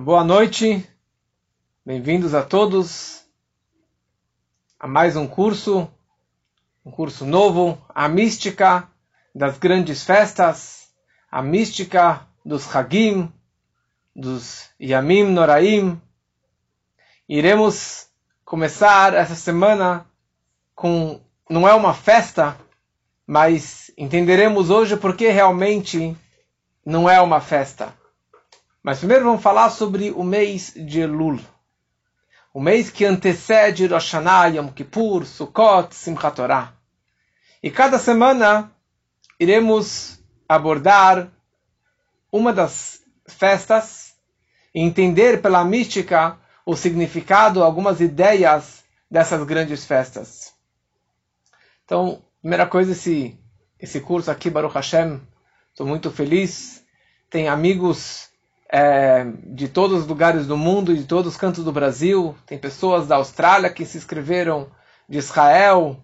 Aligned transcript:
Boa 0.00 0.22
noite, 0.22 0.88
bem-vindos 1.84 2.32
a 2.32 2.40
todos 2.40 3.24
a 4.78 4.86
mais 4.86 5.16
um 5.16 5.26
curso, 5.26 5.90
um 6.86 6.90
curso 6.92 7.26
novo, 7.26 7.76
a 7.92 8.08
mística 8.08 8.88
das 9.34 9.58
grandes 9.58 10.04
festas, 10.04 10.88
a 11.28 11.42
mística 11.42 12.24
dos 12.44 12.72
Hagim, 12.76 13.28
dos 14.14 14.70
Yamim 14.80 15.24
Noraim. 15.24 16.00
Iremos 17.28 18.06
começar 18.44 19.14
essa 19.14 19.34
semana 19.34 20.06
com, 20.76 21.20
não 21.50 21.66
é 21.66 21.74
uma 21.74 21.92
festa, 21.92 22.56
mas 23.26 23.90
entenderemos 23.98 24.70
hoje 24.70 24.96
porque 24.96 25.28
realmente 25.28 26.16
não 26.86 27.10
é 27.10 27.20
uma 27.20 27.40
festa. 27.40 27.97
Mas 28.88 29.00
primeiro 29.00 29.26
vamos 29.26 29.42
falar 29.42 29.68
sobre 29.68 30.12
o 30.12 30.24
mês 30.24 30.72
de 30.74 31.00
Elul. 31.00 31.38
O 32.54 32.58
mês 32.58 32.88
que 32.88 33.04
antecede 33.04 33.86
Rosh 33.86 34.14
Hashanah, 34.14 34.46
Yom 34.46 34.68
Kippur, 34.68 35.26
Sukkot, 35.26 35.94
Simchat 35.94 36.34
Torah. 36.34 36.72
E 37.62 37.70
cada 37.70 37.98
semana 37.98 38.72
iremos 39.38 40.18
abordar 40.48 41.28
uma 42.32 42.50
das 42.50 43.02
festas 43.26 44.14
e 44.74 44.80
entender 44.80 45.42
pela 45.42 45.62
mística 45.66 46.38
o 46.64 46.74
significado, 46.74 47.62
algumas 47.62 48.00
ideias 48.00 48.84
dessas 49.10 49.44
grandes 49.44 49.84
festas. 49.84 50.54
Então, 51.84 52.22
primeira 52.40 52.66
coisa, 52.66 52.92
esse, 52.92 53.38
esse 53.78 54.00
curso 54.00 54.30
aqui, 54.30 54.48
Baruch 54.48 54.76
Hashem, 54.76 55.20
estou 55.72 55.86
muito 55.86 56.10
feliz. 56.10 56.82
Tem 57.28 57.50
amigos 57.50 58.27
é, 58.70 59.26
de 59.44 59.68
todos 59.68 60.00
os 60.00 60.06
lugares 60.06 60.46
do 60.46 60.56
mundo, 60.56 60.94
de 60.94 61.04
todos 61.04 61.32
os 61.32 61.38
cantos 61.38 61.64
do 61.64 61.72
Brasil. 61.72 62.34
Tem 62.46 62.58
pessoas 62.58 63.06
da 63.06 63.16
Austrália 63.16 63.70
que 63.70 63.84
se 63.84 63.96
inscreveram, 63.96 64.68
de 65.08 65.18
Israel, 65.18 65.96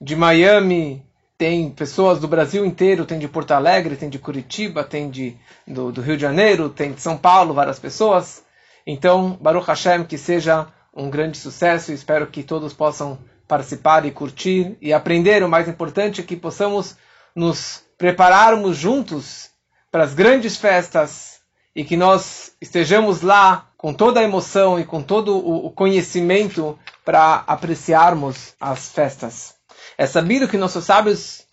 de 0.00 0.14
Miami, 0.14 1.04
tem 1.38 1.70
pessoas 1.70 2.20
do 2.20 2.28
Brasil 2.28 2.64
inteiro, 2.64 3.06
tem 3.06 3.18
de 3.18 3.26
Porto 3.26 3.52
Alegre, 3.52 3.96
tem 3.96 4.10
de 4.10 4.18
Curitiba, 4.18 4.84
tem 4.84 5.10
de, 5.10 5.36
do, 5.66 5.90
do 5.90 6.02
Rio 6.02 6.16
de 6.16 6.22
Janeiro, 6.22 6.68
tem 6.68 6.92
de 6.92 7.00
São 7.00 7.16
Paulo, 7.16 7.54
várias 7.54 7.78
pessoas. 7.78 8.44
Então, 8.86 9.38
Baruch 9.40 9.66
Hashem, 9.66 10.04
que 10.04 10.18
seja 10.18 10.68
um 10.94 11.08
grande 11.08 11.38
sucesso 11.38 11.90
espero 11.90 12.26
que 12.26 12.42
todos 12.42 12.74
possam 12.74 13.18
participar 13.48 14.04
e 14.04 14.10
curtir 14.10 14.76
e 14.80 14.92
aprender. 14.92 15.42
O 15.42 15.48
mais 15.48 15.66
importante 15.66 16.20
é 16.20 16.24
que 16.24 16.36
possamos 16.36 16.96
nos 17.34 17.82
prepararmos 17.96 18.76
juntos 18.76 19.50
para 19.90 20.04
as 20.04 20.14
grandes 20.14 20.56
festas 20.56 21.31
e 21.74 21.84
que 21.84 21.96
nós 21.96 22.52
estejamos 22.60 23.22
lá 23.22 23.68
com 23.76 23.92
toda 23.92 24.20
a 24.20 24.22
emoção 24.22 24.78
e 24.78 24.84
com 24.84 25.02
todo 25.02 25.36
o 25.36 25.70
conhecimento 25.70 26.78
para 27.04 27.42
apreciarmos 27.46 28.54
as 28.60 28.90
festas. 28.90 29.54
É 29.96 30.06
sabido 30.06 30.48
que 30.48 30.56
nossos 30.56 30.84
sábios 30.84 31.46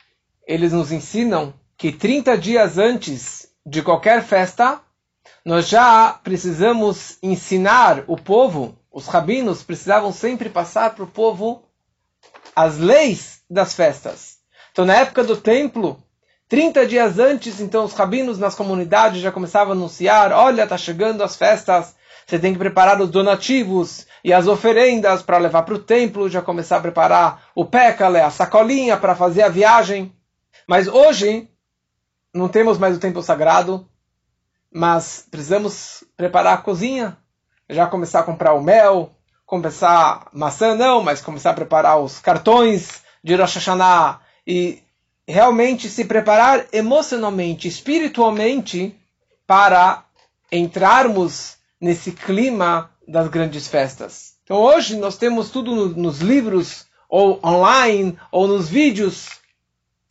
eles 0.45 0.73
nos 0.73 0.91
ensinam 0.91 1.53
que 1.77 1.91
30 1.91 2.37
dias 2.37 2.77
antes 2.77 3.47
de 3.65 3.81
qualquer 3.81 4.23
festa, 4.23 4.81
nós 5.45 5.67
já 5.67 6.19
precisamos 6.23 7.17
ensinar 7.21 8.03
o 8.07 8.17
povo, 8.17 8.77
os 8.91 9.07
rabinos 9.07 9.63
precisavam 9.63 10.11
sempre 10.11 10.49
passar 10.49 10.95
para 10.95 11.03
o 11.03 11.07
povo 11.07 11.63
as 12.55 12.77
leis 12.77 13.41
das 13.49 13.73
festas. 13.73 14.37
Então, 14.71 14.85
na 14.85 14.95
época 14.95 15.23
do 15.23 15.37
templo, 15.37 16.03
30 16.49 16.87
dias 16.87 17.19
antes, 17.19 17.59
então, 17.61 17.85
os 17.85 17.93
rabinos 17.93 18.39
nas 18.39 18.55
comunidades 18.55 19.21
já 19.21 19.31
começavam 19.31 19.73
a 19.73 19.75
anunciar: 19.75 20.31
olha, 20.31 20.63
está 20.63 20.77
chegando 20.77 21.23
as 21.23 21.35
festas, 21.35 21.95
você 22.25 22.39
tem 22.39 22.53
que 22.53 22.59
preparar 22.59 22.99
os 22.99 23.09
donativos 23.09 24.07
e 24.23 24.33
as 24.33 24.47
oferendas 24.47 25.21
para 25.21 25.37
levar 25.37 25.61
para 25.61 25.75
o 25.75 25.79
templo, 25.79 26.27
já 26.27 26.41
começar 26.41 26.77
a 26.77 26.81
preparar 26.81 27.43
o 27.53 27.65
pécale, 27.65 28.19
a 28.19 28.31
sacolinha 28.31 28.97
para 28.97 29.13
fazer 29.13 29.43
a 29.43 29.49
viagem. 29.49 30.11
Mas 30.67 30.87
hoje, 30.87 31.47
não 32.33 32.49
temos 32.49 32.79
mais 32.79 32.97
o 32.97 32.99
templo 32.99 33.21
sagrado, 33.21 33.87
mas 34.73 35.27
precisamos 35.29 36.03
preparar 36.17 36.55
a 36.55 36.61
cozinha, 36.61 37.15
já 37.69 37.85
começar 37.85 38.21
a 38.21 38.23
comprar 38.23 38.53
o 38.53 38.61
mel, 38.61 39.11
começar 39.45 40.27
maçã 40.33 40.73
não, 40.73 41.03
mas 41.03 41.21
começar 41.21 41.51
a 41.51 41.55
preparar 41.55 41.99
os 41.99 42.19
cartões 42.19 43.03
de 43.23 43.35
Rosh 43.35 43.55
Hashanah 43.55 44.19
e 44.45 44.81
realmente 45.31 45.87
se 45.89 46.05
preparar 46.05 46.65
emocionalmente, 46.73 47.67
espiritualmente, 47.67 48.95
para 49.45 50.03
entrarmos 50.51 51.57
nesse 51.79 52.11
clima 52.11 52.89
das 53.07 53.27
grandes 53.27 53.67
festas. 53.67 54.33
Então 54.43 54.57
hoje 54.57 54.97
nós 54.97 55.17
temos 55.17 55.51
tudo 55.51 55.75
no, 55.75 55.87
nos 55.89 56.19
livros, 56.19 56.87
ou 57.07 57.39
online, 57.43 58.17
ou 58.31 58.47
nos 58.47 58.69
vídeos. 58.69 59.29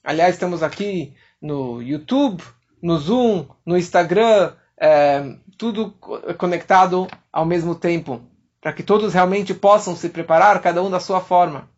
Aliás, 0.04 0.34
estamos 0.34 0.62
aqui 0.62 1.12
no 1.42 1.82
YouTube, 1.82 2.42
no 2.80 2.96
Zoom, 2.96 3.46
no 3.66 3.76
Instagram, 3.76 4.52
é, 4.76 5.34
tudo 5.56 5.90
conectado 6.38 7.08
ao 7.32 7.44
mesmo 7.44 7.74
tempo, 7.74 8.20
para 8.60 8.72
que 8.72 8.84
todos 8.84 9.14
realmente 9.14 9.52
possam 9.52 9.96
se 9.96 10.08
preparar, 10.08 10.62
cada 10.62 10.80
um 10.80 10.90
da 10.90 11.00
sua 11.00 11.20
forma. 11.20 11.68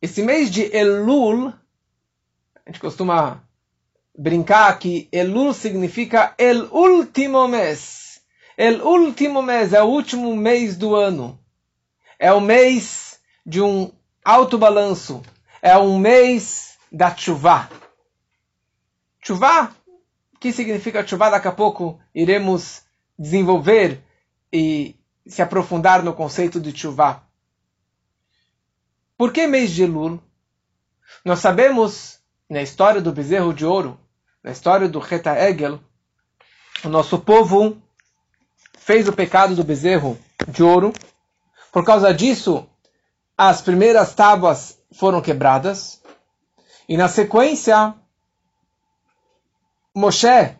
Esse 0.00 0.22
mês 0.22 0.50
de 0.50 0.62
Elul, 0.76 1.52
a 2.66 2.70
gente 2.70 2.80
costuma 2.80 3.46
brincar 4.16 4.78
que 4.78 5.08
Elul 5.12 5.52
significa 5.52 6.34
el 6.38 6.62
último 6.70 7.46
mês. 7.46 8.22
El 8.56 8.80
último 8.80 9.42
mês 9.42 9.72
é 9.72 9.82
o 9.82 9.86
último 9.86 10.34
mês 10.34 10.76
do 10.76 10.94
ano. 10.94 11.38
É 12.18 12.32
o 12.32 12.40
mês 12.40 13.18
de 13.44 13.60
um 13.60 13.92
alto 14.24 14.56
balanço. 14.56 15.22
É 15.60 15.76
um 15.76 15.98
mês 15.98 16.78
da 16.90 17.14
chuva. 17.14 17.68
Chuva, 19.20 19.74
que 20.40 20.52
significa 20.52 21.06
chuva? 21.06 21.30
Daqui 21.30 21.48
a 21.48 21.52
pouco 21.52 22.00
iremos 22.14 22.82
desenvolver 23.18 24.02
e 24.52 24.96
se 25.26 25.42
aprofundar 25.42 26.02
no 26.02 26.14
conceito 26.14 26.60
de 26.60 26.74
chuva. 26.76 27.22
Por 29.18 29.32
que 29.32 29.46
mês 29.46 29.70
de 29.70 29.82
Elul? 29.82 30.20
Nós 31.24 31.40
sabemos 31.40 32.23
na 32.54 32.62
história 32.62 33.00
do 33.00 33.10
bezerro 33.10 33.52
de 33.52 33.66
ouro, 33.66 33.98
na 34.40 34.52
história 34.52 34.88
do 34.88 35.00
Reta 35.00 35.36
Egel, 35.36 35.80
o 36.84 36.88
nosso 36.88 37.18
povo 37.18 37.76
fez 38.78 39.08
o 39.08 39.12
pecado 39.12 39.56
do 39.56 39.64
bezerro 39.64 40.16
de 40.46 40.62
ouro. 40.62 40.92
Por 41.72 41.84
causa 41.84 42.14
disso, 42.14 42.64
as 43.36 43.60
primeiras 43.60 44.14
tábuas 44.14 44.78
foram 44.92 45.20
quebradas. 45.20 46.00
E 46.88 46.96
na 46.96 47.08
sequência, 47.08 47.92
Moshe 49.92 50.56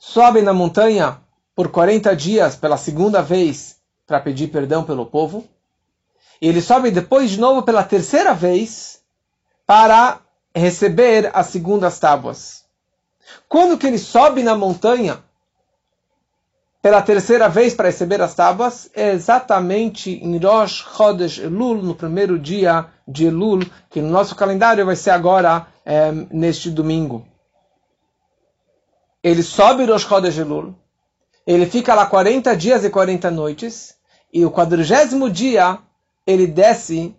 sobe 0.00 0.42
na 0.42 0.52
montanha 0.52 1.20
por 1.54 1.70
40 1.70 2.16
dias 2.16 2.56
pela 2.56 2.76
segunda 2.76 3.22
vez 3.22 3.76
para 4.04 4.18
pedir 4.18 4.48
perdão 4.48 4.82
pelo 4.82 5.06
povo. 5.06 5.46
E 6.42 6.48
ele 6.48 6.60
sobe 6.60 6.90
depois 6.90 7.30
de 7.30 7.38
novo 7.38 7.62
pela 7.62 7.84
terceira 7.84 8.34
vez 8.34 9.00
para 9.64 10.25
receber 10.58 11.30
as 11.34 11.48
segundas 11.48 11.98
tábuas. 11.98 12.64
Quando 13.48 13.76
que 13.76 13.86
ele 13.86 13.98
sobe 13.98 14.42
na 14.42 14.56
montanha 14.56 15.22
pela 16.80 17.02
terceira 17.02 17.48
vez 17.48 17.74
para 17.74 17.88
receber 17.88 18.22
as 18.22 18.34
tábuas, 18.34 18.88
é 18.94 19.12
exatamente 19.12 20.12
em 20.12 20.38
Rosh 20.38 20.86
Chodesh 20.96 21.38
Elul, 21.38 21.82
no 21.82 21.94
primeiro 21.94 22.38
dia 22.38 22.86
de 23.06 23.26
Elul, 23.26 23.66
que 23.90 24.00
no 24.00 24.08
nosso 24.08 24.34
calendário 24.34 24.86
vai 24.86 24.96
ser 24.96 25.10
agora, 25.10 25.66
é, 25.84 26.10
neste 26.30 26.70
domingo. 26.70 27.26
Ele 29.22 29.42
sobe 29.42 29.84
Rosh 29.84 30.06
Chodesh 30.06 30.38
Elul, 30.38 30.74
ele 31.46 31.66
fica 31.66 31.94
lá 31.94 32.06
40 32.06 32.56
dias 32.56 32.84
e 32.84 32.90
40 32.90 33.30
noites, 33.30 33.94
e 34.32 34.44
o 34.44 34.50
quadrigésimo 34.50 35.28
dia 35.28 35.78
ele 36.26 36.46
desce 36.46 37.14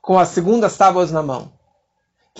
com 0.00 0.18
as 0.18 0.28
segundas 0.28 0.76
tábuas 0.76 1.12
na 1.12 1.22
mão 1.22 1.59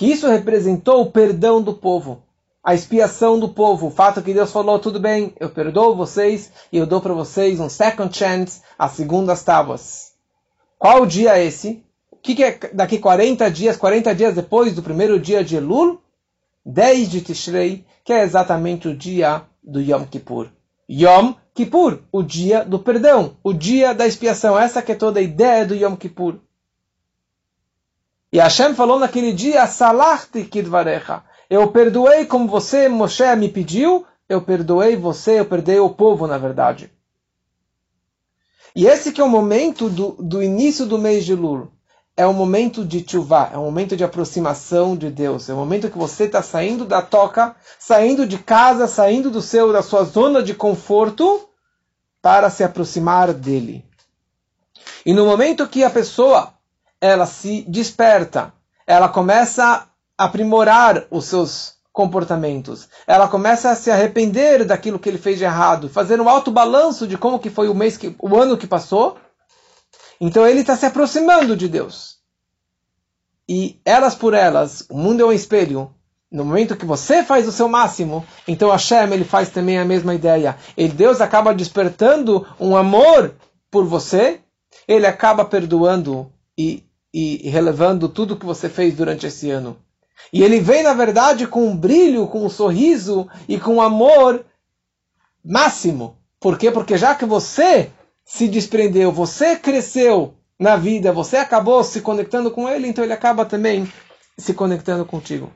que 0.00 0.10
isso 0.10 0.26
representou 0.26 1.02
o 1.02 1.10
perdão 1.10 1.60
do 1.60 1.74
povo, 1.74 2.22
a 2.64 2.74
expiação 2.74 3.38
do 3.38 3.50
povo, 3.50 3.88
o 3.88 3.90
fato 3.90 4.22
que 4.22 4.32
Deus 4.32 4.50
falou, 4.50 4.78
tudo 4.78 4.98
bem, 4.98 5.34
eu 5.38 5.50
perdoo 5.50 5.94
vocês 5.94 6.50
e 6.72 6.78
eu 6.78 6.86
dou 6.86 7.02
para 7.02 7.12
vocês 7.12 7.60
um 7.60 7.68
second 7.68 8.16
chance, 8.16 8.62
as 8.78 8.92
segundas 8.92 9.42
tábuas. 9.42 10.12
Qual 10.78 11.04
dia 11.04 11.36
é 11.36 11.44
esse? 11.44 11.84
O 12.10 12.16
que, 12.16 12.34
que, 12.34 12.42
é 12.42 12.58
daqui 12.72 12.98
40 12.98 13.50
dias, 13.50 13.76
40 13.76 14.14
dias 14.14 14.34
depois 14.34 14.74
do 14.74 14.82
primeiro 14.82 15.20
dia 15.20 15.44
de 15.44 15.56
Elul? 15.56 16.00
10 16.64 17.10
de 17.10 17.20
Tishrei, 17.20 17.84
que 18.02 18.14
é 18.14 18.22
exatamente 18.22 18.88
o 18.88 18.96
dia 18.96 19.42
do 19.62 19.82
Yom 19.82 20.06
Kippur. 20.06 20.48
Yom 20.90 21.34
Kippur, 21.52 21.98
o 22.10 22.22
dia 22.22 22.64
do 22.64 22.78
perdão, 22.78 23.36
o 23.44 23.52
dia 23.52 23.92
da 23.92 24.06
expiação. 24.06 24.58
Essa 24.58 24.80
que 24.80 24.92
é 24.92 24.94
toda 24.94 25.20
a 25.20 25.22
ideia 25.22 25.66
do 25.66 25.74
Yom 25.74 25.94
Kippur. 25.94 26.38
E 28.32 28.38
Hashem 28.38 28.74
falou 28.74 28.98
naquele 28.98 29.32
dia, 29.32 29.66
Salachti 29.66 30.44
kidvarecha. 30.44 31.22
Eu 31.48 31.68
perdoei 31.72 32.24
como 32.26 32.46
você, 32.46 32.88
Moshe, 32.88 33.24
me 33.36 33.48
pediu, 33.48 34.06
eu 34.28 34.40
perdoei 34.40 34.96
você, 34.96 35.40
eu 35.40 35.44
perdoei 35.44 35.80
o 35.80 35.90
povo, 35.90 36.28
na 36.28 36.38
verdade. 36.38 36.92
E 38.74 38.86
esse 38.86 39.10
que 39.10 39.20
é 39.20 39.24
o 39.24 39.28
momento 39.28 39.88
do, 39.88 40.12
do 40.12 40.40
início 40.40 40.86
do 40.86 40.96
mês 40.96 41.24
de 41.24 41.34
Lul. 41.34 41.72
É 42.16 42.24
o 42.26 42.34
momento 42.34 42.84
de 42.84 43.04
chuvá, 43.08 43.50
é 43.52 43.56
o 43.56 43.62
momento 43.62 43.96
de 43.96 44.04
aproximação 44.04 44.94
de 44.94 45.10
Deus. 45.10 45.48
É 45.48 45.54
o 45.54 45.56
momento 45.56 45.90
que 45.90 45.98
você 45.98 46.24
está 46.24 46.42
saindo 46.42 46.84
da 46.84 47.02
toca, 47.02 47.56
saindo 47.78 48.26
de 48.26 48.38
casa, 48.38 48.86
saindo 48.86 49.30
do 49.30 49.40
seu, 49.40 49.72
da 49.72 49.82
sua 49.82 50.04
zona 50.04 50.42
de 50.42 50.54
conforto 50.54 51.48
para 52.22 52.50
se 52.50 52.62
aproximar 52.62 53.32
dele. 53.32 53.84
E 55.04 55.12
no 55.12 55.24
momento 55.24 55.66
que 55.66 55.82
a 55.82 55.90
pessoa 55.90 56.52
ela 57.00 57.26
se 57.26 57.62
desperta, 57.62 58.52
ela 58.86 59.08
começa 59.08 59.88
a 60.18 60.24
aprimorar 60.24 61.06
os 61.10 61.24
seus 61.24 61.74
comportamentos. 61.92 62.88
Ela 63.06 63.28
começa 63.28 63.70
a 63.70 63.74
se 63.74 63.90
arrepender 63.90 64.64
daquilo 64.64 64.98
que 64.98 65.08
ele 65.08 65.18
fez 65.18 65.38
de 65.38 65.44
errado, 65.44 65.88
fazer 65.88 66.20
um 66.20 66.28
alto 66.28 66.50
balanço 66.50 67.06
de 67.06 67.16
como 67.16 67.38
que 67.38 67.50
foi 67.50 67.68
o 67.68 67.74
mês 67.74 67.96
que, 67.96 68.14
o 68.18 68.36
ano 68.36 68.56
que 68.56 68.66
passou. 68.66 69.16
Então 70.20 70.46
ele 70.46 70.60
está 70.60 70.76
se 70.76 70.86
aproximando 70.86 71.56
de 71.56 71.68
Deus. 71.68 72.18
E 73.48 73.80
elas 73.84 74.14
por 74.14 74.34
elas, 74.34 74.86
o 74.88 74.96
mundo 74.96 75.22
é 75.22 75.24
um 75.24 75.32
espelho. 75.32 75.92
No 76.30 76.44
momento 76.44 76.76
que 76.76 76.86
você 76.86 77.24
faz 77.24 77.48
o 77.48 77.52
seu 77.52 77.68
máximo, 77.68 78.24
então 78.46 78.70
Hashem 78.70 79.12
ele 79.12 79.24
faz 79.24 79.48
também 79.48 79.78
a 79.78 79.84
mesma 79.84 80.14
ideia. 80.14 80.56
E 80.76 80.86
Deus 80.86 81.20
acaba 81.20 81.52
despertando 81.52 82.46
um 82.60 82.76
amor 82.76 83.34
por 83.68 83.84
você, 83.84 84.40
ele 84.86 85.06
acaba 85.06 85.44
perdoando 85.44 86.32
e, 86.56 86.84
e 87.12 87.48
relevando 87.48 88.08
tudo 88.08 88.36
que 88.36 88.46
você 88.46 88.68
fez 88.68 88.94
durante 88.94 89.26
esse 89.26 89.50
ano. 89.50 89.76
E 90.32 90.42
ele 90.42 90.60
vem, 90.60 90.82
na 90.82 90.94
verdade, 90.94 91.46
com 91.46 91.66
um 91.66 91.76
brilho, 91.76 92.26
com 92.28 92.44
um 92.44 92.50
sorriso 92.50 93.28
e 93.48 93.58
com 93.58 93.76
um 93.76 93.82
amor 93.82 94.44
máximo. 95.44 96.16
Por 96.38 96.56
quê? 96.58 96.70
Porque 96.70 96.96
já 96.96 97.14
que 97.14 97.24
você 97.24 97.90
se 98.24 98.46
desprendeu, 98.46 99.10
você 99.10 99.56
cresceu 99.56 100.34
na 100.58 100.76
vida, 100.76 101.12
você 101.12 101.38
acabou 101.38 101.82
se 101.82 102.00
conectando 102.00 102.50
com 102.50 102.68
ele, 102.68 102.86
então 102.86 103.02
ele 103.02 103.12
acaba 103.12 103.44
também 103.44 103.90
se 104.38 104.54
conectando 104.54 105.04
contigo. 105.04 105.50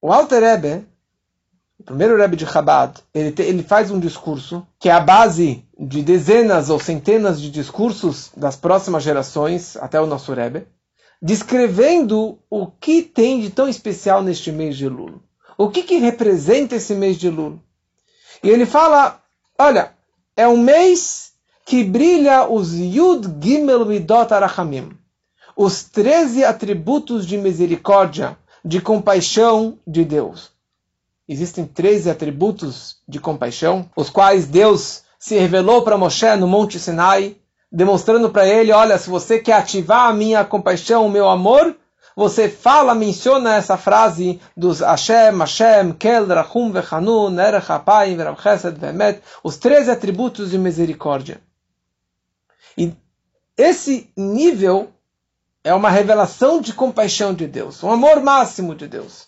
O 0.00 0.12
Alter 0.12 0.42
Rebbe, 0.42 0.86
o 1.78 1.84
primeiro 1.84 2.16
Rebbe 2.16 2.36
de 2.36 2.46
Chabad, 2.46 3.00
ele, 3.12 3.32
te, 3.32 3.42
ele 3.42 3.62
faz 3.62 3.90
um 3.90 3.98
discurso 3.98 4.66
que 4.78 4.88
é 4.88 4.92
a 4.92 5.00
base 5.00 5.63
de 5.78 6.02
dezenas 6.02 6.70
ou 6.70 6.78
centenas 6.78 7.40
de 7.40 7.50
discursos 7.50 8.30
das 8.36 8.56
próximas 8.56 9.02
gerações, 9.02 9.76
até 9.76 10.00
o 10.00 10.06
nosso 10.06 10.32
Rebbe 10.32 10.66
descrevendo 11.24 12.38
o 12.50 12.66
que 12.66 13.00
tem 13.00 13.40
de 13.40 13.48
tão 13.48 13.66
especial 13.66 14.22
neste 14.22 14.52
mês 14.52 14.76
de 14.76 14.86
Lul. 14.86 15.22
O 15.56 15.70
que, 15.70 15.82
que 15.82 15.96
representa 15.96 16.76
esse 16.76 16.94
mês 16.94 17.16
de 17.16 17.30
Lul? 17.30 17.58
E 18.42 18.50
ele 18.50 18.66
fala: 18.66 19.22
olha, 19.58 19.94
é 20.36 20.46
um 20.46 20.58
mês 20.58 21.32
que 21.64 21.82
brilha 21.82 22.46
os 22.46 22.74
Yud 22.74 23.26
Gimel 23.42 23.86
Midot 23.86 24.34
Arachamim, 24.34 24.90
os 25.56 25.84
13 25.84 26.44
atributos 26.44 27.26
de 27.26 27.38
misericórdia, 27.38 28.36
de 28.62 28.78
compaixão 28.82 29.78
de 29.86 30.04
Deus. 30.04 30.52
Existem 31.26 31.64
13 31.64 32.10
atributos 32.10 32.98
de 33.08 33.18
compaixão, 33.18 33.88
os 33.96 34.10
quais 34.10 34.46
Deus 34.46 35.03
se 35.24 35.38
revelou 35.38 35.80
para 35.80 35.96
Moshe 35.96 36.36
no 36.36 36.46
Monte 36.46 36.78
Sinai 36.78 37.34
demonstrando 37.72 38.28
para 38.28 38.46
ele, 38.46 38.72
olha, 38.72 38.98
se 38.98 39.08
você 39.08 39.38
quer 39.38 39.54
ativar 39.54 40.10
a 40.10 40.12
minha 40.12 40.44
compaixão, 40.44 41.06
o 41.06 41.10
meu 41.10 41.30
amor, 41.30 41.74
você 42.14 42.46
fala, 42.46 42.94
menciona 42.94 43.54
essa 43.54 43.78
frase 43.78 44.38
dos 44.54 44.80
Hashem, 44.80 45.38
Hashem, 45.38 45.94
Kel, 45.94 46.26
Rachum, 46.26 46.70
Vechanun, 46.70 47.40
Erech, 47.40 47.66
Verav 48.14 48.38
Chesed, 48.38 48.78
Vemet, 48.78 49.22
os 49.42 49.56
13 49.56 49.92
atributos 49.92 50.50
de 50.50 50.58
misericórdia. 50.58 51.40
E 52.76 52.92
esse 53.56 54.10
nível 54.14 54.90
é 55.64 55.72
uma 55.72 55.88
revelação 55.88 56.60
de 56.60 56.74
compaixão 56.74 57.32
de 57.32 57.46
Deus, 57.46 57.82
um 57.82 57.90
amor 57.90 58.20
máximo 58.20 58.74
de 58.74 58.86
Deus. 58.86 59.26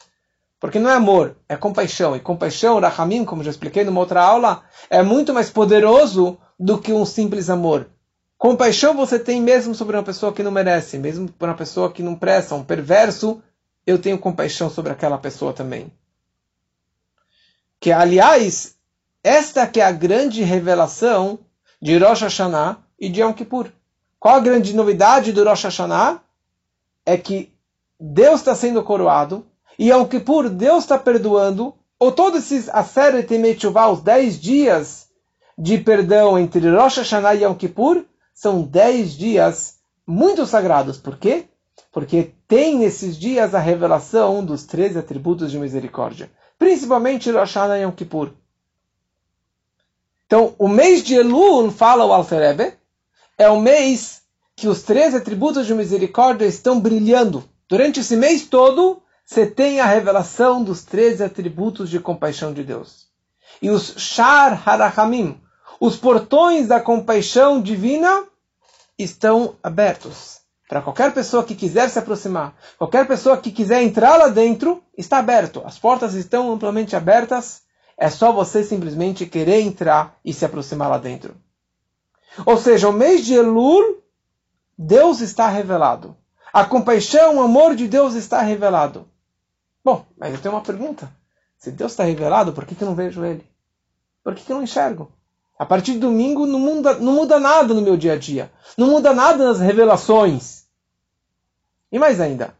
Porque 0.58 0.78
não 0.78 0.90
é 0.90 0.94
amor, 0.94 1.36
é 1.48 1.56
compaixão. 1.56 2.16
E 2.16 2.20
compaixão, 2.20 2.80
Rahamim, 2.80 3.24
como 3.24 3.44
já 3.44 3.50
expliquei 3.50 3.84
numa 3.84 4.00
outra 4.00 4.22
aula, 4.22 4.62
é 4.88 5.02
muito 5.02 5.34
mais 5.34 5.50
poderoso 5.50 6.38
do 6.58 6.78
que 6.78 6.92
um 6.92 7.04
simples 7.04 7.50
amor. 7.50 7.88
Compaixão 8.38 8.94
você 8.94 9.18
tem 9.18 9.40
mesmo 9.40 9.74
sobre 9.74 9.96
uma 9.96 10.02
pessoa 10.02 10.32
que 10.32 10.42
não 10.42 10.50
merece, 10.50 10.98
mesmo 10.98 11.30
por 11.30 11.48
uma 11.48 11.54
pessoa 11.54 11.92
que 11.92 12.02
não 12.02 12.14
presta, 12.14 12.54
um 12.54 12.64
perverso, 12.64 13.42
eu 13.86 13.98
tenho 13.98 14.18
compaixão 14.18 14.68
sobre 14.68 14.92
aquela 14.92 15.18
pessoa 15.18 15.52
também. 15.52 15.92
Que, 17.80 17.92
aliás, 17.92 18.76
esta 19.22 19.66
que 19.66 19.80
é 19.80 19.84
a 19.84 19.92
grande 19.92 20.42
revelação 20.42 21.38
de 21.80 21.98
Rosh 21.98 22.22
Hashanah 22.22 22.78
e 22.98 23.08
de 23.08 23.20
Yom 23.20 23.32
Kippur. 23.32 23.70
Qual 24.18 24.34
a 24.34 24.40
grande 24.40 24.74
novidade 24.74 25.32
do 25.32 25.44
Rosh 25.44 25.64
Hashanah? 25.64 26.20
É 27.04 27.16
que 27.16 27.52
Deus 28.00 28.40
está 28.40 28.54
sendo 28.54 28.82
coroado 28.82 29.46
e 29.78 29.90
Yom 29.90 30.04
Kippur 30.06 30.48
Deus 30.48 30.84
está 30.84 30.98
perdoando, 30.98 31.74
ou 31.98 32.12
todos 32.12 32.40
esses 32.40 32.68
Aseret 32.68 33.32
e 33.32 33.66
os 33.90 34.00
10 34.00 34.40
dias 34.40 35.06
de 35.58 35.78
perdão 35.78 36.38
entre 36.38 36.68
Rosh 36.70 36.98
Hashanah 36.98 37.34
e 37.34 37.44
Yom 37.44 37.54
Kippur, 37.54 38.04
são 38.34 38.62
dez 38.62 39.12
dias 39.12 39.78
muito 40.06 40.44
sagrados. 40.44 40.98
Por 40.98 41.16
quê? 41.16 41.46
Porque 41.90 42.32
tem 42.46 42.78
nesses 42.78 43.16
dias 43.16 43.54
a 43.54 43.58
revelação 43.58 44.44
dos 44.44 44.64
três 44.64 44.96
atributos 44.96 45.50
de 45.50 45.58
misericórdia, 45.58 46.30
principalmente 46.58 47.30
Rosh 47.30 47.54
Hashanah 47.54 47.78
e 47.78 47.82
Yom 47.82 47.92
Kippur. 47.92 48.32
Então, 50.26 50.54
o 50.58 50.68
mês 50.68 51.02
de 51.02 51.14
Elul, 51.14 51.70
fala 51.70 52.04
o 52.04 52.12
Alferebe, 52.12 52.74
é 53.38 53.48
o 53.48 53.60
mês 53.60 54.22
que 54.54 54.68
os 54.68 54.82
três 54.82 55.14
atributos 55.14 55.66
de 55.66 55.74
misericórdia 55.74 56.46
estão 56.46 56.80
brilhando. 56.80 57.44
Durante 57.68 58.00
esse 58.00 58.16
mês 58.16 58.46
todo, 58.46 59.02
você 59.26 59.44
tem 59.44 59.80
a 59.80 59.86
revelação 59.86 60.62
dos 60.62 60.84
três 60.84 61.20
atributos 61.20 61.90
de 61.90 61.98
compaixão 61.98 62.54
de 62.54 62.62
Deus. 62.62 63.08
E 63.60 63.68
os 63.70 63.94
Shar 63.96 64.62
Harachamim, 64.66 65.40
os 65.80 65.96
portões 65.96 66.68
da 66.68 66.80
compaixão 66.80 67.60
divina 67.60 68.24
estão 68.96 69.56
abertos. 69.60 70.38
Para 70.68 70.80
qualquer 70.80 71.12
pessoa 71.12 71.42
que 71.42 71.56
quiser 71.56 71.90
se 71.90 71.98
aproximar, 71.98 72.54
qualquer 72.78 73.06
pessoa 73.06 73.36
que 73.36 73.50
quiser 73.50 73.82
entrar 73.82 74.16
lá 74.16 74.28
dentro, 74.28 74.82
está 74.96 75.18
aberto. 75.18 75.60
As 75.64 75.76
portas 75.76 76.14
estão 76.14 76.52
amplamente 76.52 76.94
abertas. 76.94 77.62
É 77.98 78.08
só 78.08 78.30
você 78.30 78.62
simplesmente 78.62 79.26
querer 79.26 79.60
entrar 79.60 80.16
e 80.24 80.32
se 80.32 80.44
aproximar 80.44 80.88
lá 80.88 80.98
dentro. 80.98 81.34
Ou 82.44 82.56
seja, 82.56 82.88
o 82.88 82.92
mês 82.92 83.24
de 83.24 83.34
Elul, 83.34 84.02
Deus 84.78 85.20
está 85.20 85.48
revelado. 85.48 86.16
A 86.52 86.64
compaixão, 86.64 87.36
o 87.36 87.42
amor 87.42 87.74
de 87.74 87.88
Deus 87.88 88.14
está 88.14 88.40
revelado. 88.40 89.08
Bom, 89.86 90.04
mas 90.18 90.34
eu 90.34 90.40
tenho 90.40 90.52
uma 90.52 90.64
pergunta. 90.64 91.08
Se 91.56 91.70
Deus 91.70 91.92
está 91.92 92.02
revelado, 92.02 92.52
por 92.52 92.66
que, 92.66 92.74
que 92.74 92.82
eu 92.82 92.88
não 92.88 92.96
vejo 92.96 93.24
Ele? 93.24 93.46
Por 94.24 94.34
que, 94.34 94.42
que 94.42 94.50
eu 94.50 94.56
não 94.56 94.64
enxergo? 94.64 95.12
A 95.56 95.64
partir 95.64 95.92
de 95.92 96.00
domingo 96.00 96.44
não 96.44 96.58
muda, 96.58 96.94
não 96.94 97.12
muda 97.12 97.38
nada 97.38 97.72
no 97.72 97.80
meu 97.80 97.96
dia 97.96 98.14
a 98.14 98.18
dia. 98.18 98.50
Não 98.76 98.88
muda 98.88 99.14
nada 99.14 99.44
nas 99.44 99.60
revelações. 99.60 100.64
E 101.92 102.00
mais 102.00 102.20
ainda, 102.20 102.52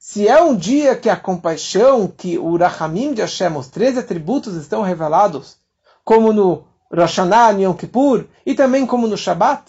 se 0.00 0.26
é 0.26 0.42
um 0.42 0.56
dia 0.56 0.96
que 0.96 1.08
a 1.08 1.16
compaixão, 1.16 2.08
que 2.08 2.36
o 2.40 2.56
Rahamim 2.56 3.14
de 3.14 3.20
Hashem, 3.20 3.56
os 3.56 3.68
três 3.68 3.96
atributos 3.96 4.56
estão 4.56 4.82
revelados, 4.82 5.56
como 6.02 6.32
no 6.32 6.64
Rosh 6.90 7.18
Hashanah, 7.18 7.52
Yom 7.52 7.74
Kippur, 7.74 8.24
e 8.44 8.52
também 8.52 8.84
como 8.84 9.06
no 9.06 9.16
Shabat, 9.16 9.62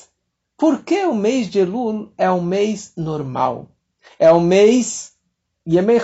por 0.57 0.81
que 0.81 1.05
o 1.05 1.13
mês 1.13 1.51
de 1.51 1.59
Elul 1.59 2.11
é 2.17 2.31
um 2.31 2.41
mês 2.41 2.93
normal? 2.97 3.67
É 4.17 4.33
um 4.33 4.41
mês 4.41 5.13
Yemei 5.67 5.99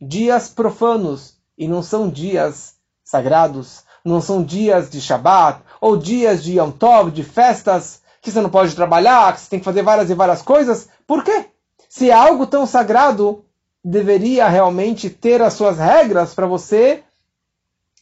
dias 0.00 0.48
profanos, 0.48 1.34
e 1.56 1.66
não 1.66 1.82
são 1.82 2.08
dias 2.08 2.74
sagrados, 3.04 3.82
não 4.04 4.20
são 4.20 4.42
dias 4.42 4.90
de 4.90 5.00
Shabat, 5.00 5.60
ou 5.80 5.96
dias 5.96 6.42
de 6.42 6.58
Yom 6.58 6.70
Tov, 6.70 7.10
de 7.10 7.24
festas, 7.24 8.00
que 8.20 8.30
você 8.30 8.40
não 8.40 8.50
pode 8.50 8.74
trabalhar, 8.74 9.32
que 9.32 9.40
você 9.40 9.50
tem 9.50 9.58
que 9.58 9.64
fazer 9.64 9.82
várias 9.82 10.10
e 10.10 10.14
várias 10.14 10.42
coisas. 10.42 10.88
Por 11.06 11.24
quê? 11.24 11.46
Se 11.88 12.10
é 12.10 12.12
algo 12.12 12.46
tão 12.46 12.66
sagrado, 12.66 13.44
deveria 13.84 14.48
realmente 14.48 15.08
ter 15.08 15.40
as 15.40 15.54
suas 15.54 15.78
regras 15.78 16.34
para 16.34 16.46
você 16.46 17.02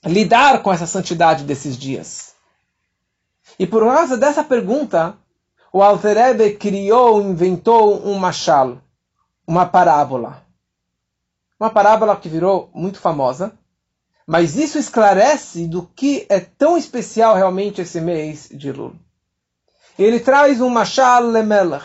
lidar 0.04 0.62
com 0.62 0.72
essa 0.72 0.86
santidade 0.86 1.44
desses 1.44 1.76
dias. 1.76 2.34
E 3.58 3.66
por 3.66 3.84
causa 3.84 4.16
dessa 4.16 4.44
pergunta, 4.44 5.16
o 5.72 5.82
Alter 5.82 6.58
criou, 6.58 7.22
inventou 7.22 8.06
um 8.06 8.18
machal, 8.18 8.78
uma 9.46 9.66
parábola. 9.66 10.45
Uma 11.58 11.70
parábola 11.70 12.16
que 12.16 12.28
virou 12.28 12.70
muito 12.74 12.98
famosa, 12.98 13.58
mas 14.26 14.56
isso 14.56 14.78
esclarece 14.78 15.66
do 15.66 15.86
que 15.86 16.26
é 16.28 16.40
tão 16.40 16.76
especial 16.76 17.34
realmente 17.34 17.80
esse 17.80 18.00
mês 18.00 18.48
de 18.52 18.72
Lul. 18.72 18.94
Ele 19.98 20.20
traz 20.20 20.60
um 20.60 20.68
machal 20.68 21.22
lemelech, 21.22 21.84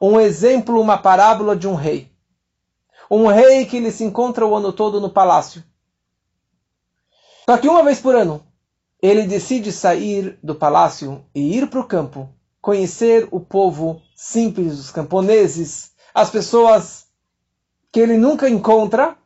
um 0.00 0.20
exemplo, 0.20 0.80
uma 0.80 0.98
parábola 0.98 1.56
de 1.56 1.66
um 1.66 1.74
rei. 1.74 2.10
Um 3.10 3.26
rei 3.26 3.64
que 3.64 3.76
ele 3.76 3.90
se 3.90 4.04
encontra 4.04 4.46
o 4.46 4.54
ano 4.54 4.72
todo 4.72 5.00
no 5.00 5.08
palácio. 5.08 5.62
Só 7.46 7.56
que 7.56 7.68
uma 7.68 7.82
vez 7.82 8.00
por 8.00 8.14
ano, 8.14 8.44
ele 9.00 9.26
decide 9.26 9.72
sair 9.72 10.38
do 10.42 10.54
palácio 10.54 11.24
e 11.34 11.56
ir 11.56 11.68
para 11.68 11.80
o 11.80 11.86
campo 11.86 12.28
conhecer 12.60 13.26
o 13.30 13.40
povo 13.40 14.00
simples, 14.14 14.78
os 14.78 14.90
camponeses, 14.90 15.90
as 16.14 16.30
pessoas 16.30 17.01
que 17.92 18.00
ele 18.00 18.16
nunca 18.16 18.48
encontra. 18.48 19.16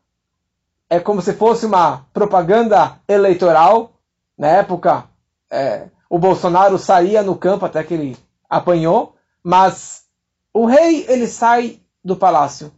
É 0.91 1.01
como 1.01 1.23
se 1.23 1.33
fosse 1.33 1.65
uma 1.65 2.05
propaganda 2.13 3.01
eleitoral. 3.09 3.93
Na 4.37 4.49
época, 4.49 5.09
é, 5.51 5.89
o 6.11 6.19
Bolsonaro 6.19 6.77
saía 6.77 7.23
no 7.23 7.37
campo 7.37 7.65
até 7.65 7.83
que 7.83 7.95
ele 7.95 8.17
apanhou, 8.51 9.17
mas 9.43 10.05
o 10.53 10.67
rei 10.67 11.07
ele 11.09 11.27
sai 11.27 11.81
do 12.05 12.17
palácio 12.17 12.73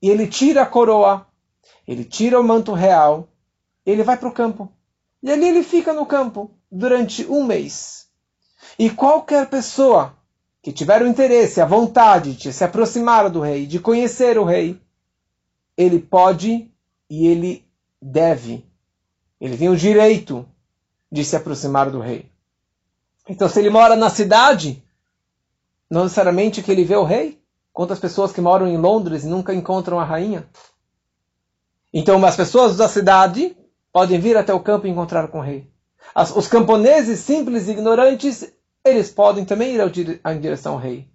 e 0.00 0.08
ele 0.08 0.26
tira 0.26 0.62
a 0.62 0.66
coroa, 0.66 1.26
ele 1.86 2.04
tira 2.04 2.40
o 2.40 2.44
manto 2.44 2.72
real, 2.72 3.28
ele 3.84 4.02
vai 4.02 4.16
para 4.16 4.28
o 4.28 4.32
campo 4.32 4.70
e 5.22 5.30
ali 5.30 5.48
ele 5.48 5.62
fica 5.62 5.92
no 5.92 6.06
campo 6.06 6.50
durante 6.70 7.26
um 7.26 7.44
mês. 7.44 8.08
E 8.78 8.90
qualquer 8.90 9.48
pessoa 9.48 10.14
que 10.62 10.72
tiver 10.72 11.02
o 11.02 11.06
interesse, 11.06 11.60
a 11.60 11.66
vontade 11.66 12.34
de 12.34 12.52
se 12.52 12.64
aproximar 12.64 13.30
do 13.30 13.40
rei, 13.40 13.66
de 13.66 13.78
conhecer 13.78 14.36
o 14.38 14.44
rei, 14.44 14.80
ele 15.76 15.98
pode 15.98 16.70
e 17.08 17.26
ele 17.26 17.64
deve, 18.00 18.64
ele 19.40 19.56
tem 19.56 19.68
o 19.68 19.76
direito 19.76 20.46
de 21.10 21.24
se 21.24 21.36
aproximar 21.36 21.90
do 21.90 22.00
rei. 22.00 22.30
Então, 23.28 23.48
se 23.48 23.58
ele 23.58 23.70
mora 23.70 23.96
na 23.96 24.08
cidade, 24.08 24.82
não 25.90 26.04
necessariamente 26.04 26.62
que 26.62 26.70
ele 26.70 26.84
vê 26.84 26.96
o 26.96 27.04
rei. 27.04 27.40
Quantas 27.72 27.98
pessoas 27.98 28.32
que 28.32 28.40
moram 28.40 28.66
em 28.66 28.76
Londres 28.76 29.24
e 29.24 29.28
nunca 29.28 29.52
encontram 29.52 30.00
a 30.00 30.04
rainha? 30.04 30.48
Então, 31.92 32.24
as 32.24 32.36
pessoas 32.36 32.76
da 32.76 32.88
cidade 32.88 33.56
podem 33.92 34.18
vir 34.18 34.36
até 34.36 34.52
o 34.52 34.60
campo 34.60 34.86
e 34.86 34.90
encontrar 34.90 35.28
com 35.28 35.38
o 35.38 35.42
rei. 35.42 35.70
As, 36.14 36.34
os 36.34 36.46
camponeses 36.46 37.20
simples 37.20 37.66
e 37.66 37.72
ignorantes, 37.72 38.50
eles 38.84 39.10
podem 39.10 39.44
também 39.44 39.74
ir 39.74 39.80
em 39.80 40.40
direção 40.40 40.74
ao 40.74 40.78
rei. 40.78 41.08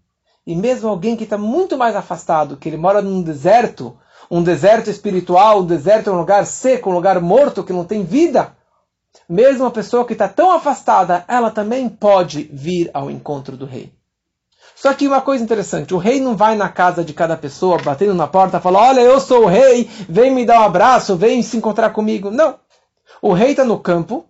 E 0.46 0.56
mesmo 0.56 0.90
alguém 0.90 1.16
que 1.16 1.24
está 1.24 1.38
muito 1.38 1.78
mais 1.78 1.96
afastado, 1.96 2.58
que 2.58 2.68
ele 2.68 2.78
mora 2.78 3.02
num 3.02 3.22
deserto, 3.22 3.98
um 4.32 4.42
deserto 4.42 4.90
espiritual, 4.90 5.60
um 5.60 5.66
deserto 5.66 6.10
é 6.10 6.14
um 6.14 6.18
lugar 6.18 6.46
seco, 6.46 6.90
um 6.90 6.94
lugar 6.94 7.20
morto, 7.20 7.66
que 7.66 7.74
não 7.74 7.84
tem 7.84 8.06
vida, 8.06 8.56
mesmo 9.28 9.66
a 9.66 9.72
pessoa 9.72 10.06
que 10.06 10.14
está 10.14 10.30
tão 10.30 10.52
afastada, 10.52 11.26
ela 11.28 11.52
também 11.52 11.90
pode 11.90 12.44
vir 12.44 12.90
ao 12.94 13.12
encontro 13.12 13.58
do 13.58 13.66
rei. 13.66 13.92
Só 14.74 14.94
que 14.94 15.06
uma 15.06 15.20
coisa 15.20 15.44
interessante, 15.44 15.94
o 15.94 15.98
rei 15.98 16.22
não 16.22 16.38
vai 16.38 16.56
na 16.56 16.70
casa 16.70 17.04
de 17.04 17.14
cada 17.14 17.36
pessoa, 17.36 17.78
batendo 17.84 18.14
na 18.14 18.26
porta, 18.26 18.58
e 18.58 18.62
fala, 18.62 18.80
olha, 18.80 19.02
eu 19.02 19.20
sou 19.20 19.44
o 19.44 19.48
rei, 19.48 19.90
vem 20.08 20.34
me 20.34 20.46
dar 20.46 20.62
um 20.62 20.66
abraço, 20.66 21.18
vem 21.18 21.44
se 21.44 21.58
encontrar 21.58 21.90
comigo. 21.90 22.32
Não. 22.32 22.56
O 23.22 23.34
rei 23.34 23.52
está 23.52 23.66
no 23.66 23.80
campo, 23.80 24.26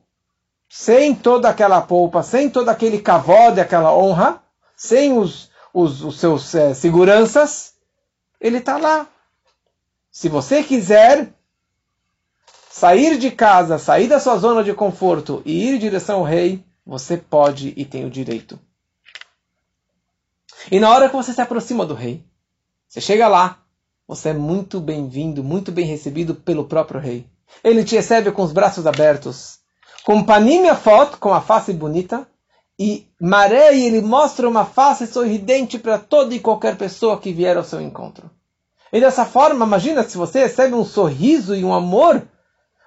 sem 0.68 1.14
toda 1.14 1.48
aquela 1.48 1.80
polpa, 1.80 2.24
sem 2.24 2.50
todo 2.50 2.70
aquele 2.70 3.00
cavode, 3.00 3.62
aquela 3.62 3.96
honra, 3.96 4.42
sem 4.76 5.16
os, 5.16 5.52
os, 5.72 6.04
os 6.04 6.20
seus 6.20 6.56
é, 6.56 6.74
seguranças, 6.74 7.74
ele 8.40 8.58
está 8.58 8.78
lá. 8.78 9.06
Se 10.12 10.28
você 10.28 10.62
quiser 10.62 11.34
sair 12.70 13.18
de 13.18 13.32
casa, 13.32 13.78
sair 13.78 14.10
da 14.10 14.20
sua 14.20 14.38
zona 14.38 14.62
de 14.62 14.74
conforto 14.74 15.42
e 15.46 15.70
ir 15.70 15.76
em 15.76 15.80
direção 15.80 16.20
ao 16.20 16.26
rei, 16.26 16.66
você 16.86 17.16
pode 17.16 17.74
e 17.78 17.86
tem 17.86 18.04
o 18.04 18.10
direito. 18.10 18.60
E 20.70 20.82
na 20.82 20.90
hora 20.90 21.08
que 21.08 21.16
você 21.16 21.34
se 21.34 21.42
aproxima 21.42 21.86
do 21.86 21.94
rei, 21.94 22.26
você 22.90 23.00
chega 23.00 23.30
lá, 23.30 23.60
você 24.06 24.30
é 24.30 24.34
muito 24.34 24.82
bem-vindo, 24.82 25.42
muito 25.42 25.72
bem 25.72 25.86
recebido 25.86 26.36
pelo 26.36 26.66
próprio 26.66 27.00
rei. 27.00 27.26
Ele 27.64 27.84
te 27.86 27.96
recebe 27.96 28.34
com 28.34 28.44
os 28.44 28.52
braços 28.52 28.86
abertos, 28.86 29.60
com 30.04 30.24
panimia 30.24 30.76
foto, 30.76 31.20
com 31.20 31.34
a 31.34 31.40
face 31.40 31.72
bonita, 31.72 32.28
e 32.78 33.08
mareia 33.20 33.86
ele 33.86 34.02
mostra 34.02 34.50
uma 34.50 34.66
face 34.66 35.08
sorridente 35.08 35.80
para 35.80 35.98
toda 35.98 36.36
e 36.36 36.40
qualquer 36.40 36.76
pessoa 36.78 37.18
que 37.18 37.32
vier 37.32 37.56
ao 37.56 37.64
seu 37.64 37.80
encontro. 37.80 38.30
E 38.92 39.00
dessa 39.00 39.26
forma, 39.26 39.66
imagina 39.66 40.04
se 40.04 40.18
você 40.18 40.40
recebe 40.40 40.74
um 40.74 40.84
sorriso 40.84 41.56
e 41.56 41.64
um 41.64 41.74
amor, 41.74 42.28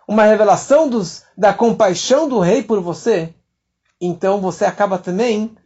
uma 0.06 0.24
revelação 0.24 0.88
dos, 0.88 1.24
da 1.36 1.54
compaixão 1.54 2.28
do 2.28 2.40
rei 2.40 2.62
por 2.62 2.80
você, 2.80 3.34
então 4.00 4.40
você 4.40 4.64
acaba 4.64 4.98
também, 4.98 5.56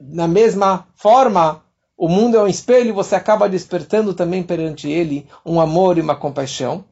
na 0.00 0.26
mesma 0.26 0.88
forma, 0.96 1.62
o 1.96 2.08
mundo 2.08 2.36
é 2.36 2.42
um 2.42 2.48
espelho, 2.48 2.94
você 2.94 3.14
acaba 3.14 3.48
despertando 3.48 4.14
também 4.14 4.42
perante 4.42 4.88
ele 4.88 5.28
um 5.44 5.60
amor 5.60 5.96
e 5.96 6.00
uma 6.00 6.16
compaixão. 6.16 6.84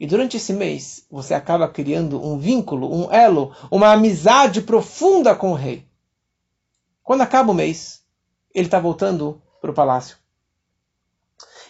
E 0.00 0.06
durante 0.06 0.36
esse 0.36 0.52
mês, 0.52 1.06
você 1.10 1.32
acaba 1.32 1.68
criando 1.68 2.22
um 2.22 2.38
vínculo, 2.38 2.92
um 2.92 3.12
elo, 3.12 3.54
uma 3.70 3.92
amizade 3.92 4.62
profunda 4.62 5.34
com 5.34 5.52
o 5.52 5.54
rei. 5.54 5.86
Quando 7.02 7.20
acaba 7.20 7.52
o 7.52 7.54
mês, 7.54 8.02
ele 8.54 8.66
está 8.66 8.80
voltando 8.80 9.40
para 9.60 9.70
o 9.70 9.74
palácio. 9.74 10.21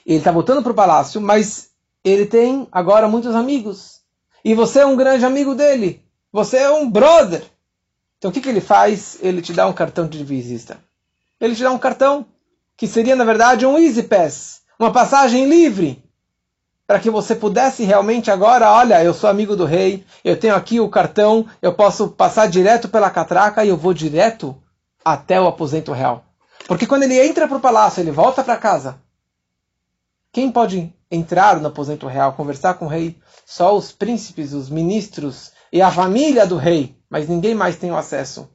Ele 0.07 0.19
está 0.19 0.31
voltando 0.31 0.63
para 0.63 0.73
o 0.73 0.75
palácio, 0.75 1.21
mas 1.21 1.71
ele 2.05 2.27
tem 2.27 2.67
agora 2.73 3.09
muitos 3.09 3.35
amigos. 3.35 4.01
E 4.45 4.55
você 4.55 4.81
é 4.81 4.87
um 4.87 4.97
grande 4.97 5.25
amigo 5.25 5.55
dele. 5.55 6.03
Você 6.33 6.59
é 6.59 6.71
um 6.71 6.91
brother. 6.91 7.45
Então 8.19 8.31
o 8.31 8.35
que, 8.35 8.41
que 8.41 8.49
ele 8.49 8.61
faz? 8.61 9.19
Ele 9.21 9.41
te 9.41 9.53
dá 9.53 9.67
um 9.67 9.73
cartão 9.73 10.07
de 10.07 10.23
visita. 10.25 10.79
Ele 11.41 11.55
te 11.55 11.63
dá 11.63 11.71
um 11.71 11.79
cartão 11.79 12.27
que 12.77 12.87
seria, 12.87 13.15
na 13.15 13.25
verdade, 13.25 13.67
um 13.67 13.79
Easy 13.79 14.03
Pass. 14.03 14.63
Uma 14.79 14.93
passagem 14.93 15.49
livre 15.49 16.03
para 16.87 16.99
que 16.99 17.11
você 17.11 17.35
pudesse 17.35 17.85
realmente 17.85 18.31
agora, 18.31 18.71
olha, 18.71 19.03
eu 19.03 19.15
sou 19.15 19.31
amigo 19.31 19.57
do 19.57 19.65
rei, 19.65 20.05
eu 20.25 20.37
tenho 20.37 20.55
aqui 20.55 20.81
o 20.81 20.89
cartão, 20.89 21.47
eu 21.63 21.73
posso 21.73 22.09
passar 22.09 22.49
direto 22.49 22.89
pela 22.89 23.11
catraca 23.11 23.65
e 23.65 23.69
eu 23.69 23.77
vou 23.77 23.95
direto 23.95 24.57
até 25.05 25.41
o 25.41 25.47
aposento 25.47 25.93
real. 25.93 26.25
Porque 26.67 26.87
quando 26.87 27.05
ele 27.05 27.19
entra 27.19 27.49
para 27.49 27.57
o 27.57 27.61
palácio, 27.61 28.01
ele 28.01 28.11
volta 28.11 28.43
para 28.43 28.57
casa. 28.57 28.99
Quem 30.33 30.51
pode 30.51 30.91
entrar 31.11 31.61
no 31.61 31.69
aposento 31.69 32.07
real, 32.07 32.33
conversar 32.33 32.75
com 32.75 32.87
o 32.87 32.89
rei? 32.89 33.19
Só 33.45 33.77
os 33.77 33.93
príncipes, 33.93 34.55
os 34.55 34.71
ministros 34.71 35.53
e 35.71 35.83
a 35.83 35.91
família 35.91 36.47
do 36.47 36.57
rei, 36.57 36.97
mas 37.11 37.29
ninguém 37.29 37.55
mais 37.55 37.77
tem 37.77 37.91
o 37.91 37.97
acesso. 37.97 38.49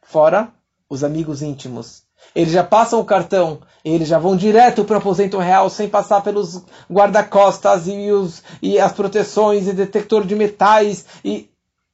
Fora 0.00 0.50
os 0.88 1.04
amigos 1.04 1.42
íntimos. 1.42 2.04
Eles 2.34 2.54
já 2.54 2.64
passam 2.64 2.98
o 2.98 3.04
cartão, 3.04 3.60
eles 3.84 4.08
já 4.08 4.18
vão 4.18 4.34
direto 4.34 4.86
para 4.86 4.94
o 4.94 4.98
aposento 4.98 5.36
real 5.36 5.68
sem 5.68 5.86
passar 5.86 6.22
pelos 6.22 6.64
guarda-costas 6.90 7.86
e, 7.86 8.10
os, 8.10 8.42
e 8.62 8.78
as 8.78 8.92
proteções 8.92 9.68
e 9.68 9.74
detector 9.74 10.24
de 10.24 10.34
metais 10.34 11.04
e, 11.22 11.50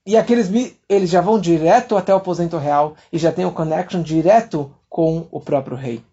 e 0.06 0.16
aqueles 0.16 0.48
eles 0.88 1.10
já 1.10 1.20
vão 1.20 1.40
direto 1.40 1.96
até 1.96 2.14
o 2.14 2.18
aposento 2.18 2.56
real 2.56 2.94
e 3.12 3.18
já 3.18 3.32
tem 3.32 3.44
o 3.44 3.50
connection 3.50 4.00
direto 4.00 4.72
com 4.88 5.26
o 5.32 5.40
próprio 5.40 5.76
rei. 5.76 6.04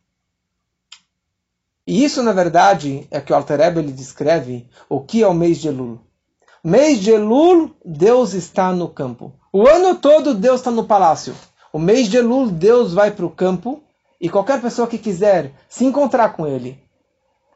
E 1.90 2.04
isso, 2.04 2.22
na 2.22 2.32
verdade, 2.32 3.08
é 3.10 3.20
que 3.20 3.34
o 3.34 3.36
Alter 3.36 3.58
Rebbe 3.58 3.80
ele 3.80 3.92
descreve 3.92 4.70
o 4.88 5.02
que 5.02 5.24
é 5.24 5.28
o 5.28 5.34
mês 5.34 5.58
de 5.58 5.70
Elul. 5.70 6.00
Mês 6.64 7.00
de 7.00 7.10
Elul, 7.10 7.76
Deus 7.84 8.34
está 8.34 8.72
no 8.72 8.88
campo. 8.88 9.34
O 9.52 9.68
ano 9.68 9.96
todo, 9.96 10.36
Deus 10.36 10.60
está 10.60 10.70
no 10.70 10.84
palácio. 10.84 11.34
O 11.74 11.80
mês 11.80 12.08
de 12.08 12.18
Elul, 12.18 12.52
Deus 12.52 12.94
vai 12.94 13.10
para 13.10 13.26
o 13.26 13.32
campo 13.32 13.82
e 14.22 14.30
qualquer 14.30 14.62
pessoa 14.62 14.88
que 14.88 15.00
quiser 15.00 15.52
se 15.68 15.84
encontrar 15.84 16.34
com 16.34 16.46
ele, 16.46 16.80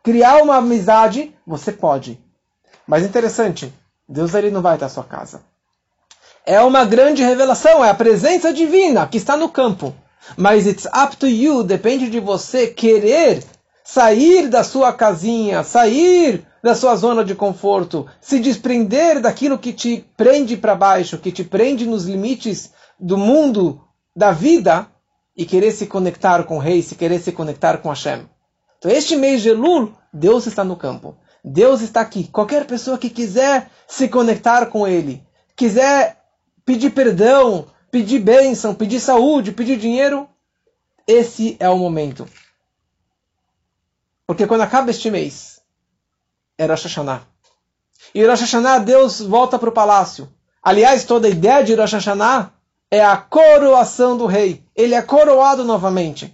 criar 0.02 0.42
uma 0.42 0.56
amizade, 0.56 1.32
você 1.46 1.72
pode. 1.72 2.20
Mas 2.88 3.06
interessante, 3.06 3.72
Deus 4.10 4.34
ele 4.34 4.50
não 4.50 4.63
vai 4.63 4.78
estar 4.78 4.90
sua 4.90 5.04
casa. 5.04 5.44
É 6.44 6.60
uma 6.60 6.86
grande 6.86 7.22
revelação, 7.22 7.86
é 7.86 7.92
a 7.92 7.94
presença 7.94 8.52
divina 8.52 9.06
que 9.06 9.18
está 9.18 9.38
no 9.38 9.48
campo. 9.48 9.94
Mas 10.36 10.66
it's 10.66 10.86
up 10.86 11.18
to 11.18 11.28
you, 11.28 11.63
depende 11.63 12.10
de 12.10 12.20
você 12.20 12.66
querer 12.66 13.44
sair 13.84 14.48
da 14.48 14.63
sua 14.63 14.94
casinha, 14.94 15.63
sair 15.63 16.46
da 16.63 16.74
sua 16.74 16.96
zona 16.96 17.24
de 17.25 17.36
conforto, 17.36 18.08
se 18.22 18.40
desprender 18.40 19.20
daquilo 19.20 19.58
que 19.58 19.74
te 19.74 20.06
prende 20.16 20.56
para 20.56 20.75
baixo, 20.75 21.18
que 21.18 21.32
te 21.32 21.44
prende 21.44 21.86
nos 21.86 22.06
limites 22.06 22.72
do 23.00 23.18
mundo, 23.18 23.82
da 24.16 24.32
vida, 24.32 24.88
e 25.36 25.46
querer 25.46 25.72
se 25.72 25.88
conectar 25.88 26.44
com 26.44 26.58
o 26.58 26.60
rei, 26.60 26.82
se 26.82 26.96
querer 26.96 27.20
se 27.20 27.32
conectar 27.32 27.80
com 27.80 27.90
Hashem. 27.90 28.30
Então, 28.78 28.92
este 28.92 29.16
mês 29.16 29.42
de 29.42 29.50
Elul, 29.50 29.92
Deus 30.13 30.46
está 30.46 30.63
no 30.63 30.75
campo. 30.75 31.18
Deus 31.44 31.82
está 31.82 32.02
aqui. 32.02 32.28
Qualquer 32.28 32.66
pessoa 32.66 32.98
que 32.98 33.10
quiser 33.10 33.70
se 33.88 34.08
conectar 34.08 34.68
com 34.68 34.88
Ele, 34.88 35.24
quiser 35.56 36.18
pedir 36.66 36.92
perdão, 36.92 37.66
pedir 37.92 38.20
bênção, 38.20 38.75
pedir 38.75 39.00
saúde, 39.00 39.52
pedir 39.52 39.78
dinheiro, 39.78 40.28
esse 41.08 41.58
é 41.60 41.70
o 41.70 41.78
momento. 41.78 42.28
Porque 44.25 44.48
quando 44.48 44.62
acaba 44.62 44.89
este 44.89 45.10
mês, 45.12 45.62
é 46.58 46.65
Rosh 46.65 46.84
Hashanah. 46.84 47.24
E 48.13 48.25
Rosh 48.25 48.42
Hashanah, 48.42 48.80
Deus 48.80 49.20
volta 49.20 49.60
para 49.60 49.70
o 49.70 49.74
palácio. 49.74 50.32
Aliás, 50.62 51.03
toda 51.03 51.27
a 51.27 51.32
ideia 51.32 51.63
de 51.63 51.75
Rosh 51.75 51.94
Hashanah 51.94 52.53
é 52.89 53.03
a 53.03 53.18
coroação 53.18 54.15
do 54.15 54.25
rei. 54.25 54.63
Ele 54.75 54.94
é 54.94 55.01
coroado 55.01 55.63
novamente. 55.63 56.34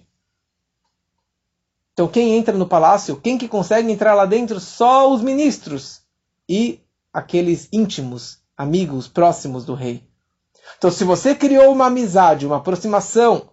Então 1.94 2.08
quem 2.08 2.38
entra 2.38 2.58
no 2.58 2.66
palácio, 2.66 3.20
quem 3.20 3.38
que 3.38 3.48
consegue 3.48 3.92
entrar 3.92 4.14
lá 4.14 4.26
dentro? 4.26 4.60
Só 4.60 5.12
os 5.12 5.22
ministros 5.22 6.02
e 6.48 6.80
aqueles 7.12 7.68
íntimos, 7.74 8.40
amigos 8.56 9.08
próximos 9.08 9.66
do 9.66 9.74
rei. 9.74 10.02
Então 10.78 10.90
se 10.90 11.04
você 11.04 11.36
criou 11.36 11.74
uma 11.74 11.88
amizade, 11.88 12.46
uma 12.46 12.56
aproximação 12.56 13.50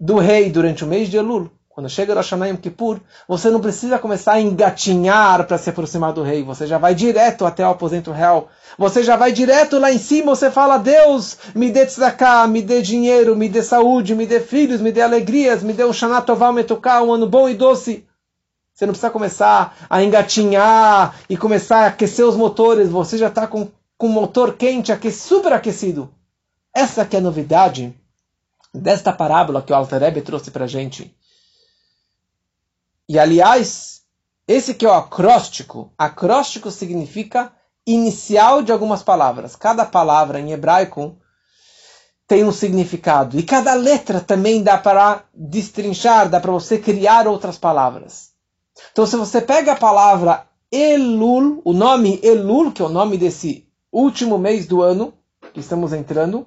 do 0.00 0.16
rei 0.16 0.50
durante 0.50 0.84
o 0.84 0.86
mês 0.86 1.10
de 1.10 1.18
Elul, 1.18 1.50
quando 1.74 1.88
chega 1.88 2.12
Rosh 2.14 2.32
Hashanah 2.32 2.54
Kippur, 2.58 3.00
você 3.26 3.48
não 3.48 3.58
precisa 3.58 3.98
começar 3.98 4.34
a 4.34 4.40
engatinhar 4.40 5.46
para 5.46 5.56
se 5.56 5.70
aproximar 5.70 6.12
do 6.12 6.22
rei. 6.22 6.42
Você 6.42 6.66
já 6.66 6.76
vai 6.76 6.94
direto 6.94 7.46
até 7.46 7.66
o 7.66 7.70
aposento 7.70 8.12
real. 8.12 8.50
Você 8.76 9.02
já 9.02 9.16
vai 9.16 9.32
direto 9.32 9.78
lá 9.78 9.90
em 9.90 9.98
cima. 9.98 10.36
Você 10.36 10.50
fala: 10.50 10.76
Deus, 10.76 11.38
me 11.54 11.70
dê 11.70 11.86
tzedakah, 11.86 12.46
me 12.46 12.60
dê 12.60 12.82
dinheiro, 12.82 13.34
me 13.34 13.48
dê 13.48 13.62
saúde, 13.62 14.14
me 14.14 14.26
dê 14.26 14.38
filhos, 14.38 14.82
me 14.82 14.92
dê 14.92 15.00
alegrias, 15.00 15.62
me 15.62 15.72
dê 15.72 15.82
um 15.82 15.94
Shana 15.94 16.20
Tová 16.20 16.52
Metuká, 16.52 17.02
um 17.02 17.14
ano 17.14 17.26
bom 17.26 17.48
e 17.48 17.54
doce. 17.54 18.06
Você 18.74 18.84
não 18.84 18.92
precisa 18.92 19.10
começar 19.10 19.74
a 19.88 20.02
engatinhar 20.02 21.16
e 21.26 21.38
começar 21.38 21.84
a 21.84 21.86
aquecer 21.86 22.26
os 22.26 22.36
motores. 22.36 22.90
Você 22.90 23.16
já 23.16 23.28
está 23.28 23.46
com, 23.46 23.66
com 23.96 24.08
o 24.08 24.10
motor 24.10 24.56
quente, 24.58 24.92
aque, 24.92 25.10
super 25.10 25.54
aquecido. 25.54 26.10
Essa 26.74 27.06
que 27.06 27.16
é 27.16 27.18
a 27.18 27.22
novidade 27.22 27.94
desta 28.74 29.10
parábola 29.10 29.62
que 29.62 29.72
o 29.72 29.76
Alter 29.76 30.00
Rebbe 30.00 30.20
trouxe 30.20 30.50
para 30.50 30.66
gente. 30.66 31.14
E 33.12 33.18
aliás, 33.18 34.04
esse 34.48 34.72
que 34.72 34.86
é 34.86 34.88
o 34.88 34.94
acróstico, 34.94 35.92
acróstico 35.98 36.70
significa 36.70 37.52
inicial 37.86 38.62
de 38.62 38.72
algumas 38.72 39.02
palavras. 39.02 39.54
Cada 39.54 39.84
palavra 39.84 40.40
em 40.40 40.50
hebraico 40.50 41.18
tem 42.26 42.42
um 42.42 42.50
significado. 42.50 43.38
E 43.38 43.42
cada 43.42 43.74
letra 43.74 44.18
também 44.18 44.62
dá 44.62 44.78
para 44.78 45.24
destrinchar, 45.34 46.30
dá 46.30 46.40
para 46.40 46.52
você 46.52 46.78
criar 46.78 47.28
outras 47.28 47.58
palavras. 47.58 48.30
Então, 48.92 49.04
se 49.04 49.14
você 49.14 49.42
pega 49.42 49.72
a 49.72 49.76
palavra 49.76 50.46
Elul, 50.72 51.60
o 51.66 51.74
nome 51.74 52.18
Elul, 52.22 52.72
que 52.72 52.80
é 52.80 52.84
o 52.86 52.88
nome 52.88 53.18
desse 53.18 53.68
último 53.92 54.38
mês 54.38 54.66
do 54.66 54.80
ano 54.80 55.12
que 55.52 55.60
estamos 55.60 55.92
entrando, 55.92 56.46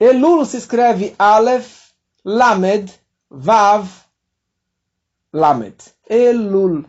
Elul 0.00 0.44
se 0.44 0.56
escreve 0.56 1.14
Aleph, 1.16 1.92
Lamed, 2.24 2.92
Vav, 3.30 4.01
Lamed. 5.32 5.76
Elul. 6.08 6.84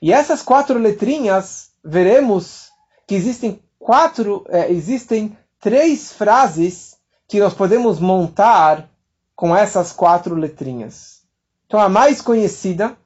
E 0.00 0.12
essas 0.12 0.42
quatro 0.42 0.78
letrinhas, 0.78 1.70
veremos 1.82 2.70
que 3.06 3.14
existem 3.14 3.62
quatro, 3.78 4.44
é, 4.48 4.70
existem 4.70 5.36
três 5.60 6.12
frases 6.12 6.98
que 7.26 7.40
nós 7.40 7.54
podemos 7.54 7.98
montar 7.98 8.88
com 9.34 9.54
essas 9.54 9.92
quatro 9.92 10.34
letrinhas. 10.34 11.22
Então 11.66 11.80
a 11.80 11.88
mais 11.88 12.20
conhecida 12.20 12.96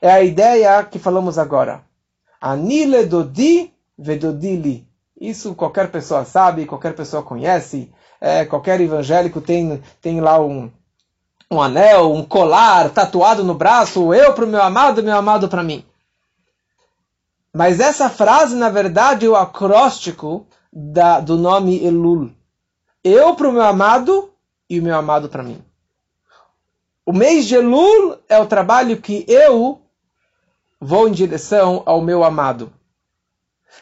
é 0.00 0.10
a 0.10 0.22
ideia 0.22 0.82
que 0.84 0.98
falamos 0.98 1.38
agora. 1.38 1.82
Anile 2.40 3.04
dodi 3.04 3.72
vedodili. 3.96 4.86
Isso 5.20 5.54
qualquer 5.54 5.90
pessoa 5.90 6.24
sabe, 6.24 6.66
qualquer 6.66 6.94
pessoa 6.94 7.22
conhece. 7.22 7.92
É, 8.20 8.44
qualquer 8.44 8.80
evangélico 8.80 9.40
tem, 9.40 9.82
tem 10.00 10.20
lá 10.20 10.40
um, 10.40 10.70
um 11.50 11.62
anel, 11.62 12.12
um 12.12 12.22
colar 12.22 12.90
tatuado 12.90 13.42
no 13.42 13.54
braço, 13.54 14.12
eu 14.12 14.34
para 14.34 14.44
o 14.44 14.48
meu 14.48 14.62
amado, 14.62 15.02
meu 15.02 15.16
amado 15.16 15.48
para 15.48 15.62
mim. 15.62 15.84
Mas 17.52 17.80
essa 17.80 18.10
frase, 18.10 18.54
na 18.54 18.68
verdade, 18.68 19.24
é 19.24 19.28
o 19.28 19.36
acróstico 19.36 20.46
da, 20.72 21.20
do 21.20 21.36
nome 21.36 21.82
Elul. 21.82 22.30
Eu 23.02 23.34
para 23.34 23.48
o 23.48 23.52
meu 23.52 23.62
amado 23.62 24.30
e 24.68 24.78
o 24.78 24.82
meu 24.82 24.94
amado 24.94 25.28
para 25.28 25.42
mim. 25.42 25.62
O 27.06 27.12
mês 27.12 27.46
de 27.46 27.54
Elul 27.54 28.18
é 28.28 28.38
o 28.38 28.46
trabalho 28.46 29.00
que 29.00 29.24
eu 29.26 29.80
vou 30.78 31.08
em 31.08 31.12
direção 31.12 31.82
ao 31.86 32.02
meu 32.02 32.22
amado. 32.22 32.70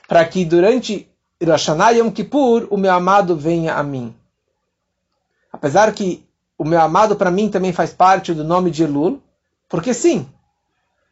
Para 0.07 0.25
que 0.25 0.45
durante 0.45 1.11
Rosh 1.45 1.69
Yom 1.97 2.11
Kippur 2.11 2.69
o 2.71 2.77
meu 2.77 2.93
amado 2.93 3.37
venha 3.37 3.75
a 3.75 3.83
mim. 3.83 4.15
Apesar 5.53 5.93
que 5.93 6.26
o 6.59 6.65
meu 6.65 6.81
amado 6.81 7.17
para 7.17 7.31
mim 7.31 7.49
também 7.49 7.73
faz 7.73 7.93
parte 7.93 8.33
do 8.33 8.45
nome 8.45 8.71
de 8.71 8.85
Elul, 8.85 9.21
porque 9.69 9.93
sim, 9.93 10.27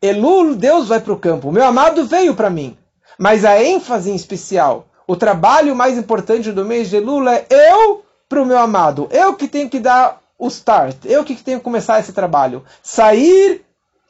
Elul, 0.01 0.55
Deus 0.55 0.89
vai 0.89 1.01
para 1.01 1.13
o 1.13 1.19
campo, 1.19 1.49
o 1.49 1.53
meu 1.53 1.65
amado 1.65 2.05
veio 2.05 2.35
para 2.35 2.51
mim. 2.51 2.77
Mas 3.19 3.45
a 3.45 3.63
ênfase 3.63 4.11
em 4.11 4.15
especial, 4.15 4.87
o 5.07 5.17
trabalho 5.17 5.75
mais 5.75 5.97
importante 5.97 6.51
do 6.53 6.65
mês 6.65 6.91
de 6.91 6.97
Elul 6.97 7.29
é 7.29 7.47
eu 7.51 8.05
para 8.29 8.43
o 8.43 8.47
meu 8.47 8.59
amado. 8.59 9.09
Eu 9.11 9.35
que 9.35 9.47
tenho 9.47 9.71
que 9.71 9.79
dar 9.79 10.21
o 10.39 10.49
start, 10.49 10.97
eu 11.05 11.25
que 11.25 11.35
tenho 11.37 11.59
que 11.59 11.65
começar 11.65 12.01
esse 12.01 12.13
trabalho. 12.13 12.65
Sair, 12.83 13.65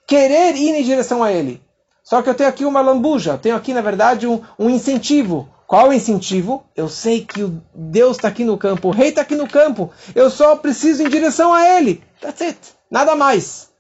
querer 0.06 0.56
ir 0.56 0.74
em 0.74 0.82
direção 0.82 1.22
a 1.22 1.32
ele. 1.32 1.62
Só 2.02 2.22
que 2.22 2.28
eu 2.28 2.34
tenho 2.34 2.48
aqui 2.48 2.64
uma 2.64 2.80
lambuja, 2.80 3.38
tenho 3.38 3.56
aqui, 3.56 3.72
na 3.72 3.80
verdade, 3.80 4.26
um, 4.26 4.40
um 4.58 4.68
incentivo. 4.68 5.48
Qual 5.66 5.88
o 5.88 5.92
incentivo? 5.92 6.64
Eu 6.76 6.88
sei 6.88 7.24
que 7.24 7.50
Deus 7.74 8.16
está 8.16 8.28
aqui 8.28 8.44
no 8.44 8.58
campo, 8.58 8.88
o 8.88 8.92
rei 8.92 9.08
está 9.08 9.22
aqui 9.22 9.34
no 9.34 9.48
campo. 9.48 9.90
Eu 10.14 10.30
só 10.30 10.56
preciso 10.56 11.02
em 11.02 11.08
direção 11.08 11.52
a 11.52 11.78
ele. 11.78 12.02
That's 12.20 12.42
it. 12.42 12.58
Nada 12.90 13.16
mais. 13.16 13.70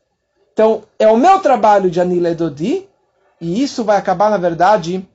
Então, 0.52 0.84
é 0.98 1.08
o 1.08 1.16
meu 1.16 1.40
trabalho 1.40 1.90
de 1.90 2.00
Anila 2.00 2.30
Edodi, 2.30 2.88
e 3.40 3.62
isso 3.62 3.84
vai 3.84 3.96
acabar, 3.96 4.30
na 4.30 4.38
verdade, 4.38 5.06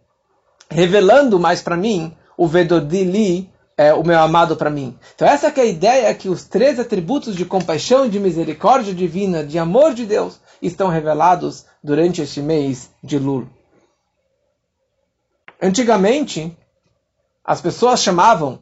revelando 0.70 1.40
mais 1.40 1.62
para 1.62 1.78
mim 1.78 2.14
o 2.38 2.46
Vedodili, 2.46 3.50
é, 3.78 3.94
o 3.94 4.04
meu 4.04 4.20
amado 4.20 4.56
para 4.58 4.70
mim. 4.70 4.98
Então, 5.16 5.28
essa 5.28 5.48
é 5.48 5.62
a 5.62 5.66
ideia 5.66 6.14
que 6.14 6.30
os 6.30 6.44
três 6.44 6.80
atributos 6.80 7.36
de 7.36 7.46
compaixão, 7.46 8.08
de 8.08 8.20
misericórdia 8.20 8.94
divina, 8.94 9.44
de 9.44 9.58
amor 9.58 9.94
de 9.94 10.06
Deus, 10.06 10.40
estão 10.62 10.90
revelados 10.90 11.66
durante 11.82 12.22
este 12.22 12.42
mês 12.42 12.90
de 13.02 13.18
Lul. 13.18 13.48
Antigamente, 15.62 16.56
as 17.50 17.62
pessoas 17.62 18.04
chamavam 18.04 18.62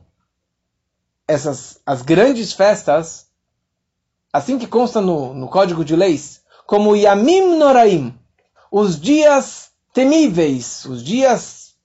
essas 1.28 1.82
as 1.86 2.02
grandes 2.02 2.54
festas, 2.54 3.28
assim 4.32 4.58
que 4.58 4.66
consta 4.66 5.02
no, 5.02 5.34
no 5.34 5.50
Código 5.50 5.84
de 5.84 5.94
Leis, 5.94 6.42
como 6.66 6.96
Yamim 6.96 7.58
Noraim, 7.58 8.18
os 8.72 8.98
dias 8.98 9.72
temíveis, 9.92 10.86
os 10.86 11.04
dias 11.04 11.76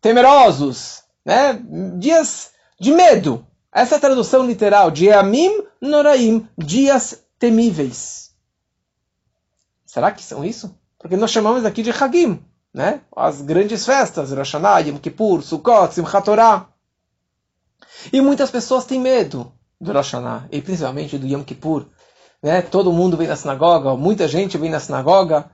temerosos, 0.00 1.04
né? 1.24 1.62
dias 1.96 2.50
de 2.80 2.90
medo. 2.90 3.46
Essa 3.70 3.94
é 3.94 3.98
a 3.98 4.00
tradução 4.00 4.44
literal 4.44 4.90
de 4.90 5.06
Yamim 5.06 5.62
Noraim, 5.80 6.48
dias 6.58 7.22
temíveis. 7.38 8.34
Será 9.86 10.10
que 10.10 10.24
são 10.24 10.44
isso? 10.44 10.76
Porque 10.98 11.16
nós 11.16 11.30
chamamos 11.30 11.64
aqui 11.64 11.84
de 11.84 11.92
Hagim, 11.92 12.44
né? 12.78 13.00
As 13.16 13.42
grandes 13.42 13.84
festas, 13.84 14.30
Rosh 14.30 14.52
Hashanah, 14.52 14.78
Yom 14.86 14.98
Kippur, 14.98 15.42
Sukkot, 15.42 15.92
Simchat 15.92 16.24
Torah. 16.24 16.68
E 18.12 18.20
muitas 18.20 18.52
pessoas 18.52 18.84
têm 18.84 19.00
medo 19.00 19.52
do 19.80 19.92
Rosh 19.92 20.12
Hashanah, 20.12 20.46
e 20.52 20.62
principalmente 20.62 21.18
do 21.18 21.26
Yom 21.26 21.42
Kippur. 21.42 21.86
Né? 22.40 22.62
Todo 22.62 22.92
mundo 22.92 23.16
vem 23.16 23.26
na 23.26 23.34
sinagoga, 23.34 23.96
muita 23.96 24.28
gente 24.28 24.56
vem 24.56 24.70
na 24.70 24.78
sinagoga, 24.78 25.50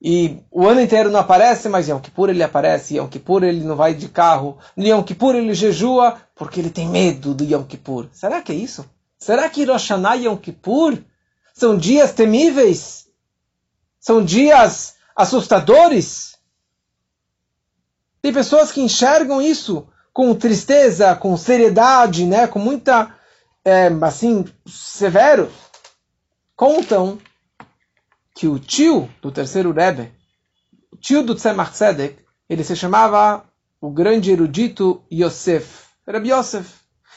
e 0.00 0.38
o 0.50 0.66
ano 0.66 0.80
inteiro 0.80 1.10
não 1.10 1.20
aparece, 1.20 1.68
mas 1.68 1.86
Yom 1.86 2.00
Kippur 2.00 2.30
ele 2.30 2.42
aparece, 2.42 2.96
Yom 2.96 3.08
Kippur 3.08 3.44
ele 3.44 3.62
não 3.62 3.76
vai 3.76 3.92
de 3.92 4.08
carro, 4.08 4.56
Yom 4.78 5.02
Kippur 5.02 5.34
ele 5.34 5.52
jejua, 5.52 6.16
porque 6.34 6.60
ele 6.60 6.70
tem 6.70 6.88
medo 6.88 7.34
do 7.34 7.44
Yom 7.44 7.64
Kippur. 7.64 8.08
Será 8.10 8.40
que 8.40 8.52
é 8.52 8.54
isso? 8.54 8.88
Será 9.18 9.50
que 9.50 9.66
Rosh 9.66 9.82
Hashanah 9.82 10.16
e 10.16 10.24
Yom 10.24 10.36
Kippur 10.38 10.96
são 11.52 11.76
dias 11.76 12.10
temíveis? 12.12 13.06
São 14.00 14.24
dias 14.24 14.94
assustadores? 15.14 16.37
Tem 18.20 18.32
pessoas 18.32 18.72
que 18.72 18.80
enxergam 18.80 19.40
isso 19.40 19.86
com 20.12 20.34
tristeza, 20.34 21.14
com 21.14 21.36
seriedade, 21.36 22.26
né, 22.26 22.46
com 22.46 22.58
muita, 22.58 23.14
é, 23.64 23.88
assim, 24.02 24.44
severo. 24.66 25.48
Contam 26.56 27.18
que 28.34 28.48
o 28.48 28.58
tio 28.58 29.08
do 29.22 29.30
terceiro 29.30 29.72
Rebbe, 29.72 30.12
o 30.92 30.96
tio 30.96 31.22
do 31.22 31.34
Tzemach 31.34 31.70
Tzedek, 31.70 32.18
ele 32.48 32.64
se 32.64 32.74
chamava 32.74 33.44
o 33.80 33.90
grande 33.90 34.32
erudito 34.32 35.02
Yosef, 35.12 35.84
Rebbe 36.06 36.32
Yosef. 36.32 36.68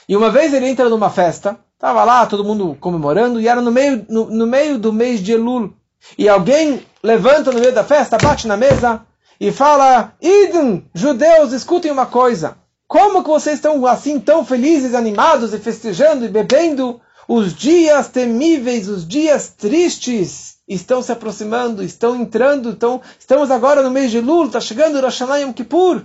E 0.08 0.16
uma 0.16 0.30
vez 0.30 0.54
ele 0.54 0.68
entra 0.68 0.90
numa 0.90 1.10
festa, 1.10 1.58
estava 1.74 2.04
lá 2.04 2.26
todo 2.28 2.44
mundo 2.44 2.78
comemorando, 2.80 3.42
e 3.42 3.48
era 3.48 3.62
no 3.62 3.72
meio, 3.72 4.06
no, 4.08 4.30
no 4.30 4.46
meio 4.46 4.78
do 4.78 4.94
mês 4.94 5.22
de 5.22 5.32
Elul. 5.32 5.74
E 6.18 6.30
alguém 6.30 6.86
levanta 7.02 7.52
no 7.52 7.60
meio 7.60 7.74
da 7.74 7.84
festa, 7.84 8.18
bate 8.20 8.48
na 8.48 8.58
mesa 8.58 9.04
e 9.42 9.52
fala: 9.52 10.14
Idem, 10.22 10.88
judeus, 10.94 11.52
escutem 11.52 11.92
uma 11.92 12.06
coisa. 12.06 12.58
Como 12.88 13.24
que 13.24 13.30
vocês 13.30 13.56
estão 13.56 13.84
assim 13.88 14.20
tão 14.20 14.46
felizes, 14.46 14.94
animados 14.94 15.52
e 15.52 15.58
festejando 15.58 16.24
e 16.24 16.30
bebendo? 16.30 17.02
Os 17.28 17.56
dias 17.56 18.08
temíveis, 18.08 18.88
os 18.88 19.08
dias 19.08 19.50
tristes 19.50 20.58
estão 20.68 21.02
se 21.02 21.12
aproximando, 21.12 21.82
estão 21.82 22.16
entrando, 22.16 22.78
estamos 23.18 23.50
agora 23.50 23.82
no 23.82 23.90
mês 23.90 24.12
de 24.12 24.22
Lul, 24.22 24.46
está 24.46 24.60
chegando 24.60 24.98
o 24.98 25.02
Rosh 25.02 25.20
Hashanah 25.20 25.38
Yom 25.38 25.54
Kippur. 25.54 26.04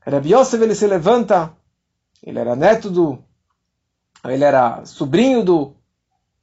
Rabbi 0.00 0.32
Yosef, 0.32 0.62
ele 0.62 0.74
se 0.74 0.86
levanta, 0.86 1.52
ele 2.22 2.38
era 2.38 2.56
neto 2.56 2.88
do, 2.88 3.18
ele 4.24 4.44
era 4.44 4.82
sobrinho 4.86 5.44
do 5.44 5.74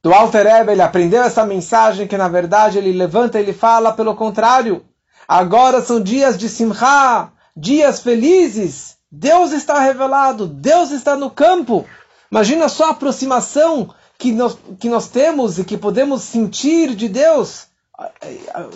do 0.02 0.12
Alter 0.12 0.46
Rebbe, 0.46 0.72
ele 0.72 0.82
aprendeu 0.82 1.22
essa 1.22 1.46
mensagem 1.46 2.06
que 2.06 2.18
na 2.18 2.28
verdade 2.28 2.76
ele 2.76 2.92
levanta 2.92 3.40
e 3.40 3.42
ele 3.42 3.54
fala 3.54 3.90
pelo 3.90 4.14
contrário. 4.14 4.84
Agora 5.26 5.82
são 5.82 6.00
dias 6.00 6.36
de 6.36 6.48
Simcha, 6.48 7.30
dias 7.56 8.00
felizes. 8.00 8.96
Deus 9.10 9.52
está 9.52 9.78
revelado, 9.78 10.46
Deus 10.46 10.90
está 10.90 11.16
no 11.16 11.30
campo. 11.30 11.86
Imagina 12.30 12.68
só 12.68 12.86
a 12.86 12.90
aproximação 12.90 13.94
que 14.18 14.32
nós, 14.32 14.58
que 14.80 14.88
nós 14.88 15.08
temos 15.08 15.58
e 15.58 15.64
que 15.64 15.78
podemos 15.78 16.22
sentir 16.22 16.94
de 16.94 17.08
Deus. 17.08 17.68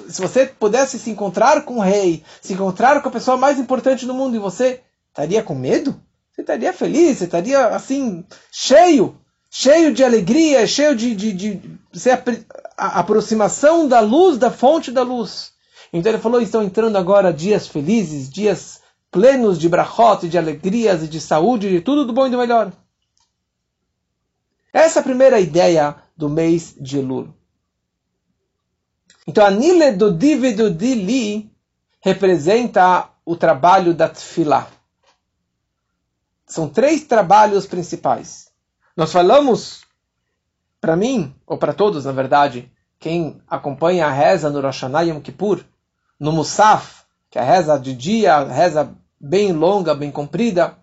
Se 0.08 0.20
você 0.20 0.46
pudesse 0.46 0.98
se 0.98 1.10
encontrar 1.10 1.64
com 1.64 1.78
o 1.78 1.82
rei, 1.82 2.22
se 2.40 2.52
encontrar 2.52 3.02
com 3.02 3.08
a 3.08 3.12
pessoa 3.12 3.36
mais 3.36 3.58
importante 3.58 4.06
do 4.06 4.14
mundo, 4.14 4.36
e 4.36 4.38
você 4.38 4.80
estaria 5.08 5.42
com 5.42 5.54
medo? 5.54 6.00
Você 6.32 6.42
estaria 6.42 6.72
feliz, 6.72 7.18
você 7.18 7.24
estaria 7.24 7.66
assim, 7.66 8.24
cheio, 8.52 9.18
cheio 9.50 9.92
de 9.92 10.04
alegria, 10.04 10.66
cheio 10.68 10.94
de, 10.94 11.16
de, 11.16 11.32
de, 11.32 11.54
de 11.56 12.10
a, 12.76 13.00
aproximação 13.00 13.88
da 13.88 13.98
luz, 13.98 14.38
da 14.38 14.52
fonte 14.52 14.92
da 14.92 15.02
luz. 15.02 15.52
Então 15.92 16.12
ele 16.12 16.20
falou: 16.20 16.40
estão 16.40 16.62
entrando 16.62 16.96
agora 16.96 17.32
dias 17.32 17.66
felizes, 17.66 18.28
dias 18.30 18.80
plenos 19.10 19.58
de 19.58 19.68
brachot, 19.68 20.28
de 20.28 20.36
alegrias 20.36 21.02
e 21.02 21.08
de 21.08 21.20
saúde, 21.20 21.70
de 21.70 21.80
tudo 21.80 22.04
do 22.04 22.12
bom 22.12 22.26
e 22.26 22.30
do 22.30 22.38
melhor. 22.38 22.72
Essa 24.72 24.98
é 24.98 25.00
a 25.00 25.04
primeira 25.04 25.40
ideia 25.40 25.96
do 26.16 26.28
mês 26.28 26.74
de 26.78 26.98
Elul. 26.98 27.28
Então, 29.26 29.44
a 29.44 29.50
Nile 29.50 29.92
do 29.92 30.12
Divido 30.12 30.70
Dili 30.70 31.50
representa 32.00 33.10
o 33.24 33.36
trabalho 33.36 33.92
da 33.92 34.08
Tfilah. 34.08 34.68
São 36.46 36.68
três 36.68 37.04
trabalhos 37.04 37.66
principais. 37.66 38.50
Nós 38.96 39.12
falamos, 39.12 39.82
para 40.80 40.96
mim, 40.96 41.34
ou 41.46 41.58
para 41.58 41.74
todos, 41.74 42.06
na 42.06 42.12
verdade, 42.12 42.72
quem 42.98 43.42
acompanha 43.46 44.06
a 44.06 44.10
reza 44.10 44.48
no 44.48 44.60
Rosh 44.60 44.80
Hashanah 44.80 45.02
Yom 45.02 45.20
Kippur, 45.20 45.62
no 46.18 46.32
Musaf, 46.32 47.02
que 47.30 47.38
é 47.38 47.42
a 47.42 47.44
reza 47.44 47.78
de 47.78 47.94
dia, 47.94 48.34
a 48.36 48.44
reza 48.44 48.94
bem 49.20 49.52
longa, 49.52 49.94
bem 49.94 50.10
comprida, 50.10 50.76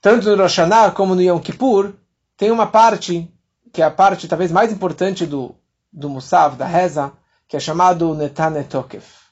tanto 0.00 0.28
no 0.28 0.36
Rosh 0.36 0.56
Hashanah 0.56 0.90
como 0.90 1.14
no 1.14 1.22
Yom 1.22 1.40
Kippur, 1.40 1.94
tem 2.36 2.50
uma 2.50 2.66
parte, 2.66 3.32
que 3.72 3.80
é 3.80 3.84
a 3.84 3.90
parte 3.90 4.28
talvez 4.28 4.52
mais 4.52 4.72
importante 4.72 5.24
do, 5.24 5.54
do 5.92 6.10
Musaf, 6.10 6.56
da 6.56 6.66
reza, 6.66 7.12
que 7.48 7.56
é 7.56 7.60
chamado 7.60 8.14
Netanetokef. 8.14 9.24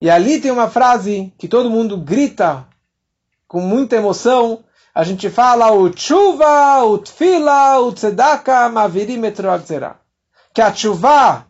E 0.00 0.10
ali 0.10 0.40
tem 0.40 0.50
uma 0.50 0.68
frase 0.68 1.32
que 1.38 1.48
todo 1.48 1.70
mundo 1.70 1.96
grita 1.96 2.66
com 3.48 3.60
muita 3.60 3.96
emoção. 3.96 4.62
A 4.94 5.02
gente 5.02 5.30
fala 5.30 5.72
o 5.72 5.96
chuva, 5.96 6.82
o 6.84 6.98
tfila, 6.98 7.78
o 7.80 7.92
tzedaka, 7.92 8.68
maviri 8.68 9.16
metro 9.16 9.48
Que 10.52 10.60
a 10.60 10.74
chuva, 10.74 11.46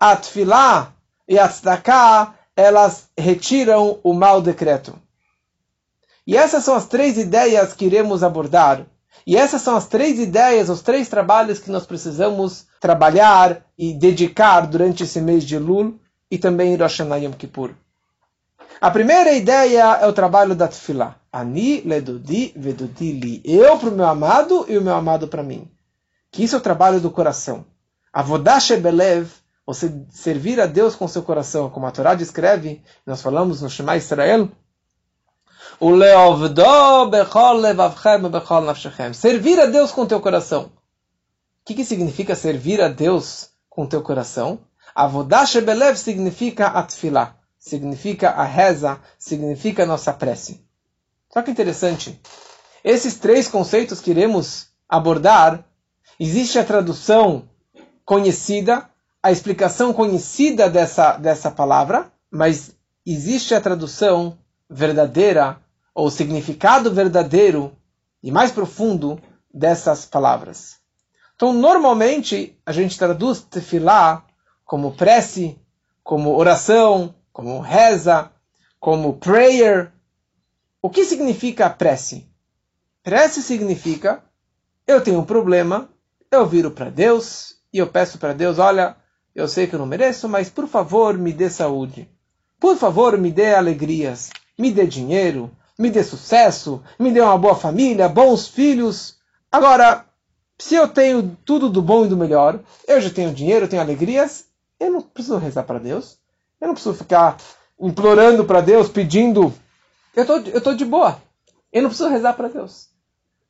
a 0.00 0.16
tfila 0.16 0.94
e 1.28 1.38
a 1.38 2.34
elas 2.56 3.08
retiram 3.16 4.00
o 4.02 4.12
mau 4.12 4.40
decreto. 4.40 4.98
E 6.26 6.36
essas 6.36 6.64
são 6.64 6.74
as 6.74 6.86
três 6.86 7.16
ideias 7.16 7.72
que 7.72 7.84
iremos 7.84 8.22
abordar 8.22 8.86
e 9.26 9.36
essas 9.36 9.60
são 9.60 9.76
as 9.76 9.86
três 9.86 10.18
ideias, 10.18 10.70
os 10.70 10.80
três 10.80 11.06
trabalhos 11.06 11.58
que 11.58 11.70
nós 11.70 11.84
precisamos 11.84 12.66
trabalhar 12.80 13.62
e 13.76 13.92
dedicar 13.92 14.66
durante 14.66 15.02
esse 15.02 15.20
mês 15.20 15.44
de 15.44 15.58
Lul 15.58 16.00
e 16.30 16.38
também 16.38 16.70
Rosh 16.72 16.98
Hashanah 16.98 17.18
Yom 17.18 17.32
Kippur. 17.32 17.74
A 18.80 18.90
primeira 18.90 19.32
ideia 19.32 19.98
é 20.00 20.06
o 20.06 20.14
trabalho 20.14 20.54
da 20.54 20.66
Tfilah. 20.66 21.16
Ani 21.30 21.82
ledudi 21.82 22.54
vedudi 22.56 23.12
li. 23.12 23.42
Eu 23.44 23.76
para 23.78 23.90
o 23.90 23.92
meu 23.92 24.06
amado 24.06 24.64
e 24.66 24.78
o 24.78 24.82
meu 24.82 24.94
amado 24.94 25.28
para 25.28 25.42
mim. 25.42 25.70
Que 26.30 26.44
isso 26.44 26.54
é 26.54 26.58
o 26.58 26.62
trabalho 26.62 26.98
do 26.98 27.10
coração. 27.10 27.66
Avodash 28.10 28.76
belev, 28.76 29.28
você 29.68 29.92
servir 30.08 30.58
a 30.62 30.64
Deus 30.64 30.94
com 30.94 31.06
seu 31.06 31.22
coração, 31.22 31.68
como 31.68 31.84
a 31.84 31.90
Torá 31.90 32.14
descreve, 32.14 32.82
nós 33.04 33.20
falamos 33.20 33.60
no 33.60 33.68
Shema 33.68 33.98
Israel, 33.98 34.48
Servir 39.12 39.60
a 39.60 39.66
Deus 39.66 39.92
com 39.92 40.06
teu 40.06 40.22
coração. 40.22 40.62
O 40.62 40.70
que, 41.66 41.74
que 41.74 41.84
significa 41.84 42.34
servir 42.34 42.80
a 42.80 42.88
Deus 42.88 43.50
com 43.68 43.86
teu 43.86 44.00
coração? 44.00 44.60
Avodash 44.94 45.60
belev 45.60 45.96
significa 45.96 46.68
atfilah, 46.68 47.36
significa 47.58 48.30
a 48.30 48.44
reza, 48.44 48.98
significa 49.18 49.82
a 49.82 49.86
nossa 49.86 50.14
prece. 50.14 50.64
Só 51.30 51.42
que 51.42 51.50
interessante, 51.50 52.18
esses 52.82 53.16
três 53.16 53.48
conceitos 53.48 54.00
que 54.00 54.12
iremos 54.12 54.68
abordar, 54.88 55.62
existe 56.18 56.58
a 56.58 56.64
tradução 56.64 57.46
conhecida, 58.06 58.88
a 59.28 59.32
explicação 59.32 59.92
conhecida 59.92 60.70
dessa, 60.70 61.18
dessa 61.18 61.50
palavra, 61.50 62.10
mas 62.30 62.74
existe 63.04 63.54
a 63.54 63.60
tradução 63.60 64.38
verdadeira 64.70 65.60
ou 65.94 66.10
significado 66.10 66.90
verdadeiro 66.90 67.76
e 68.22 68.32
mais 68.32 68.50
profundo 68.50 69.20
dessas 69.52 70.06
palavras. 70.06 70.78
Então, 71.36 71.52
normalmente, 71.52 72.58
a 72.64 72.72
gente 72.72 72.98
traduz 72.98 73.42
tefilá 73.42 74.24
como 74.64 74.92
prece, 74.92 75.58
como 76.02 76.34
oração, 76.34 77.14
como 77.30 77.60
reza, 77.60 78.30
como 78.80 79.18
prayer. 79.18 79.92
O 80.80 80.88
que 80.88 81.04
significa 81.04 81.68
prece? 81.68 82.26
Prece 83.02 83.42
significa 83.42 84.22
eu 84.86 85.02
tenho 85.02 85.18
um 85.18 85.24
problema, 85.24 85.90
eu 86.30 86.46
viro 86.46 86.70
para 86.70 86.88
Deus 86.88 87.56
e 87.70 87.76
eu 87.76 87.88
peço 87.88 88.16
para 88.16 88.32
Deus, 88.32 88.58
olha, 88.58 88.96
eu 89.38 89.46
sei 89.46 89.68
que 89.68 89.74
eu 89.76 89.78
não 89.78 89.86
mereço, 89.86 90.28
mas 90.28 90.50
por 90.50 90.66
favor 90.66 91.16
me 91.16 91.32
dê 91.32 91.48
saúde. 91.48 92.10
Por 92.58 92.76
favor 92.76 93.16
me 93.16 93.30
dê 93.30 93.54
alegrias, 93.54 94.30
me 94.58 94.72
dê 94.72 94.84
dinheiro, 94.84 95.48
me 95.78 95.90
dê 95.90 96.02
sucesso, 96.02 96.82
me 96.98 97.12
dê 97.12 97.20
uma 97.20 97.38
boa 97.38 97.54
família, 97.54 98.08
bons 98.08 98.48
filhos. 98.48 99.16
Agora, 99.50 100.04
se 100.58 100.74
eu 100.74 100.88
tenho 100.88 101.38
tudo 101.44 101.68
do 101.68 101.80
bom 101.80 102.04
e 102.04 102.08
do 102.08 102.16
melhor, 102.16 102.58
eu 102.86 103.00
já 103.00 103.10
tenho 103.10 103.32
dinheiro, 103.32 103.66
eu 103.66 103.68
tenho 103.68 103.80
alegrias, 103.80 104.46
eu 104.80 104.90
não 104.90 105.00
preciso 105.00 105.36
rezar 105.36 105.62
para 105.62 105.78
Deus. 105.78 106.18
Eu 106.60 106.66
não 106.66 106.74
preciso 106.74 106.96
ficar 106.96 107.36
implorando 107.80 108.44
para 108.44 108.60
Deus, 108.60 108.88
pedindo. 108.88 109.54
Eu 110.16 110.26
tô, 110.26 110.38
eu 110.38 110.60
tô 110.60 110.74
de 110.74 110.84
boa. 110.84 111.22
Eu 111.72 111.82
não 111.82 111.90
preciso 111.90 112.10
rezar 112.10 112.32
para 112.32 112.48
Deus. 112.48 112.88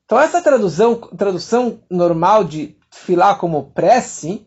Então 0.05 0.21
essa 0.21 0.43
tradução, 0.43 0.97
tradução 0.97 1.81
normal 1.91 2.45
de 2.45 2.77
filar 2.91 3.39
como 3.39 3.71
prece 3.71 4.47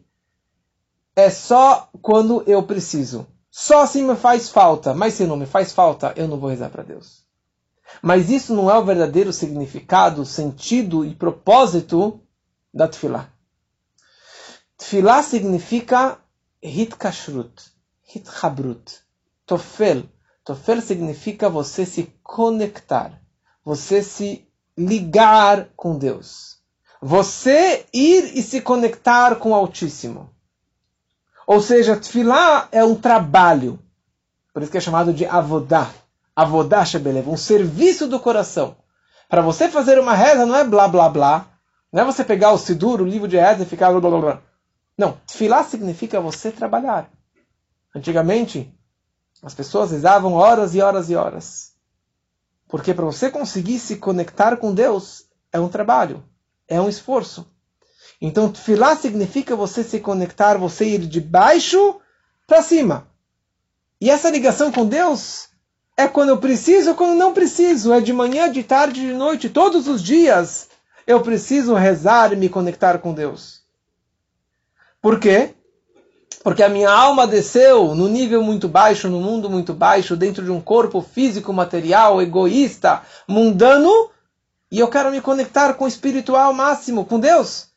é 1.22 1.30
só 1.30 1.90
quando 2.02 2.44
eu 2.48 2.64
preciso. 2.64 3.28
Só 3.50 3.86
se 3.86 4.02
me 4.02 4.16
faz 4.16 4.50
falta. 4.50 4.94
Mas 4.94 5.16
se 5.16 5.26
não 5.26 5.38
me 5.38 5.46
faz 5.46 5.72
falta, 5.72 6.14
eu 6.16 6.28
não 6.28 6.40
vou 6.40 6.50
rezar 6.50 6.70
para 6.70 6.84
Deus. 6.84 7.24
Mas 8.02 8.30
isso 8.30 8.54
não 8.54 8.70
é 8.72 8.78
o 8.78 8.86
verdadeiro 8.86 9.34
significado, 9.34 10.26
sentido 10.26 11.06
e 11.06 11.14
propósito 11.14 12.22
da 12.74 12.88
Tfilah. 12.88 13.30
Tfilah 14.78 15.22
significa 15.22 16.18
hitkashrut, 16.62 17.72
hitchabrut, 18.16 19.00
tofel. 19.46 20.04
Tofel 20.44 20.82
significa 20.82 21.50
você 21.50 21.86
se 21.86 22.14
conectar, 22.24 23.22
você 23.64 24.02
se 24.02 24.48
ligar 24.78 25.70
com 25.76 25.98
Deus. 25.98 26.58
Você 27.02 27.86
ir 27.94 28.38
e 28.38 28.42
se 28.42 28.62
conectar 28.62 29.36
com 29.36 29.52
o 29.52 29.56
Altíssimo. 29.56 30.30
Ou 31.52 31.60
seja, 31.60 31.98
Tfilah 31.98 32.70
é 32.72 32.82
um 32.82 32.96
trabalho. 32.96 33.78
Por 34.54 34.62
isso 34.64 34.72
que 34.72 34.78
é 34.78 34.80
chamado 34.80 35.12
de 35.12 35.26
avodá. 35.26 35.92
Avodash 36.34 36.96
Belev, 36.96 37.28
um 37.28 37.36
serviço 37.36 38.08
do 38.08 38.22
coração. 38.22 38.78
Para 39.28 39.42
você 39.42 39.68
fazer 39.68 40.00
uma 40.00 40.14
reza 40.14 40.46
não 40.46 40.56
é 40.56 40.64
blá 40.64 40.88
blá 40.88 41.10
blá. 41.10 41.48
Não 41.92 42.04
é 42.04 42.06
você 42.06 42.24
pegar 42.24 42.54
o 42.54 42.58
Sidur, 42.58 43.02
o 43.02 43.06
livro 43.06 43.28
de 43.28 43.36
reza 43.36 43.64
e 43.64 43.66
ficar 43.66 43.92
blá 43.92 44.00
blá 44.00 44.22
blá. 44.22 44.42
Não, 44.98 45.18
tefilá 45.28 45.62
significa 45.66 46.22
você 46.22 46.54
trabalhar. 46.54 47.12
Antigamente, 47.94 48.74
as 49.44 49.54
pessoas 49.54 49.92
rezavam 49.92 50.32
horas 50.32 50.74
e 50.74 50.80
horas 50.80 51.10
e 51.10 51.18
horas. 51.18 51.74
Porque 52.70 52.94
para 52.94 53.04
você 53.04 53.30
conseguir 53.30 53.80
se 53.80 53.98
conectar 53.98 54.56
com 54.56 54.74
Deus, 54.74 55.26
é 55.52 55.60
um 55.60 55.68
trabalho, 55.68 56.24
é 56.66 56.80
um 56.80 56.88
esforço. 56.88 57.46
Então, 58.22 58.52
tefilá 58.52 58.96
significa 58.96 59.56
você 59.56 59.84
se 59.84 60.00
conectar, 60.00 60.56
você 60.58 60.86
ir 60.86 61.00
de 61.00 61.20
baixo 61.20 62.00
para 62.46 62.62
cima. 62.62 63.08
E 64.00 64.10
essa 64.10 64.30
ligação 64.30 64.72
com 64.72 64.86
Deus 64.86 65.50
é 65.98 66.08
quando 66.08 66.30
eu 66.30 66.38
preciso 66.38 66.94
quando 66.94 67.18
não 67.18 67.34
preciso. 67.34 67.92
É 67.92 68.00
de 68.00 68.14
manhã, 68.14 68.52
de 68.52 68.64
tarde, 68.64 69.02
de 69.02 69.14
noite, 69.14 69.50
todos 69.50 69.88
os 69.88 70.04
dias. 70.04 70.70
Eu 71.08 71.22
preciso 71.22 71.74
rezar 71.74 72.32
e 72.32 72.36
me 72.36 72.48
conectar 72.48 73.00
com 73.00 73.12
Deus. 73.12 73.62
Por 75.02 75.20
quê? 75.20 75.56
Porque 76.44 76.64
a 76.64 76.70
minha 76.70 76.92
alma 76.92 77.26
desceu 77.26 77.96
no 77.96 78.08
nível 78.08 78.44
muito 78.44 78.68
baixo, 78.68 79.10
no 79.10 79.20
mundo 79.20 79.50
muito 79.50 79.74
baixo, 79.74 80.16
dentro 80.16 80.44
de 80.44 80.52
um 80.52 80.62
corpo 80.62 81.02
físico, 81.02 81.52
material, 81.52 82.22
egoísta, 82.22 83.02
mundano, 83.28 84.10
e 84.72 84.80
eu 84.80 84.88
quero 84.88 85.12
me 85.12 85.22
conectar 85.22 85.74
com 85.74 85.86
o 85.86 85.88
espiritual 85.88 86.54
máximo, 86.54 87.06
com 87.06 87.20
Deus. 87.20 87.71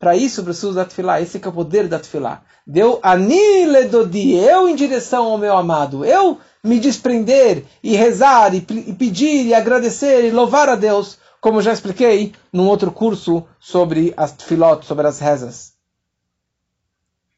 Para 0.00 0.16
isso 0.16 0.42
preciso 0.42 0.72
da 0.72 0.86
Tfilah. 0.86 1.20
Esse 1.20 1.36
é 1.36 1.48
o 1.48 1.52
poder 1.52 1.86
da 1.86 1.98
Tfilah. 1.98 2.40
Deu 2.66 2.98
anile 3.02 3.84
dodi, 3.84 4.34
eu 4.34 4.66
em 4.66 4.74
direção 4.74 5.26
ao 5.26 5.36
meu 5.36 5.54
amado. 5.56 6.06
Eu 6.06 6.38
me 6.64 6.80
desprender 6.80 7.64
e 7.82 7.94
rezar 7.94 8.54
e, 8.54 8.66
e 8.86 8.94
pedir 8.94 9.46
e 9.46 9.54
agradecer 9.54 10.24
e 10.24 10.30
louvar 10.30 10.70
a 10.70 10.74
Deus 10.74 11.18
como 11.38 11.62
já 11.62 11.72
expliquei 11.72 12.34
num 12.52 12.66
outro 12.66 12.90
curso 12.90 13.46
sobre 13.58 14.12
as 14.16 14.32
tefilot, 14.32 14.86
sobre 14.86 15.06
as 15.06 15.18
rezas. 15.18 15.74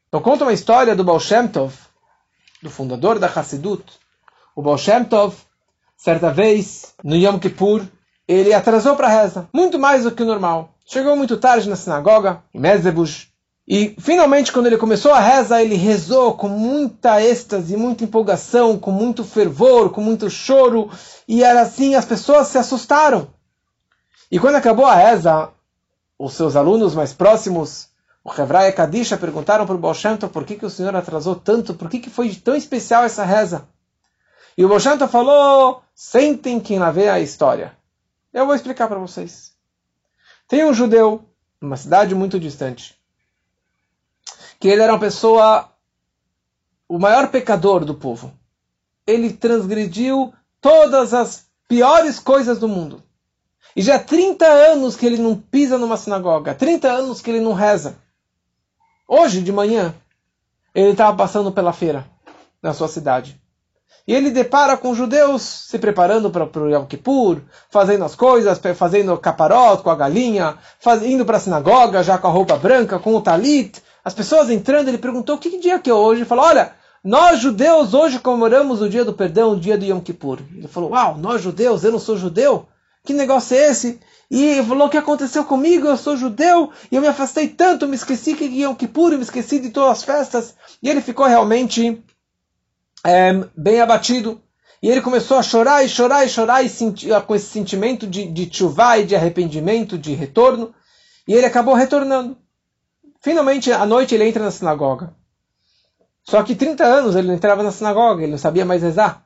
Então 0.07 0.21
conta 0.21 0.45
uma 0.45 0.53
história 0.53 0.95
do 0.95 1.03
Baal 1.03 1.19
Shem 1.19 1.47
Tov, 1.47 1.73
do 2.61 2.69
fundador 2.69 3.19
da 3.19 3.27
Hassidut. 3.27 3.83
O 4.55 4.61
Baal 4.61 4.77
Shem 4.77 5.03
Tov, 5.03 5.35
certa 5.97 6.31
vez, 6.31 6.93
no 7.03 7.15
Yom 7.15 7.39
Kippur, 7.39 7.83
ele 8.27 8.53
atrasou 8.53 8.95
para 8.95 9.07
a 9.07 9.21
reza, 9.21 9.49
muito 9.51 9.77
mais 9.77 10.03
do 10.03 10.11
que 10.11 10.23
o 10.23 10.25
normal. 10.25 10.72
Chegou 10.85 11.15
muito 11.15 11.37
tarde 11.37 11.69
na 11.69 11.75
sinagoga, 11.75 12.43
em 12.53 12.59
Mezebush, 12.59 13.33
e 13.67 13.95
finalmente, 13.97 14.51
quando 14.51 14.65
ele 14.65 14.77
começou 14.77 15.13
a 15.13 15.19
reza, 15.19 15.61
ele 15.61 15.75
rezou 15.75 16.33
com 16.33 16.49
muita 16.49 17.21
êxtase, 17.21 17.77
muita 17.77 18.03
empolgação, 18.03 18.77
com 18.77 18.91
muito 18.91 19.23
fervor, 19.23 19.89
com 19.89 20.01
muito 20.01 20.29
choro, 20.29 20.91
e 21.27 21.43
era 21.43 21.61
assim, 21.61 21.95
as 21.95 22.03
pessoas 22.03 22.47
se 22.47 22.57
assustaram. 22.57 23.29
E 24.29 24.37
quando 24.37 24.55
acabou 24.55 24.85
a 24.85 24.95
reza, 24.95 25.49
os 26.19 26.33
seus 26.33 26.57
alunos 26.57 26.93
mais 26.93 27.13
próximos, 27.13 27.87
o 28.21 28.33
Hevraya 28.33 28.73
Kadisha, 28.73 29.17
perguntaram 29.17 29.65
para 29.65 29.75
o 29.75 29.77
Baal 29.77 29.95
por 30.31 30.43
que, 30.43 30.55
que 30.55 30.65
o 30.65 30.69
senhor 30.69 30.93
atrasou 30.93 31.35
tanto, 31.35 31.73
por 31.73 31.89
que, 31.89 31.99
que 31.99 32.09
foi 32.09 32.35
tão 32.35 32.55
especial 32.55 33.05
essa 33.05 33.23
reza. 33.23 33.65
E 34.57 34.65
o 34.65 34.67
Baal 34.67 35.07
falou, 35.07 35.81
sentem 35.95 36.59
quem 36.59 36.79
lá 36.79 36.91
vê 36.91 37.07
a 37.07 37.21
história. 37.21 37.77
Eu 38.33 38.45
vou 38.45 38.55
explicar 38.55 38.89
para 38.89 38.99
vocês. 38.99 39.52
Tem 40.47 40.65
um 40.65 40.73
judeu, 40.73 41.23
numa 41.61 41.77
cidade 41.77 42.13
muito 42.13 42.39
distante, 42.39 42.99
que 44.59 44.67
ele 44.67 44.81
era 44.81 44.93
uma 44.93 44.99
pessoa, 44.99 45.69
o 46.87 46.99
maior 46.99 47.29
pecador 47.29 47.85
do 47.85 47.95
povo. 47.95 48.33
Ele 49.05 49.33
transgrediu 49.33 50.33
todas 50.61 51.13
as 51.13 51.47
piores 51.67 52.19
coisas 52.19 52.59
do 52.59 52.67
mundo. 52.67 53.03
E 53.75 53.81
já 53.81 53.95
há 53.95 53.99
30 53.99 54.45
anos 54.45 54.95
que 54.95 55.05
ele 55.05 55.17
não 55.17 55.35
pisa 55.35 55.77
numa 55.77 55.97
sinagoga, 55.97 56.53
30 56.53 56.89
anos 56.89 57.21
que 57.21 57.31
ele 57.31 57.41
não 57.41 57.53
reza. 57.53 57.97
Hoje 59.07 59.41
de 59.41 59.51
manhã, 59.51 59.93
ele 60.73 60.91
estava 60.91 61.15
passando 61.17 61.51
pela 61.51 61.73
feira 61.73 62.05
na 62.61 62.73
sua 62.73 62.87
cidade. 62.87 63.41
E 64.05 64.13
ele 64.13 64.31
depara 64.31 64.75
com 64.75 64.93
judeus 64.93 65.41
se 65.41 65.79
preparando 65.79 66.29
para 66.29 66.45
o 66.45 66.69
Yom 66.69 66.85
Kippur, 66.85 67.41
fazendo 67.69 68.03
as 68.03 68.15
coisas, 68.15 68.59
fazendo 68.75 69.17
caparote 69.17 69.81
com 69.81 69.89
a 69.89 69.95
galinha, 69.95 70.57
faz, 70.79 71.01
indo 71.03 71.25
para 71.25 71.37
a 71.37 71.39
sinagoga 71.39 72.03
já 72.03 72.17
com 72.17 72.27
a 72.27 72.31
roupa 72.31 72.57
branca, 72.57 72.99
com 72.99 73.15
o 73.15 73.21
talit, 73.21 73.81
as 74.03 74.13
pessoas 74.13 74.49
entrando, 74.49 74.89
ele 74.89 74.97
perguntou 74.97 75.37
que 75.37 75.57
dia 75.57 75.79
que 75.79 75.89
é 75.89 75.93
hoje. 75.93 76.21
Ele 76.21 76.27
falou: 76.27 76.43
Olha, 76.43 76.73
nós 77.01 77.39
judeus 77.39 77.93
hoje 77.93 78.19
comemoramos 78.19 78.81
o 78.81 78.89
dia 78.89 79.05
do 79.05 79.13
perdão, 79.13 79.53
o 79.53 79.59
dia 79.59 79.77
do 79.77 79.85
Yom 79.85 80.01
Kippur. 80.01 80.39
Ele 80.53 80.67
falou: 80.67 80.91
Uau, 80.91 81.17
nós 81.17 81.41
judeus, 81.41 81.85
eu 81.85 81.91
não 81.93 81.99
sou 81.99 82.17
judeu? 82.17 82.67
Que 83.05 83.13
negócio 83.13 83.55
é 83.55 83.69
esse? 83.69 84.01
E 84.29 84.43
ele 84.43 84.63
falou: 84.63 84.87
O 84.87 84.89
que 84.89 84.97
aconteceu 84.97 85.45
comigo? 85.45 85.87
Eu 85.87 85.95
sou 85.95 86.17
judeu 86.17 86.71
e 86.91 86.95
eu 86.97 87.01
me 87.01 87.07
afastei 87.07 87.47
tanto, 87.47 87.87
me 87.87 87.95
esqueci 87.95 88.33
que 88.33 88.43
Yom 88.45 88.75
Kippur, 88.75 89.11
me 89.11 89.21
esqueci 89.23 89.59
de 89.59 89.69
todas 89.69 89.91
as 89.91 90.03
festas. 90.03 90.55
E 90.81 90.89
ele 90.89 90.99
ficou 90.99 91.25
realmente 91.25 92.03
é, 93.05 93.33
bem 93.55 93.81
abatido. 93.81 94.41
E 94.81 94.89
ele 94.89 95.01
começou 95.01 95.37
a 95.37 95.43
chorar 95.43 95.83
e 95.83 95.89
chorar 95.89 96.25
e 96.25 96.29
chorar 96.29 96.63
e 96.63 96.69
senti, 96.69 97.07
com 97.25 97.35
esse 97.35 97.45
sentimento 97.45 98.05
de, 98.05 98.25
de 98.25 98.53
chuvá 98.53 98.97
e 98.97 99.05
de 99.05 99.15
arrependimento, 99.15 99.97
de 99.97 100.13
retorno. 100.13 100.73
E 101.27 101.33
ele 101.33 101.45
acabou 101.45 101.73
retornando. 101.73 102.37
Finalmente, 103.21 103.71
à 103.71 103.85
noite, 103.85 104.13
ele 104.13 104.27
entra 104.27 104.43
na 104.43 104.51
sinagoga. 104.51 105.15
Só 106.23 106.41
que 106.43 106.55
30 106.55 106.83
anos 106.83 107.15
ele 107.15 107.27
não 107.27 107.35
entrava 107.35 107.63
na 107.63 107.71
sinagoga, 107.71 108.23
ele 108.23 108.31
não 108.31 108.37
sabia 108.37 108.65
mais 108.65 108.81
rezar. 108.81 109.25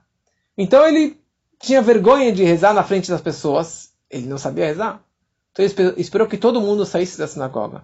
Então 0.57 0.85
ele 0.85 1.19
tinha 1.59 1.81
vergonha 1.81 2.31
de 2.31 2.43
rezar 2.43 2.73
na 2.73 2.83
frente 2.83 3.09
das 3.09 3.21
pessoas, 3.21 3.91
ele 4.09 4.27
não 4.27 4.37
sabia 4.37 4.65
rezar. 4.65 5.03
Então 5.51 5.65
ele 5.65 6.01
esperou 6.01 6.27
que 6.27 6.37
todo 6.37 6.61
mundo 6.61 6.85
saísse 6.85 7.17
da 7.17 7.27
sinagoga. 7.27 7.83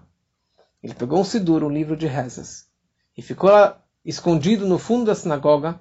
Ele 0.82 0.94
pegou 0.94 1.20
um 1.20 1.24
sidur, 1.24 1.64
um 1.64 1.70
livro 1.70 1.96
de 1.96 2.06
rezas, 2.06 2.66
e 3.16 3.22
ficou 3.22 3.50
lá 3.50 3.80
escondido 4.04 4.66
no 4.66 4.78
fundo 4.78 5.06
da 5.06 5.14
sinagoga. 5.14 5.80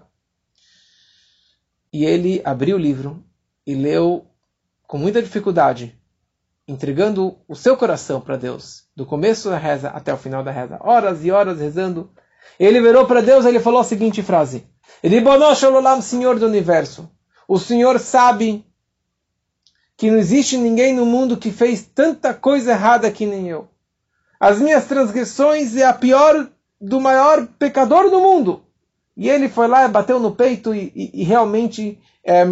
E 1.91 2.05
ele 2.05 2.41
abriu 2.43 2.77
o 2.77 2.79
livro 2.79 3.23
e 3.65 3.75
leu 3.75 4.25
com 4.88 4.97
muita 4.97 5.21
dificuldade 5.21 5.99
entregando 6.67 7.38
o 7.47 7.55
seu 7.55 7.75
coração 7.75 8.21
para 8.21 8.38
Deus, 8.38 8.86
do 8.95 9.05
começo 9.05 9.49
da 9.49 9.57
reza 9.57 9.89
até 9.89 10.13
o 10.13 10.17
final 10.17 10.43
da 10.43 10.51
reza, 10.51 10.79
horas 10.81 11.23
e 11.25 11.31
horas 11.31 11.59
rezando, 11.59 12.12
ele 12.59 12.81
virou 12.81 13.05
para 13.05 13.21
Deus 13.21 13.45
e 13.45 13.49
ele 13.49 13.59
falou 13.59 13.79
a 13.79 13.83
seguinte 13.83 14.23
frase: 14.23 14.65
Ribonosh 15.03 15.62
Senhor 16.01 16.39
do 16.39 16.45
Universo, 16.45 17.09
o 17.47 17.59
Senhor 17.59 17.99
sabe 17.99 18.65
que 19.97 20.09
não 20.09 20.17
existe 20.17 20.57
ninguém 20.57 20.93
no 20.93 21.05
mundo 21.05 21.38
que 21.38 21.51
fez 21.51 21.83
tanta 21.83 22.33
coisa 22.33 22.71
errada 22.71 23.12
que 23.12 23.25
nem 23.25 23.49
eu. 23.49 23.67
As 24.39 24.59
minhas 24.59 24.86
transgressões 24.86 25.75
é 25.75 25.86
a 25.86 25.93
pior 25.93 26.49
do 26.84 27.00
maior 27.00 27.48
pecador 27.58 28.10
do 28.10 28.19
mundo. 28.19 28.62
E 29.15 29.30
ele 29.30 29.48
foi 29.48 29.67
lá, 29.67 29.88
bateu 29.88 30.19
no 30.19 30.36
peito 30.36 30.76
e, 30.76 30.91
e, 30.93 31.22
e 31.22 31.24
realmente 31.24 31.98
é, 32.26 32.46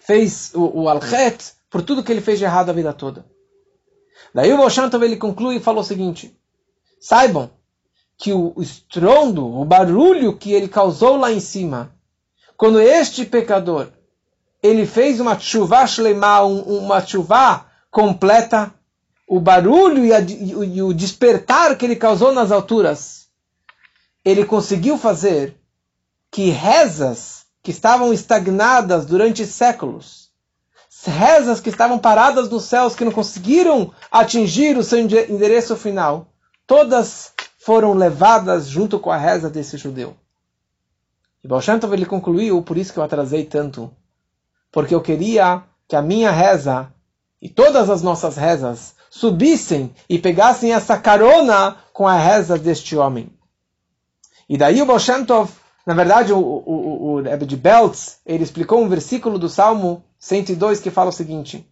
fez 0.00 0.52
o, 0.54 0.82
o 0.82 0.88
alchet, 0.88 1.52
por 1.68 1.82
tudo 1.82 2.02
que 2.02 2.12
ele 2.12 2.20
fez 2.20 2.38
de 2.38 2.44
errado 2.44 2.70
a 2.70 2.72
vida 2.72 2.92
toda. 2.92 3.26
Daí 4.32 4.52
o 4.52 4.56
Boshantov 4.56 5.02
ele 5.02 5.16
conclui 5.16 5.56
e 5.56 5.60
fala 5.60 5.80
o 5.80 5.84
seguinte: 5.84 6.38
saibam 7.00 7.50
que 8.16 8.32
o 8.32 8.54
estrondo, 8.58 9.44
o 9.44 9.64
barulho 9.64 10.36
que 10.36 10.52
ele 10.52 10.68
causou 10.68 11.16
lá 11.16 11.32
em 11.32 11.40
cima, 11.40 11.92
quando 12.56 12.80
este 12.80 13.24
pecador 13.26 13.88
ele 14.62 14.86
fez 14.86 15.18
uma 15.18 15.36
chuva 15.36 15.84
shleimah, 15.86 16.44
uma 16.44 17.04
chuva 17.04 17.66
completa, 17.90 18.72
o 19.32 19.40
barulho 19.40 20.04
e, 20.04 20.12
a, 20.12 20.20
e 20.20 20.82
o 20.82 20.92
despertar 20.92 21.74
que 21.78 21.86
ele 21.86 21.96
causou 21.96 22.34
nas 22.34 22.52
alturas, 22.52 23.28
ele 24.22 24.44
conseguiu 24.44 24.98
fazer 24.98 25.56
que 26.30 26.50
rezas 26.50 27.46
que 27.62 27.70
estavam 27.70 28.12
estagnadas 28.12 29.06
durante 29.06 29.46
séculos, 29.46 30.30
rezas 31.06 31.60
que 31.60 31.70
estavam 31.70 31.98
paradas 31.98 32.50
nos 32.50 32.64
céus, 32.64 32.94
que 32.94 33.06
não 33.06 33.10
conseguiram 33.10 33.94
atingir 34.10 34.76
o 34.76 34.84
seu 34.84 34.98
endereço 34.98 35.76
final, 35.76 36.26
todas 36.66 37.32
foram 37.58 37.94
levadas 37.94 38.68
junto 38.68 38.98
com 38.98 39.10
a 39.10 39.16
reza 39.16 39.48
desse 39.48 39.78
judeu. 39.78 40.14
E 41.42 41.48
Baal 41.48 41.62
ele 41.94 42.04
concluiu, 42.04 42.60
por 42.60 42.76
isso 42.76 42.92
que 42.92 42.98
eu 42.98 43.02
atrasei 43.02 43.46
tanto, 43.46 43.90
porque 44.70 44.94
eu 44.94 45.00
queria 45.00 45.62
que 45.88 45.96
a 45.96 46.02
minha 46.02 46.30
reza 46.30 46.92
e 47.40 47.48
todas 47.48 47.88
as 47.88 48.02
nossas 48.02 48.36
rezas 48.36 48.94
subissem 49.12 49.92
e 50.08 50.18
pegassem 50.18 50.72
essa 50.72 50.96
carona 50.96 51.76
com 51.92 52.08
a 52.08 52.16
reza 52.16 52.58
deste 52.58 52.96
homem. 52.96 53.28
E 54.48 54.56
daí 54.56 54.80
o 54.80 54.86
Baal 54.86 54.98
na 55.84 55.94
verdade, 55.94 56.32
o, 56.32 57.20
Rebbe 57.22 57.44
de 57.44 57.56
Beltz, 57.56 58.20
ele 58.24 58.42
explicou 58.42 58.80
um 58.80 58.88
versículo 58.88 59.38
do 59.38 59.50
Salmo 59.50 60.02
102 60.18 60.80
que 60.80 60.90
fala 60.90 61.10
o 61.10 61.12
seguinte: 61.12 61.68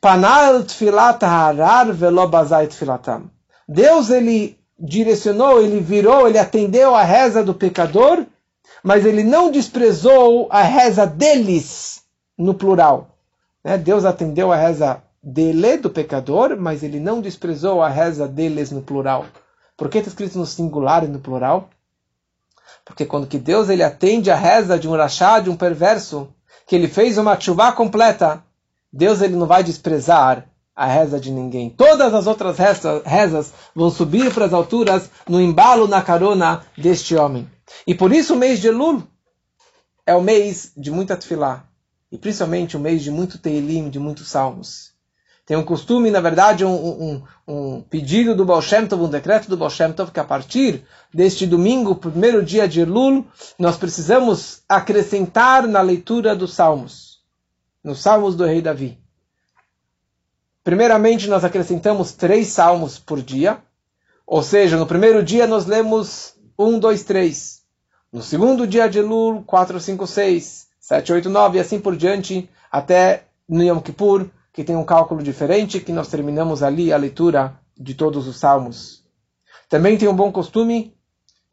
Panal 0.00 0.62
tfilat 0.62 1.20
harar 1.24 1.92
velobazai 1.92 2.68
tfilatam. 2.68 3.28
Deus 3.68 4.10
ele 4.10 4.56
direcionou, 4.78 5.60
ele 5.60 5.80
virou, 5.80 6.28
ele 6.28 6.38
atendeu 6.38 6.94
a 6.94 7.02
reza 7.02 7.42
do 7.42 7.54
pecador, 7.54 8.24
mas 8.84 9.04
ele 9.04 9.24
não 9.24 9.50
desprezou 9.50 10.46
a 10.50 10.62
reza 10.62 11.06
deles 11.06 12.02
no 12.38 12.54
plural. 12.54 13.16
Né? 13.64 13.76
Deus 13.76 14.04
atendeu 14.04 14.52
a 14.52 14.56
reza 14.56 15.02
dele, 15.22 15.76
do 15.76 15.90
pecador, 15.90 16.56
mas 16.58 16.82
ele 16.82 16.98
não 16.98 17.20
desprezou 17.20 17.82
a 17.82 17.88
reza 17.88 18.26
deles 18.26 18.70
no 18.70 18.82
plural. 18.82 19.26
Por 19.76 19.88
que 19.88 19.98
está 19.98 20.08
escrito 20.08 20.38
no 20.38 20.46
singular 20.46 21.04
e 21.04 21.08
no 21.08 21.20
plural? 21.20 21.70
Porque 22.84 23.04
quando 23.04 23.26
que 23.26 23.38
Deus 23.38 23.68
ele 23.68 23.82
atende 23.82 24.30
a 24.30 24.36
reza 24.36 24.78
de 24.78 24.88
um 24.88 24.96
rachá, 24.96 25.40
de 25.40 25.50
um 25.50 25.56
perverso, 25.56 26.28
que 26.66 26.74
ele 26.74 26.88
fez 26.88 27.18
uma 27.18 27.38
chuva 27.38 27.72
completa, 27.72 28.42
Deus 28.92 29.20
ele 29.20 29.36
não 29.36 29.46
vai 29.46 29.62
desprezar 29.62 30.46
a 30.74 30.86
reza 30.86 31.20
de 31.20 31.30
ninguém. 31.30 31.68
Todas 31.68 32.14
as 32.14 32.26
outras 32.26 32.56
rezas 33.04 33.52
vão 33.74 33.90
subir 33.90 34.32
para 34.32 34.46
as 34.46 34.52
alturas 34.52 35.10
no 35.28 35.40
embalo, 35.40 35.86
na 35.86 36.00
carona 36.00 36.64
deste 36.76 37.14
homem. 37.14 37.48
E 37.86 37.94
por 37.94 38.12
isso 38.12 38.34
o 38.34 38.38
mês 38.38 38.60
de 38.60 38.68
Elul 38.68 39.02
é 40.06 40.14
o 40.14 40.22
mês 40.22 40.72
de 40.76 40.90
muita 40.90 41.16
tefilá. 41.16 41.64
E 42.10 42.18
principalmente 42.18 42.76
o 42.76 42.80
mês 42.80 43.02
de 43.02 43.10
muito 43.10 43.38
teilim, 43.38 43.88
de 43.90 43.98
muitos 43.98 44.28
salmos. 44.28 44.89
Tem 45.50 45.56
um 45.56 45.64
costume, 45.64 46.12
na 46.12 46.20
verdade, 46.20 46.64
um, 46.64 46.70
um, 46.76 47.22
um 47.48 47.80
pedido 47.80 48.36
do 48.36 48.44
Baal 48.44 48.62
Shem 48.62 48.86
Tov, 48.86 49.02
um 49.02 49.08
decreto 49.08 49.50
do 49.50 49.56
Baal 49.56 49.68
Shem 49.68 49.92
Tov, 49.92 50.12
que 50.12 50.20
a 50.20 50.24
partir 50.24 50.84
deste 51.12 51.44
domingo, 51.44 51.96
primeiro 51.96 52.40
dia 52.40 52.68
de 52.68 52.82
Elul, 52.82 53.26
nós 53.58 53.76
precisamos 53.76 54.62
acrescentar 54.68 55.66
na 55.66 55.80
leitura 55.80 56.36
dos 56.36 56.54
Salmos, 56.54 57.18
nos 57.82 57.98
Salmos 57.98 58.36
do 58.36 58.44
Rei 58.44 58.62
Davi. 58.62 58.96
Primeiramente, 60.62 61.26
nós 61.26 61.42
acrescentamos 61.42 62.12
três 62.12 62.46
salmos 62.46 63.00
por 63.00 63.20
dia, 63.20 63.58
ou 64.24 64.44
seja, 64.44 64.76
no 64.76 64.86
primeiro 64.86 65.20
dia 65.20 65.48
nós 65.48 65.66
lemos 65.66 66.32
um, 66.56 66.78
dois, 66.78 67.02
três. 67.02 67.62
No 68.12 68.22
segundo 68.22 68.68
dia 68.68 68.88
de 68.88 69.00
Elul, 69.00 69.42
quatro, 69.42 69.80
cinco, 69.80 70.06
seis, 70.06 70.68
sete, 70.78 71.12
oito, 71.12 71.28
nove, 71.28 71.58
e 71.58 71.60
assim 71.60 71.80
por 71.80 71.96
diante, 71.96 72.48
até 72.70 73.24
no 73.48 73.64
Yom 73.64 73.80
Kippur, 73.80 74.30
que 74.52 74.64
tem 74.64 74.76
um 74.76 74.84
cálculo 74.84 75.22
diferente, 75.22 75.80
que 75.80 75.92
nós 75.92 76.08
terminamos 76.08 76.62
ali 76.62 76.92
a 76.92 76.96
leitura 76.96 77.58
de 77.78 77.94
todos 77.94 78.26
os 78.26 78.38
salmos. 78.38 79.04
Também 79.68 79.96
tem 79.96 80.08
um 80.08 80.16
bom 80.16 80.32
costume, 80.32 80.94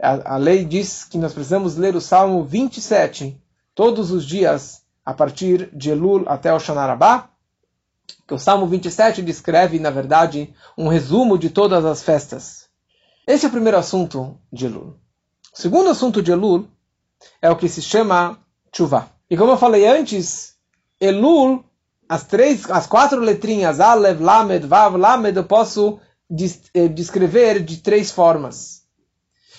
a, 0.01 0.35
a 0.35 0.37
lei 0.37 0.65
diz 0.65 1.03
que 1.03 1.17
nós 1.17 1.33
precisamos 1.33 1.75
ler 1.75 1.95
o 1.95 2.01
Salmo 2.01 2.43
27 2.43 3.39
todos 3.73 4.11
os 4.11 4.25
dias, 4.25 4.81
a 5.05 5.13
partir 5.13 5.69
de 5.73 5.91
Elul 5.91 6.23
até 6.27 6.53
o 6.53 6.59
Shanarabá, 6.59 7.29
que 8.27 8.33
o 8.33 8.39
Salmo 8.39 8.67
27 8.67 9.21
descreve, 9.21 9.79
na 9.79 9.89
verdade, 9.89 10.53
um 10.77 10.87
resumo 10.87 11.37
de 11.37 11.49
todas 11.49 11.85
as 11.85 12.03
festas. 12.03 12.67
Esse 13.25 13.45
é 13.45 13.49
o 13.49 13.51
primeiro 13.51 13.77
assunto 13.77 14.37
de 14.51 14.65
Elul. 14.65 14.95
O 15.53 15.61
segundo 15.61 15.89
assunto 15.89 16.21
de 16.21 16.31
Elul 16.31 16.67
é 17.41 17.49
o 17.49 17.55
que 17.55 17.69
se 17.69 17.81
chama 17.81 18.39
Tshuva. 18.71 19.09
E 19.29 19.37
como 19.37 19.51
eu 19.51 19.57
falei 19.57 19.87
antes, 19.87 20.55
Elul, 20.99 21.63
as 22.09 22.23
três, 22.23 22.69
as 22.69 22.87
quatro 22.87 23.19
letrinhas, 23.19 23.79
Alev, 23.79 24.21
Lamed, 24.21 24.65
Vav, 24.65 24.95
Lamed, 24.95 25.35
eu 25.35 25.43
posso 25.43 25.99
eh, 26.73 26.87
descrever 26.87 27.63
de 27.63 27.77
três 27.77 28.11
formas. 28.11 28.77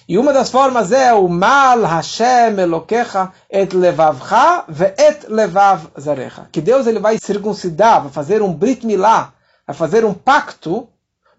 E 0.09 0.17
uma 0.17 0.33
das 0.33 0.51
formas 0.51 0.91
é 0.91 1.13
o 1.13 1.29
Mal 1.29 1.83
Hashem 1.83 2.59
Elokecha 2.59 3.31
et 3.51 3.75
levavcha 3.75 4.65
et 4.97 5.29
levav 5.29 5.91
zarecha. 6.01 6.49
Que 6.51 6.63
Deus 6.63 6.87
ele 6.87 6.99
vai 6.99 7.19
circuncidar, 7.19 8.03
vai 8.05 8.11
fazer 8.11 8.41
um 8.41 8.55
brit 8.55 8.87
milá, 8.87 9.35
vai 9.67 9.77
fazer 9.77 10.07
um 10.07 10.15
pacto 10.15 10.89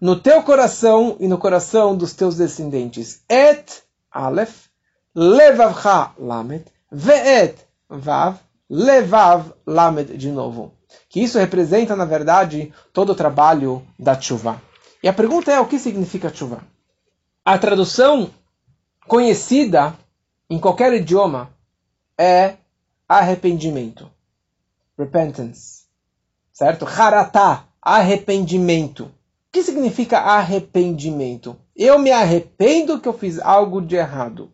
no 0.00 0.14
teu 0.14 0.44
coração 0.44 1.16
e 1.18 1.26
no 1.26 1.36
coração 1.36 1.96
dos 1.96 2.12
teus 2.12 2.36
descendentes. 2.36 3.22
Et 3.28 3.82
Aleph 4.12 4.68
levavcha 5.16 6.12
lamet 6.16 6.66
ve'et 6.92 7.56
vav 7.88 8.36
levav 8.70 9.52
lamed 9.66 10.16
de 10.16 10.30
novo. 10.30 10.79
Que 11.08 11.22
isso 11.22 11.38
representa, 11.38 11.96
na 11.96 12.04
verdade, 12.04 12.72
todo 12.92 13.10
o 13.10 13.14
trabalho 13.14 13.86
da 13.98 14.18
chuva. 14.20 14.60
E 15.02 15.08
a 15.08 15.12
pergunta 15.12 15.50
é 15.50 15.58
o 15.58 15.66
que 15.66 15.78
significa 15.78 16.32
chuva? 16.32 16.62
A 17.44 17.58
tradução 17.58 18.30
conhecida 19.06 19.96
em 20.48 20.58
qualquer 20.58 20.92
idioma 20.92 21.50
é 22.18 22.54
arrependimento. 23.08 24.10
Repentance. 24.98 25.84
Certo? 26.52 26.84
Haratá, 26.84 27.64
arrependimento. 27.80 29.04
O 29.04 29.12
que 29.52 29.62
significa 29.62 30.18
arrependimento? 30.18 31.56
Eu 31.74 31.98
me 31.98 32.12
arrependo 32.12 33.00
que 33.00 33.08
eu 33.08 33.12
fiz 33.12 33.40
algo 33.40 33.80
de 33.80 33.96
errado. 33.96 34.52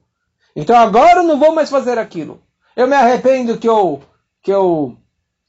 Então 0.54 0.76
agora 0.76 1.20
eu 1.20 1.24
não 1.24 1.38
vou 1.38 1.54
mais 1.54 1.68
fazer 1.68 1.98
aquilo. 1.98 2.40
Eu 2.74 2.86
me 2.86 2.94
arrependo 2.94 3.58
que 3.58 3.68
eu, 3.68 4.00
que 4.42 4.50
eu 4.50 4.96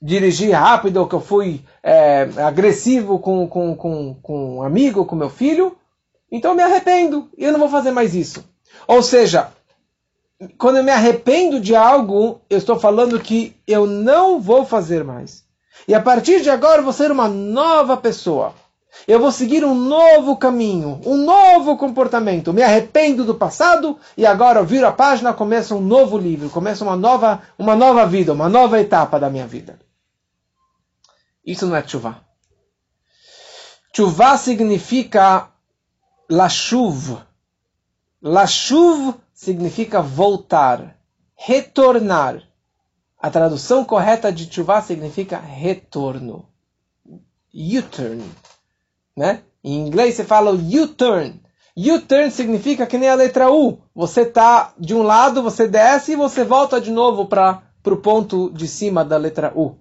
dirigi 0.02 0.52
rápido, 0.52 1.08
que 1.08 1.16
eu 1.16 1.22
fui 1.22 1.62
é, 1.82 2.30
agressivo 2.38 3.20
com, 3.20 3.48
com, 3.48 3.76
com, 3.76 4.16
com 4.22 4.58
um 4.58 4.64
amigo, 4.64 5.06
com 5.06 5.16
meu 5.16 5.30
filho. 5.30 5.76
Então 6.32 6.52
eu 6.52 6.58
me 6.58 6.64
arrependo 6.64 7.30
e 7.38 7.44
eu 7.44 7.52
não 7.52 7.60
vou 7.60 7.70
fazer 7.70 7.92
mais 7.92 8.14
isso. 8.14 8.44
Ou 8.88 9.02
seja, 9.02 9.50
quando 10.58 10.78
eu 10.78 10.84
me 10.84 10.92
arrependo 10.92 11.60
de 11.60 11.76
algo, 11.76 12.42
eu 12.50 12.58
estou 12.58 12.80
falando 12.80 13.20
que 13.20 13.56
eu 13.68 13.88
não 13.88 14.40
vou 14.40 14.66
fazer 14.66 15.04
mais. 15.04 15.44
E 15.88 15.96
a 15.96 16.02
partir 16.02 16.42
de 16.42 16.50
agora 16.50 16.80
eu 16.80 16.84
vou 16.84 16.94
ser 16.94 17.12
uma 17.12 17.28
nova 17.28 17.98
pessoa. 17.98 18.54
Eu 19.08 19.20
vou 19.20 19.32
seguir 19.32 19.64
um 19.64 19.76
novo 19.76 20.36
caminho, 20.38 21.00
um 21.06 21.18
novo 21.18 21.78
comportamento. 21.78 22.54
Me 22.54 22.64
arrependo 22.64 23.24
do 23.24 23.36
passado 23.36 23.98
e 24.18 24.26
agora 24.26 24.60
eu 24.60 24.66
viro 24.66 24.88
a 24.88 24.92
página, 24.92 25.34
começo 25.34 25.76
um 25.76 25.82
novo 25.82 26.18
livro, 26.18 26.50
começo 26.50 26.84
uma 26.84 26.96
nova, 26.96 27.42
uma 27.58 27.76
nova 27.76 28.06
vida, 28.06 28.34
uma 28.34 28.50
nova 28.50 28.80
etapa 28.80 29.20
da 29.20 29.30
minha 29.30 29.46
vida. 29.46 29.78
Isso 31.48 31.66
não 31.66 31.76
é 31.76 31.88
chuva. 31.88 32.22
Chuva 33.96 34.38
significa 34.38 35.50
lashuv, 36.30 37.26
Lashuv 38.22 39.16
significa 39.34 40.02
voltar, 40.02 40.98
retornar. 41.36 42.44
A 43.20 43.30
tradução 43.30 43.86
correta 43.86 44.32
de 44.32 44.52
chuvá 44.52 44.82
significa 44.82 45.38
retorno. 45.38 46.46
U-turn. 47.54 48.24
Né? 49.16 49.42
Em 49.64 49.88
inglês 49.88 50.16
você 50.16 50.24
fala 50.24 50.52
U-turn. 50.52 51.42
U-turn 51.76 52.32
significa 52.32 52.86
que 52.86 52.98
nem 52.98 53.10
a 53.10 53.16
letra 53.16 53.52
U. 53.52 53.80
Você 53.96 54.22
está 54.22 54.74
de 54.78 54.94
um 54.94 55.04
lado, 55.04 55.42
você 55.42 55.68
desce 55.68 56.12
e 56.12 56.16
você 56.16 56.44
volta 56.44 56.82
de 56.82 56.92
novo 56.92 57.26
para 57.26 57.64
o 57.86 57.98
ponto 57.98 58.52
de 58.52 58.68
cima 58.68 59.06
da 59.06 59.18
letra 59.18 59.54
U. 59.56 59.78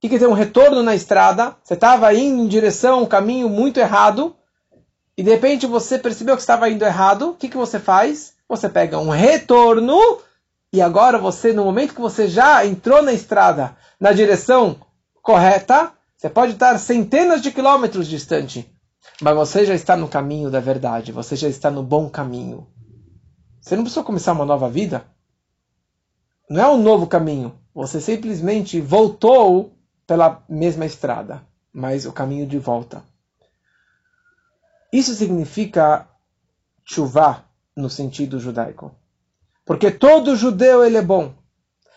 Que, 0.00 0.08
que 0.08 0.18
tem 0.18 0.28
um 0.28 0.32
retorno 0.32 0.82
na 0.82 0.94
estrada? 0.94 1.56
Você 1.62 1.74
estava 1.74 2.12
indo 2.14 2.42
em 2.42 2.48
direção 2.48 2.98
a 2.98 3.02
um 3.02 3.06
caminho 3.06 3.48
muito 3.48 3.78
errado 3.78 4.36
e 5.16 5.22
de 5.22 5.30
repente 5.30 5.66
você 5.66 5.98
percebeu 5.98 6.34
que 6.34 6.42
estava 6.42 6.68
indo 6.68 6.84
errado, 6.84 7.30
o 7.30 7.34
que, 7.34 7.48
que 7.48 7.56
você 7.56 7.80
faz? 7.80 8.34
Você 8.48 8.68
pega 8.68 8.98
um 8.98 9.08
retorno 9.08 9.98
e 10.72 10.82
agora 10.82 11.18
você, 11.18 11.52
no 11.52 11.64
momento 11.64 11.94
que 11.94 12.00
você 12.00 12.28
já 12.28 12.64
entrou 12.66 13.02
na 13.02 13.12
estrada 13.12 13.74
na 13.98 14.12
direção 14.12 14.76
correta, 15.22 15.92
você 16.16 16.28
pode 16.28 16.52
estar 16.52 16.78
centenas 16.78 17.40
de 17.40 17.50
quilômetros 17.50 18.06
distante, 18.06 18.70
mas 19.20 19.34
você 19.34 19.64
já 19.64 19.74
está 19.74 19.96
no 19.96 20.08
caminho 20.08 20.50
da 20.50 20.60
verdade, 20.60 21.12
você 21.12 21.34
já 21.34 21.48
está 21.48 21.70
no 21.70 21.82
bom 21.82 22.10
caminho. 22.10 22.66
Você 23.60 23.74
não 23.74 23.82
precisa 23.82 24.04
começar 24.04 24.32
uma 24.32 24.44
nova 24.44 24.68
vida. 24.68 25.04
Não 26.48 26.62
é 26.62 26.68
um 26.68 26.80
novo 26.80 27.06
caminho. 27.06 27.58
Você 27.74 28.00
simplesmente 28.00 28.80
voltou 28.80 29.75
pela 30.06 30.42
mesma 30.48 30.86
estrada, 30.86 31.42
mas 31.72 32.06
o 32.06 32.12
caminho 32.12 32.46
de 32.46 32.58
volta. 32.58 33.02
Isso 34.92 35.14
significa 35.14 36.08
chuvá 36.84 37.44
no 37.76 37.90
sentido 37.90 38.38
judaico. 38.38 38.94
Porque 39.64 39.90
todo 39.90 40.36
judeu 40.36 40.84
ele 40.84 40.96
é 40.96 41.02
bom. 41.02 41.34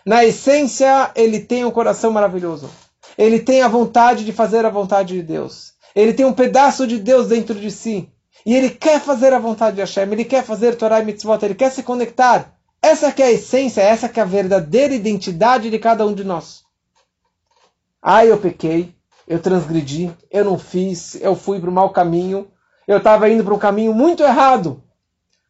Na 0.06 0.26
essência, 0.26 1.12
ele 1.16 1.40
tem 1.40 1.64
um 1.64 1.72
coração 1.72 2.12
maravilhoso. 2.12 2.70
Ele 3.18 3.40
tem 3.40 3.62
a 3.62 3.68
vontade 3.68 4.26
de 4.26 4.34
fazer 4.34 4.66
a 4.66 4.70
vontade 4.70 5.14
de 5.14 5.22
Deus. 5.22 5.74
Ele 5.96 6.14
tem 6.14 6.26
um 6.26 6.34
pedaço 6.34 6.88
de 6.88 6.98
Deus 6.98 7.28
dentro 7.28 7.54
de 7.54 7.70
si. 7.70 8.12
E 8.46 8.56
ele 8.56 8.70
quer 8.70 9.00
fazer 9.00 9.34
a 9.34 9.40
vontade 9.40 9.76
de 9.76 9.82
Hashem. 9.82 10.12
Ele 10.12 10.26
quer 10.26 10.44
fazer 10.44 10.76
Torah 10.76 11.02
e 11.02 11.06
Mitzvot. 11.06 11.44
Ele 11.44 11.56
quer 11.56 11.72
se 11.72 11.84
conectar. 11.84 12.56
Essa 12.82 13.12
que 13.12 13.22
é 13.22 13.26
a 13.26 13.32
essência, 13.32 13.82
essa 13.82 14.10
que 14.10 14.20
é 14.20 14.24
a 14.24 14.26
verdadeira 14.26 14.94
identidade 14.94 15.70
de 15.70 15.78
cada 15.78 16.06
um 16.08 16.14
de 16.14 16.24
nós. 16.24 16.64
Ah, 18.02 18.26
eu 18.26 18.38
pequei, 18.38 18.96
eu 19.28 19.40
transgredi, 19.40 20.12
eu 20.32 20.46
não 20.46 20.58
fiz, 20.58 21.16
eu 21.22 21.36
fui 21.36 21.60
para 21.60 21.70
o 21.70 21.74
mau 21.74 21.90
caminho, 21.92 22.48
eu 22.88 22.98
estava 22.98 23.30
indo 23.30 23.44
para 23.44 23.54
um 23.54 23.60
caminho 23.60 23.94
muito 23.94 24.24
errado. 24.24 24.82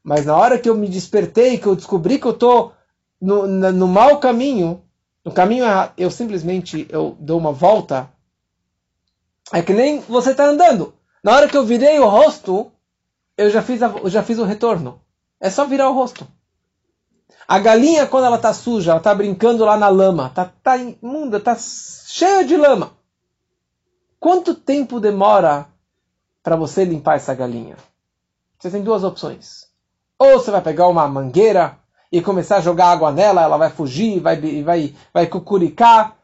Mas 0.03 0.25
na 0.25 0.35
hora 0.35 0.57
que 0.57 0.69
eu 0.69 0.75
me 0.75 0.89
despertei, 0.89 1.57
que 1.57 1.67
eu 1.67 1.75
descobri 1.75 2.19
que 2.19 2.25
eu 2.25 2.31
estou 2.31 2.73
no, 3.21 3.47
no, 3.47 3.71
no 3.71 3.87
mau 3.87 4.19
caminho, 4.19 4.83
no 5.23 5.31
caminho 5.31 5.63
errado, 5.63 5.93
eu 5.97 6.09
simplesmente 6.09 6.87
eu 6.89 7.15
dou 7.19 7.37
uma 7.37 7.51
volta. 7.51 8.09
É 9.53 9.61
que 9.61 9.73
nem 9.73 9.99
você 10.01 10.31
está 10.31 10.45
andando. 10.45 10.93
Na 11.23 11.35
hora 11.35 11.47
que 11.47 11.55
eu 11.57 11.65
virei 11.65 11.99
o 11.99 12.07
rosto, 12.07 12.71
eu 13.37 13.49
já 13.49 13.61
fiz, 13.61 13.81
a, 13.81 13.87
eu 13.87 14.09
já 14.09 14.23
fiz 14.23 14.39
o 14.39 14.43
retorno. 14.43 15.01
É 15.39 15.49
só 15.49 15.65
virar 15.65 15.89
o 15.89 15.93
rosto. 15.93 16.27
A 17.49 17.57
galinha, 17.57 18.05
quando 18.05 18.25
ela 18.25 18.35
está 18.35 18.53
suja, 18.53 18.91
ela 18.91 18.99
está 18.99 19.15
brincando 19.15 19.65
lá 19.65 19.75
na 19.75 19.89
lama, 19.89 20.27
está 20.27 20.45
tá 20.61 20.77
imunda, 20.77 21.37
está 21.37 21.57
cheia 21.57 22.45
de 22.45 22.55
lama. 22.55 22.91
Quanto 24.19 24.53
tempo 24.53 24.99
demora 24.99 25.67
para 26.43 26.55
você 26.55 26.85
limpar 26.85 27.15
essa 27.15 27.33
galinha? 27.33 27.75
Você 28.59 28.69
tem 28.69 28.83
duas 28.83 29.03
opções. 29.03 29.67
Ou 30.19 30.33
você 30.33 30.51
vai 30.51 30.61
pegar 30.61 30.87
uma 30.89 31.07
mangueira 31.07 31.75
e 32.11 32.21
começar 32.21 32.57
a 32.57 32.61
jogar 32.61 32.91
água 32.91 33.11
nela, 33.11 33.41
ela 33.41 33.57
vai 33.57 33.71
fugir, 33.71 34.19
vai, 34.19 34.61
vai, 34.61 34.95
vai 35.11 35.25
cucuricar, 35.25 36.17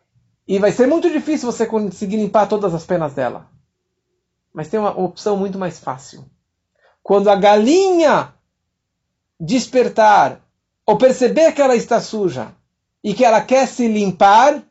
e 0.47 0.59
vai 0.59 0.71
ser 0.71 0.85
muito 0.85 1.09
difícil 1.09 1.51
você 1.51 1.65
conseguir 1.65 2.17
limpar 2.17 2.47
todas 2.47 2.71
as 2.71 2.85
penas 2.85 3.15
dela. 3.15 3.47
Mas 4.53 4.67
tem 4.67 4.79
uma 4.79 4.95
opção 4.95 5.35
muito 5.35 5.57
mais 5.57 5.79
fácil. 5.79 6.23
Quando 7.01 7.31
a 7.31 7.35
galinha 7.35 8.31
despertar 9.39 10.44
ou 10.85 10.97
perceber 10.97 11.51
que 11.53 11.61
ela 11.61 11.75
está 11.75 11.99
suja 11.99 12.53
e 13.03 13.13
que 13.13 13.25
ela 13.25 13.41
quer 13.41 13.67
se 13.67 13.87
limpar, 13.87 14.61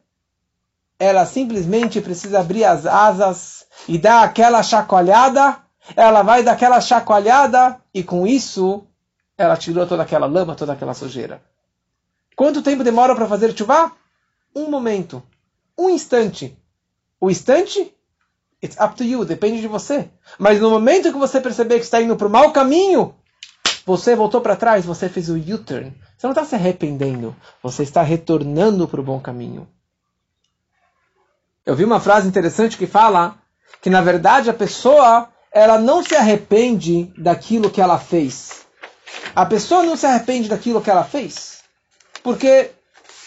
ela 0.99 1.27
simplesmente 1.27 2.01
precisa 2.01 2.41
abrir 2.41 2.65
as 2.65 2.87
asas 2.87 3.67
e 3.89 3.99
dar 3.99 4.23
aquela 4.23 4.63
chacoalhada, 4.63 5.59
ela 5.97 6.23
vai 6.23 6.43
dar 6.43 6.53
aquela 6.53 6.81
chacoalhada 6.81 7.81
e 7.93 8.03
com 8.03 8.27
isso 8.27 8.87
ela 9.37 9.57
tirou 9.57 9.87
toda 9.87 10.03
aquela 10.03 10.27
lama, 10.27 10.55
toda 10.55 10.73
aquela 10.73 10.95
sujeira. 10.95 11.43
Quanto 12.37 12.63
tempo 12.63 12.85
demora 12.85 13.15
para 13.15 13.29
fazer 13.29 13.57
chuva? 13.57 13.93
Um 14.55 14.71
momento, 14.71 15.23
um 15.77 15.91
instante. 15.91 16.57
O 17.21 17.31
instante, 17.31 17.93
it's 18.63 18.77
up 18.81 18.95
to 18.97 19.05
you, 19.05 19.25
depende 19.25 19.61
de 19.61 19.69
você. 19.69 20.09
Mas 20.39 20.61
no 20.61 20.71
momento 20.71 21.13
que 21.13 21.19
você 21.19 21.41
perceber 21.41 21.79
que 21.79 21.85
está 21.85 22.01
indo 22.01 22.17
para 22.17 22.27
o 22.27 22.31
mau 22.31 22.53
caminho, 22.53 23.15
você 23.85 24.17
voltou 24.17 24.41
para 24.41 24.57
trás, 24.57 24.85
você 24.85 25.09
fez 25.09 25.29
o 25.29 25.37
U-turn. 25.37 25.95
Você 26.17 26.27
não 26.27 26.33
está 26.33 26.45
se 26.45 26.55
arrependendo, 26.55 27.37
você 27.63 27.83
está 27.83 28.03
retornando 28.03 28.89
para 28.89 29.01
o 29.01 29.05
bom 29.05 29.21
caminho. 29.21 29.69
Eu 31.67 31.75
vi 31.75 31.85
uma 31.85 32.01
frase 32.01 32.27
interessante 32.29 32.77
que 32.77 32.87
fala 32.87 33.37
que 33.81 33.91
na 33.91 34.01
verdade 34.01 34.49
a 34.49 34.55
pessoa 34.55 35.29
ela 35.53 35.79
não 35.79 36.03
se 36.03 36.17
arrepende 36.17 37.13
daquilo 37.17 37.71
que 37.71 37.81
ela 37.81 37.99
fez. 37.99 38.65
A 39.37 39.47
pessoa 39.47 39.83
não 39.83 39.97
se 39.97 40.07
arrepende 40.07 40.49
daquilo 40.49 40.81
que 40.81 40.91
ela 40.91 41.05
fez. 41.05 41.61
Porque 42.23 42.71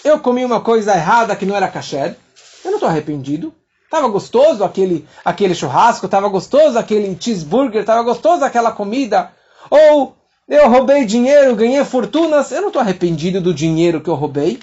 eu 0.04 0.20
comi 0.20 0.44
uma 0.44 0.62
coisa 0.62 0.96
errada 0.96 1.36
que 1.36 1.46
não 1.46 1.56
era 1.56 1.68
kasher, 1.68 2.16
eu 2.64 2.72
não 2.72 2.78
estou 2.78 2.90
arrependido. 2.90 3.54
Tava 3.90 4.08
gostoso 4.10 4.64
aquele, 4.64 5.08
aquele 5.24 5.56
churrasco, 5.56 6.10
tava 6.10 6.28
gostoso 6.28 6.78
aquele 6.78 7.18
cheeseburger, 7.20 7.86
tava 7.86 8.04
gostoso 8.04 8.44
aquela 8.44 8.72
comida. 8.72 9.32
Ou 9.70 10.17
eu 10.48 10.70
roubei 10.70 11.06
dinheiro, 11.06 11.56
ganhei 11.56 11.84
fortunas, 11.84 12.52
eu 12.52 12.62
não 12.62 12.68
estou 12.68 12.82
arrependido 12.82 13.42
do 13.42 13.54
dinheiro 13.54 14.02
que 14.02 14.10
eu 14.10 14.16
roubei. 14.16 14.60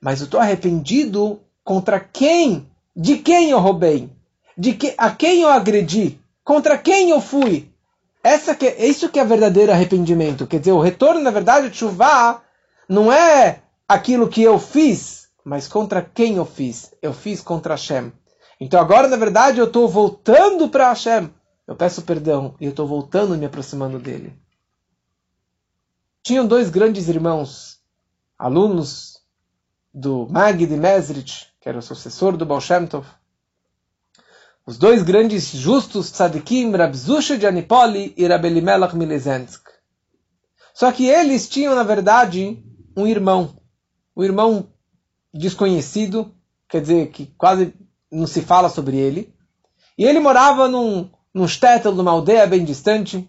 Mas 0.00 0.20
eu 0.20 0.24
estou 0.24 0.40
arrependido 0.40 1.40
contra 1.62 2.00
quem? 2.00 2.68
De 2.96 3.18
quem 3.18 3.50
eu 3.50 3.58
roubei? 3.58 4.08
De 4.56 4.72
que, 4.72 4.94
a 4.96 5.10
quem 5.10 5.42
eu 5.42 5.48
agredi? 5.48 6.18
Contra 6.42 6.78
quem 6.78 7.10
eu 7.10 7.20
fui? 7.20 7.68
Essa 8.22 8.54
que, 8.54 8.66
isso 8.66 9.10
que 9.10 9.20
é 9.20 9.24
verdadeiro 9.24 9.72
arrependimento. 9.72 10.46
Quer 10.46 10.60
dizer, 10.60 10.72
o 10.72 10.80
retorno, 10.80 11.20
na 11.20 11.30
verdade, 11.30 11.68
de 11.68 11.76
chuva 11.76 12.42
não 12.88 13.12
é 13.12 13.60
aquilo 13.86 14.28
que 14.28 14.42
eu 14.42 14.58
fiz, 14.58 15.28
mas 15.44 15.68
contra 15.68 16.00
quem 16.00 16.36
eu 16.36 16.46
fiz? 16.46 16.92
Eu 17.02 17.12
fiz 17.12 17.42
contra 17.42 17.74
Hashem. 17.74 18.10
Então 18.58 18.80
agora, 18.80 19.08
na 19.08 19.16
verdade, 19.16 19.58
eu 19.58 19.66
estou 19.66 19.88
voltando 19.88 20.68
para 20.68 20.88
Hashem. 20.88 21.30
Eu 21.66 21.74
peço 21.74 22.02
perdão 22.02 22.54
e 22.60 22.64
eu 22.64 22.70
estou 22.70 22.86
voltando 22.86 23.36
me 23.36 23.46
aproximando 23.46 23.98
dele. 23.98 24.38
Tinham 26.22 26.46
dois 26.46 26.70
grandes 26.70 27.08
irmãos, 27.08 27.80
alunos 28.38 29.22
do 29.92 30.26
Magid 30.28 30.76
Mesrich, 30.76 31.46
que 31.60 31.68
era 31.68 31.78
o 31.78 31.82
sucessor 31.82 32.36
do 32.36 32.44
Baal 32.44 32.60
Shem 32.60 32.86
Tov. 32.86 33.06
Os 34.66 34.78
dois 34.78 35.02
grandes 35.02 35.50
justos 35.50 36.10
tzadikim, 36.10 36.70
Rab 36.72 36.96
Zusha 36.96 37.36
de 37.36 37.46
Anipoli 37.46 38.14
e 38.16 38.26
Rab 38.26 38.46
Elimelech 38.46 38.96
Milezensk. 38.96 39.68
Só 40.72 40.90
que 40.90 41.06
eles 41.06 41.48
tinham, 41.48 41.74
na 41.74 41.82
verdade, 41.82 42.64
um 42.96 43.06
irmão, 43.06 43.56
um 44.16 44.24
irmão 44.24 44.72
desconhecido, 45.32 46.34
quer 46.68 46.80
dizer, 46.80 47.10
que 47.10 47.26
quase 47.38 47.74
não 48.10 48.26
se 48.26 48.40
fala 48.40 48.68
sobre 48.68 48.96
ele. 48.96 49.34
E 49.96 50.04
ele 50.04 50.18
morava 50.18 50.66
num, 50.66 51.10
num 51.34 51.48
shtetl, 51.48 51.90
numa 51.90 52.12
aldeia 52.12 52.46
bem 52.46 52.64
distante. 52.64 53.28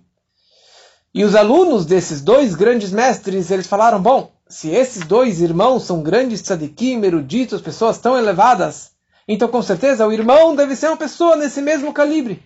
E 1.14 1.24
os 1.24 1.36
alunos 1.36 1.86
desses 1.86 2.22
dois 2.22 2.54
grandes 2.54 2.92
mestres, 2.92 3.50
eles 3.50 3.68
falaram, 3.68 4.02
bom, 4.02 4.32
se 4.48 4.70
esses 4.70 5.06
dois 5.06 5.42
irmãos 5.42 5.84
são 5.84 6.04
grandes 6.04 6.42
tzadikim, 6.42 7.04
eruditos, 7.04 7.62
pessoas 7.62 7.98
tão 7.98 8.18
elevadas, 8.18 8.92
então 9.28 9.48
com 9.48 9.62
certeza 9.62 10.06
o 10.06 10.14
irmão 10.14 10.56
deve 10.56 10.76
ser 10.76 10.88
uma 10.88 10.98
pessoa 10.98 11.36
nesse 11.36 11.62
mesmo 11.62 11.92
calibre. 11.92 12.44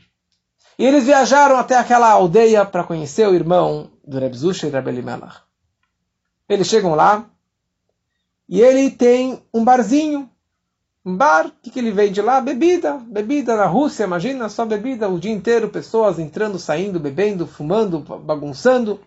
E 0.78 0.86
eles 0.86 1.04
viajaram 1.04 1.58
até 1.58 1.76
aquela 1.76 2.10
aldeia 2.10 2.64
para 2.64 2.86
conhecer 2.86 3.28
o 3.28 3.36
irmão 3.36 3.92
do 4.08 4.18
Reb 4.18 4.34
Zusha 4.34 4.68
e 4.68 4.70
Reb 4.70 4.88
Elimelech. 4.88 5.36
Eles 6.48 6.68
chegam 6.68 6.96
lá 6.96 7.30
e 8.48 8.62
ele 8.62 8.90
tem 8.90 9.44
um 9.54 9.64
barzinho. 9.64 10.30
Um 11.10 11.18
bar, 11.18 11.48
o 11.48 11.52
que, 11.64 11.72
que 11.72 11.80
ele 11.80 11.92
vende 11.92 12.22
lá? 12.22 12.40
Bebida. 12.40 13.02
Bebida 13.08 13.56
na 13.56 13.66
Rússia, 13.66 14.04
imagina, 14.04 14.48
só 14.48 14.64
bebida 14.64 15.10
o 15.10 15.20
dia 15.20 15.32
inteiro, 15.32 15.68
pessoas 15.68 16.20
entrando, 16.20 16.60
saindo, 16.60 17.00
bebendo, 17.00 17.48
fumando, 17.48 18.00
bagunçando. 18.00 19.02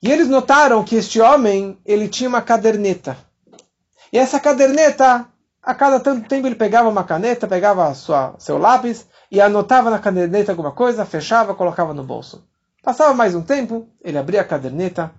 E 0.00 0.12
eles 0.12 0.28
notaram 0.28 0.84
que 0.84 0.94
este 0.94 1.20
homem, 1.20 1.76
ele 1.84 2.06
tinha 2.06 2.28
uma 2.28 2.40
caderneta. 2.40 3.16
E 4.12 4.18
essa 4.18 4.38
caderneta, 4.38 5.26
a 5.60 5.74
cada 5.74 5.98
tanto 5.98 6.28
tempo 6.28 6.46
ele 6.46 6.54
pegava 6.54 6.88
uma 6.88 7.02
caneta, 7.02 7.48
pegava 7.48 7.92
sua, 7.94 8.36
seu 8.38 8.56
lápis 8.56 9.04
e 9.28 9.40
anotava 9.40 9.90
na 9.90 9.98
caderneta 9.98 10.52
alguma 10.52 10.70
coisa, 10.70 11.04
fechava, 11.04 11.52
colocava 11.52 11.92
no 11.92 12.04
bolso. 12.04 12.46
Passava 12.80 13.12
mais 13.12 13.34
um 13.34 13.42
tempo, 13.42 13.88
ele 14.04 14.18
abria 14.18 14.42
a 14.42 14.44
caderneta, 14.44 15.10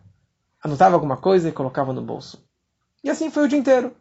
anotava 0.63 0.95
alguma 0.95 1.17
coisa 1.17 1.49
e 1.49 1.51
colocava 1.51 1.91
no 1.91 2.01
bolso. 2.01 2.41
E 3.03 3.09
assim 3.09 3.29
foi 3.29 3.43
o 3.43 3.47
dia 3.49 3.59
inteiro. 3.59 3.93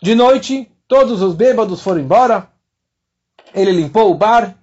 De 0.00 0.14
noite, 0.14 0.71
todos 0.88 1.22
os 1.22 1.34
bêbados 1.34 1.82
foram 1.82 2.00
embora. 2.00 2.50
Ele 3.54 3.72
limpou 3.72 4.10
o 4.10 4.14
bar. 4.14 4.56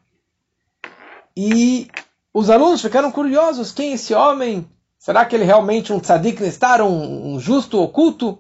E 1.36 1.88
os 2.34 2.49
alunos 2.49 2.82
ficaram 2.82 3.11
curiosos. 3.11 3.72
Quem 3.72 3.91
é 3.91 3.93
esse 3.93 4.13
homem? 4.13 4.70
Será 4.97 5.26
que 5.26 5.36
ele 5.36 5.43
é 5.43 5.47
realmente 5.47 5.93
um 5.93 5.99
tzadik 5.99 6.41
nestar, 6.41 6.82
um, 6.82 7.34
um 7.34 7.39
justo 7.39 7.82
oculto? 7.82 8.38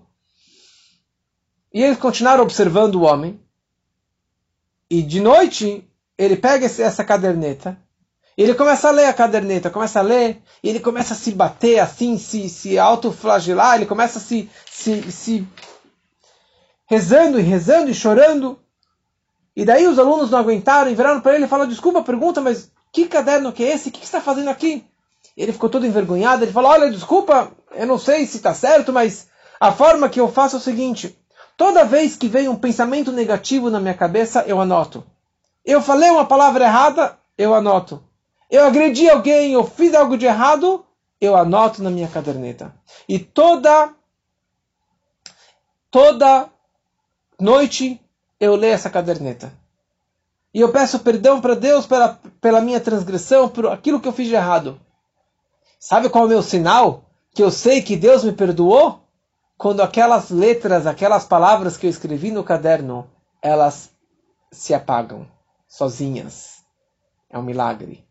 E 1.73 1.81
eles 1.81 1.97
continuaram 1.97 2.43
observando 2.43 2.95
o 2.95 3.03
homem. 3.03 3.39
E 4.89 5.01
de 5.01 5.21
noite, 5.21 5.87
ele 6.17 6.35
pega 6.35 6.65
essa 6.65 7.03
caderneta 7.03 7.77
ele 8.41 8.55
começa 8.55 8.87
a 8.87 8.91
ler 8.91 9.05
a 9.05 9.13
caderneta, 9.13 9.69
começa 9.69 9.99
a 9.99 10.01
ler, 10.01 10.41
e 10.63 10.69
ele 10.69 10.79
começa 10.79 11.13
a 11.13 11.17
se 11.17 11.31
bater 11.31 11.77
assim, 11.79 12.17
se, 12.17 12.47
se 12.47 12.79
autoflagelar, 12.79 13.75
ele 13.75 13.85
começa 13.85 14.17
a 14.17 14.21
se, 14.21 14.49
se, 14.65 15.11
se 15.11 15.47
rezando 16.89 17.39
e 17.39 17.43
rezando 17.43 17.89
e 17.89 17.93
chorando. 17.93 18.59
E 19.55 19.63
daí 19.63 19.87
os 19.87 19.99
alunos 19.99 20.31
não 20.31 20.39
aguentaram 20.39 20.89
e 20.89 20.95
viraram 20.95 21.21
para 21.21 21.35
ele 21.35 21.45
e 21.45 21.47
falaram, 21.47 21.69
desculpa, 21.69 22.01
pergunta, 22.01 22.41
mas 22.41 22.71
que 22.91 23.07
caderno 23.07 23.53
que 23.53 23.63
é 23.63 23.73
esse? 23.73 23.89
O 23.89 23.91
que, 23.91 23.99
que 23.99 24.07
você 24.07 24.17
está 24.17 24.21
fazendo 24.21 24.49
aqui? 24.49 24.85
Ele 25.37 25.53
ficou 25.53 25.69
todo 25.69 25.85
envergonhado, 25.85 26.43
ele 26.43 26.51
falou, 26.51 26.71
olha, 26.71 26.91
desculpa, 26.91 27.51
eu 27.71 27.87
não 27.87 27.97
sei 27.97 28.25
se 28.25 28.37
está 28.37 28.53
certo, 28.53 28.91
mas 28.91 29.27
a 29.59 29.71
forma 29.71 30.09
que 30.09 30.19
eu 30.19 30.27
faço 30.27 30.55
é 30.55 30.59
o 30.59 30.61
seguinte, 30.61 31.17
toda 31.55 31.85
vez 31.85 32.15
que 32.15 32.27
vem 32.27 32.47
um 32.47 32.55
pensamento 32.55 33.11
negativo 33.11 33.69
na 33.69 33.79
minha 33.79 33.93
cabeça, 33.93 34.43
eu 34.47 34.59
anoto. 34.59 35.05
Eu 35.63 35.81
falei 35.81 36.09
uma 36.09 36.25
palavra 36.25 36.65
errada, 36.65 37.17
eu 37.37 37.53
anoto 37.53 38.03
eu 38.49 38.65
agredi 38.65 39.07
alguém, 39.07 39.53
eu 39.53 39.63
fiz 39.63 39.93
algo 39.93 40.17
de 40.17 40.25
errado, 40.25 40.83
eu 41.21 41.35
anoto 41.35 41.83
na 41.83 41.91
minha 41.91 42.07
caderneta. 42.07 42.73
E 43.07 43.19
toda 43.19 43.93
toda 45.91 46.49
noite 47.39 47.99
eu 48.39 48.55
leio 48.55 48.73
essa 48.73 48.89
caderneta. 48.89 49.51
E 50.53 50.59
eu 50.59 50.71
peço 50.71 50.99
perdão 50.99 51.39
para 51.39 51.55
Deus 51.55 51.85
pela, 51.85 52.19
pela 52.41 52.61
minha 52.61 52.79
transgressão, 52.79 53.47
por 53.47 53.67
aquilo 53.67 53.99
que 53.99 54.07
eu 54.07 54.13
fiz 54.13 54.27
de 54.27 54.35
errado. 54.35 54.79
Sabe 55.79 56.09
qual 56.09 56.23
é 56.23 56.27
o 56.27 56.29
meu 56.29 56.41
sinal? 56.41 57.05
Que 57.33 57.43
eu 57.43 57.51
sei 57.51 57.81
que 57.81 57.95
Deus 57.95 58.23
me 58.23 58.31
perdoou? 58.31 59.01
Quando 59.57 59.81
aquelas 59.81 60.29
letras, 60.29 60.87
aquelas 60.87 61.25
palavras 61.25 61.77
que 61.77 61.85
eu 61.85 61.89
escrevi 61.89 62.31
no 62.31 62.43
caderno, 62.43 63.09
elas 63.41 63.91
se 64.51 64.73
apagam 64.73 65.27
sozinhas. 65.67 66.63
É 67.29 67.37
um 67.37 67.43
milagre. 67.43 68.05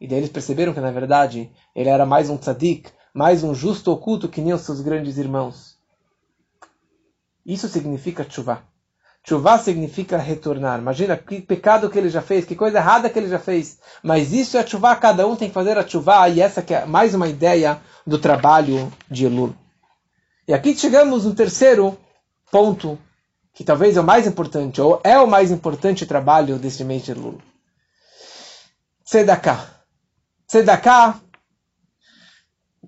E 0.00 0.06
daí 0.08 0.18
eles 0.18 0.30
perceberam 0.30 0.74
que, 0.74 0.80
na 0.80 0.90
verdade, 0.90 1.50
ele 1.74 1.88
era 1.88 2.04
mais 2.04 2.28
um 2.28 2.36
tzadik, 2.36 2.90
mais 3.14 3.44
um 3.44 3.54
justo 3.54 3.92
oculto 3.92 4.28
que 4.28 4.40
nem 4.40 4.52
os 4.52 4.62
seus 4.62 4.80
grandes 4.80 5.16
irmãos. 5.16 5.75
Isso 7.46 7.68
significa 7.68 8.24
tshuva. 8.24 8.64
Tshuva 9.22 9.58
significa 9.58 10.18
retornar. 10.18 10.80
Imagina 10.80 11.16
que 11.16 11.40
pecado 11.40 11.88
que 11.88 11.96
ele 11.96 12.08
já 12.08 12.20
fez, 12.20 12.44
que 12.44 12.56
coisa 12.56 12.78
errada 12.78 13.08
que 13.08 13.18
ele 13.18 13.28
já 13.28 13.38
fez. 13.38 13.78
Mas 14.02 14.32
isso 14.32 14.58
é 14.58 14.64
tshuva, 14.64 14.96
cada 14.96 15.26
um 15.26 15.36
tem 15.36 15.48
que 15.48 15.54
fazer 15.54 15.78
a 15.78 15.84
tshuva, 15.84 16.28
e 16.28 16.40
essa 16.40 16.60
que 16.60 16.74
é 16.74 16.84
mais 16.84 17.14
uma 17.14 17.28
ideia 17.28 17.80
do 18.04 18.18
trabalho 18.18 18.92
de 19.08 19.26
Elul. 19.26 19.54
E 20.48 20.52
aqui 20.52 20.76
chegamos 20.76 21.24
no 21.24 21.34
terceiro 21.34 21.96
ponto, 22.50 22.98
que 23.54 23.64
talvez 23.64 23.96
é 23.96 24.00
o 24.00 24.04
mais 24.04 24.26
importante, 24.26 24.80
ou 24.80 25.00
é 25.04 25.18
o 25.18 25.26
mais 25.26 25.50
importante 25.52 26.04
trabalho 26.04 26.58
deste 26.58 26.82
mês 26.82 27.04
de 27.04 27.12
Elul. 27.12 27.40
Tzedakah. 29.04 29.66
Tzedakah, 30.48 31.20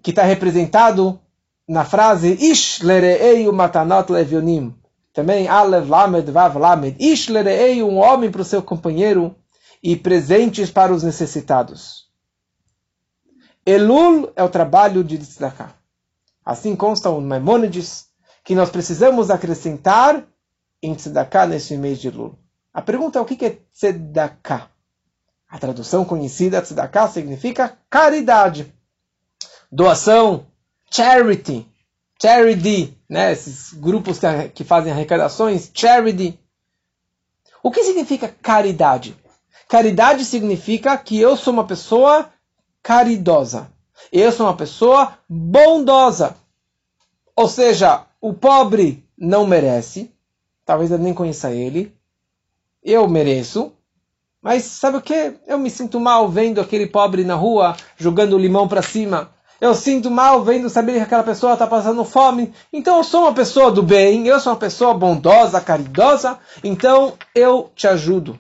que 0.02 0.10
está 0.10 0.24
representado 0.24 1.20
na 1.68 1.84
frase 1.84 2.32
Ish 2.32 2.80
lerei 2.80 3.50
matanot 3.52 4.10
levionim. 4.10 4.74
Também 5.12 5.48
Alev 5.48 5.88
Lamed 5.88 6.30
Vav 6.30 6.56
Lamed. 6.56 6.96
Ish 6.98 7.28
lerei 7.28 7.82
um 7.82 7.98
homem 7.98 8.30
para 8.30 8.40
o 8.40 8.44
seu 8.44 8.62
companheiro 8.62 9.36
e 9.82 9.94
presentes 9.94 10.70
para 10.70 10.92
os 10.92 11.02
necessitados. 11.02 12.08
Elul 13.66 14.32
é 14.34 14.42
o 14.42 14.48
trabalho 14.48 15.04
de 15.04 15.18
Tzedakah. 15.18 15.74
Assim 16.44 16.74
consta 16.74 17.10
o 17.10 17.20
Maimonides 17.20 18.06
que 18.42 18.54
nós 18.54 18.70
precisamos 18.70 19.30
acrescentar 19.30 20.24
em 20.82 20.94
Tzedakah 20.94 21.46
nesse 21.46 21.76
mês 21.76 21.98
de 22.00 22.08
Elul. 22.08 22.38
A 22.72 22.80
pergunta 22.80 23.18
é 23.18 23.22
o 23.22 23.26
que 23.26 23.44
é 23.44 23.58
Tzedakah? 23.74 24.70
A 25.48 25.58
tradução 25.58 26.04
conhecida 26.04 26.60
tzedakah 26.60 27.08
significa 27.08 27.78
caridade, 27.88 28.72
doação, 29.72 30.46
charity, 30.90 31.66
charity, 32.20 32.96
né? 33.08 33.32
Esses 33.32 33.72
grupos 33.72 34.18
que, 34.18 34.48
que 34.50 34.64
fazem 34.64 34.92
arrecadações, 34.92 35.70
charity. 35.72 36.38
O 37.62 37.70
que 37.70 37.84
significa 37.84 38.28
caridade? 38.28 39.16
Caridade 39.68 40.24
significa 40.24 40.96
que 40.96 41.18
eu 41.18 41.36
sou 41.36 41.52
uma 41.52 41.66
pessoa 41.66 42.30
caridosa. 42.82 43.70
Eu 44.12 44.32
sou 44.32 44.46
uma 44.46 44.56
pessoa 44.56 45.18
bondosa. 45.28 46.36
Ou 47.36 47.48
seja, 47.48 48.06
o 48.20 48.32
pobre 48.32 49.04
não 49.16 49.46
merece, 49.46 50.12
talvez 50.64 50.90
eu 50.90 50.98
nem 50.98 51.12
conheça 51.12 51.52
ele, 51.52 51.94
eu 52.82 53.08
mereço, 53.08 53.72
mas 54.40 54.64
sabe 54.64 54.96
o 54.96 55.02
que? 55.02 55.34
Eu 55.46 55.58
me 55.58 55.70
sinto 55.70 56.00
mal 56.00 56.28
vendo 56.28 56.60
aquele 56.60 56.86
pobre 56.86 57.24
na 57.24 57.34
rua 57.34 57.76
jogando 57.96 58.38
limão 58.38 58.66
para 58.66 58.82
cima. 58.82 59.30
Eu 59.60 59.74
sinto 59.74 60.10
mal 60.10 60.44
vendo 60.44 60.70
saber 60.70 60.94
que 60.94 61.00
aquela 61.00 61.24
pessoa 61.24 61.54
está 61.54 61.66
passando 61.66 62.04
fome. 62.04 62.54
Então 62.72 62.98
eu 62.98 63.04
sou 63.04 63.22
uma 63.22 63.34
pessoa 63.34 63.72
do 63.72 63.82
bem, 63.82 64.26
eu 64.26 64.38
sou 64.38 64.52
uma 64.52 64.58
pessoa 64.58 64.94
bondosa, 64.94 65.60
caridosa, 65.60 66.38
então 66.62 67.18
eu 67.34 67.70
te 67.74 67.88
ajudo. 67.88 68.38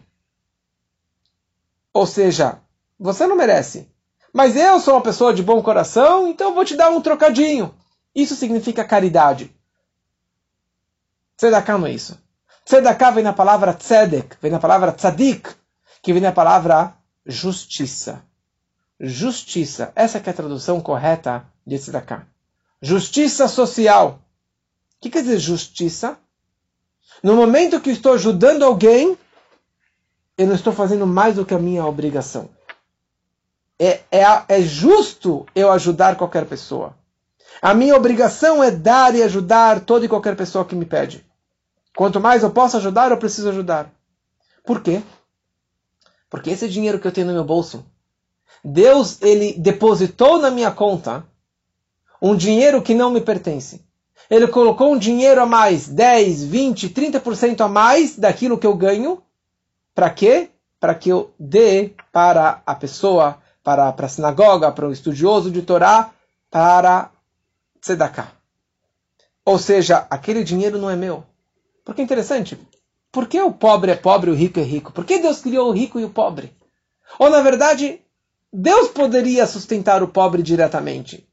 Ou 1.92 2.06
seja, 2.06 2.60
você 2.98 3.26
não 3.26 3.36
merece. 3.36 3.88
Mas 4.32 4.56
eu 4.56 4.78
sou 4.78 4.94
uma 4.94 5.00
pessoa 5.00 5.34
de 5.34 5.42
bom 5.42 5.60
coração, 5.62 6.28
então 6.28 6.50
eu 6.50 6.54
vou 6.54 6.64
te 6.64 6.76
dar 6.76 6.90
um 6.90 7.00
trocadinho. 7.00 7.74
Isso 8.14 8.36
significa 8.36 8.84
caridade. 8.84 9.52
Tzedakah 11.36 11.78
não 11.78 11.86
é 11.86 11.92
isso. 11.92 12.16
Tzedakah 12.64 13.10
vem 13.10 13.24
na 13.24 13.32
palavra 13.32 13.72
tzedek, 13.72 14.36
vem 14.40 14.50
na 14.50 14.60
palavra 14.60 14.92
tzadik, 14.92 15.50
que 16.02 16.12
vem 16.12 16.22
na 16.22 16.32
palavra 16.32 16.94
justiça. 17.26 18.22
Justiça. 19.00 19.92
Essa 19.94 20.18
é 20.18 20.30
a 20.30 20.34
tradução 20.34 20.80
correta 20.80 21.46
de 21.66 21.78
tzedakah. 21.78 22.26
Justiça 22.82 23.46
social. 23.46 24.20
O 24.96 25.00
que 25.00 25.10
quer 25.10 25.22
dizer 25.22 25.38
justiça? 25.38 26.18
No 27.22 27.36
momento 27.36 27.80
que 27.80 27.90
estou 27.90 28.14
ajudando 28.14 28.64
alguém, 28.64 29.16
eu 30.36 30.46
não 30.46 30.54
estou 30.54 30.72
fazendo 30.72 31.06
mais 31.06 31.36
do 31.36 31.44
que 31.44 31.54
a 31.54 31.58
minha 31.58 31.84
obrigação. 31.84 32.48
É, 33.78 34.00
é, 34.10 34.22
é 34.48 34.62
justo 34.62 35.46
eu 35.54 35.70
ajudar 35.70 36.16
qualquer 36.16 36.46
pessoa. 36.46 36.96
A 37.62 37.74
minha 37.74 37.96
obrigação 37.96 38.62
é 38.62 38.70
dar 38.70 39.14
e 39.14 39.22
ajudar 39.22 39.80
toda 39.80 40.04
e 40.04 40.08
qualquer 40.08 40.36
pessoa 40.36 40.64
que 40.64 40.74
me 40.74 40.84
pede. 40.84 41.24
Quanto 41.96 42.20
mais 42.20 42.42
eu 42.42 42.50
posso 42.50 42.76
ajudar, 42.76 43.10
eu 43.10 43.18
preciso 43.18 43.48
ajudar. 43.48 43.92
Por 44.64 44.80
quê? 44.80 45.02
Porque 46.30 46.50
esse 46.50 46.68
dinheiro 46.68 47.00
que 47.00 47.06
eu 47.06 47.12
tenho 47.12 47.26
no 47.26 47.32
meu 47.32 47.44
bolso, 47.44 47.84
Deus 48.64 49.20
ele 49.22 49.54
depositou 49.54 50.38
na 50.38 50.50
minha 50.50 50.70
conta 50.70 51.24
um 52.20 52.36
dinheiro 52.36 52.82
que 52.82 52.94
não 52.94 53.10
me 53.10 53.20
pertence. 53.20 53.84
Ele 54.28 54.46
colocou 54.46 54.92
um 54.92 54.98
dinheiro 54.98 55.40
a 55.40 55.46
mais, 55.46 55.88
10, 55.88 56.44
20, 56.44 56.90
30% 56.90 57.60
a 57.60 57.68
mais 57.68 58.16
daquilo 58.16 58.58
que 58.58 58.66
eu 58.66 58.74
ganho. 58.74 59.22
Para 59.94 60.10
quê? 60.10 60.50
Para 60.78 60.94
que 60.94 61.08
eu 61.08 61.32
dê 61.38 61.94
para 62.12 62.62
a 62.66 62.74
pessoa, 62.74 63.38
para, 63.62 63.92
para 63.92 64.06
a 64.06 64.08
sinagoga, 64.08 64.70
para 64.70 64.86
o 64.86 64.92
estudioso 64.92 65.50
de 65.50 65.62
Torá, 65.62 66.10
para 66.50 67.10
tzedakah. 67.80 68.32
Ou 69.44 69.58
seja, 69.58 70.06
aquele 70.10 70.44
dinheiro 70.44 70.78
não 70.78 70.90
é 70.90 70.96
meu. 70.96 71.24
Porque 71.84 72.02
é 72.02 72.04
interessante. 72.04 72.58
Por 73.10 73.26
que 73.26 73.40
o 73.40 73.50
pobre 73.50 73.90
é 73.92 73.96
pobre 73.96 74.30
e 74.30 74.34
o 74.34 74.36
rico 74.36 74.60
é 74.60 74.62
rico? 74.62 74.92
Por 74.92 75.06
que 75.06 75.18
Deus 75.18 75.40
criou 75.40 75.70
o 75.70 75.72
rico 75.72 75.98
e 75.98 76.04
o 76.04 76.10
pobre? 76.10 76.52
Ou, 77.18 77.30
na 77.30 77.40
verdade, 77.40 78.02
Deus 78.52 78.88
poderia 78.88 79.46
sustentar 79.46 80.02
o 80.02 80.08
pobre 80.08 80.42
diretamente. 80.42 81.28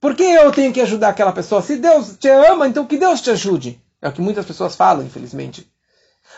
Por 0.00 0.14
que 0.14 0.22
eu 0.22 0.52
tenho 0.52 0.72
que 0.72 0.80
ajudar 0.80 1.08
aquela 1.08 1.32
pessoa? 1.32 1.60
Se 1.60 1.76
Deus 1.76 2.16
te 2.16 2.28
ama, 2.28 2.68
então 2.68 2.86
que 2.86 2.96
Deus 2.96 3.20
te 3.20 3.30
ajude. 3.30 3.82
É 4.00 4.08
o 4.08 4.12
que 4.12 4.20
muitas 4.20 4.46
pessoas 4.46 4.76
falam, 4.76 5.04
infelizmente. 5.04 5.68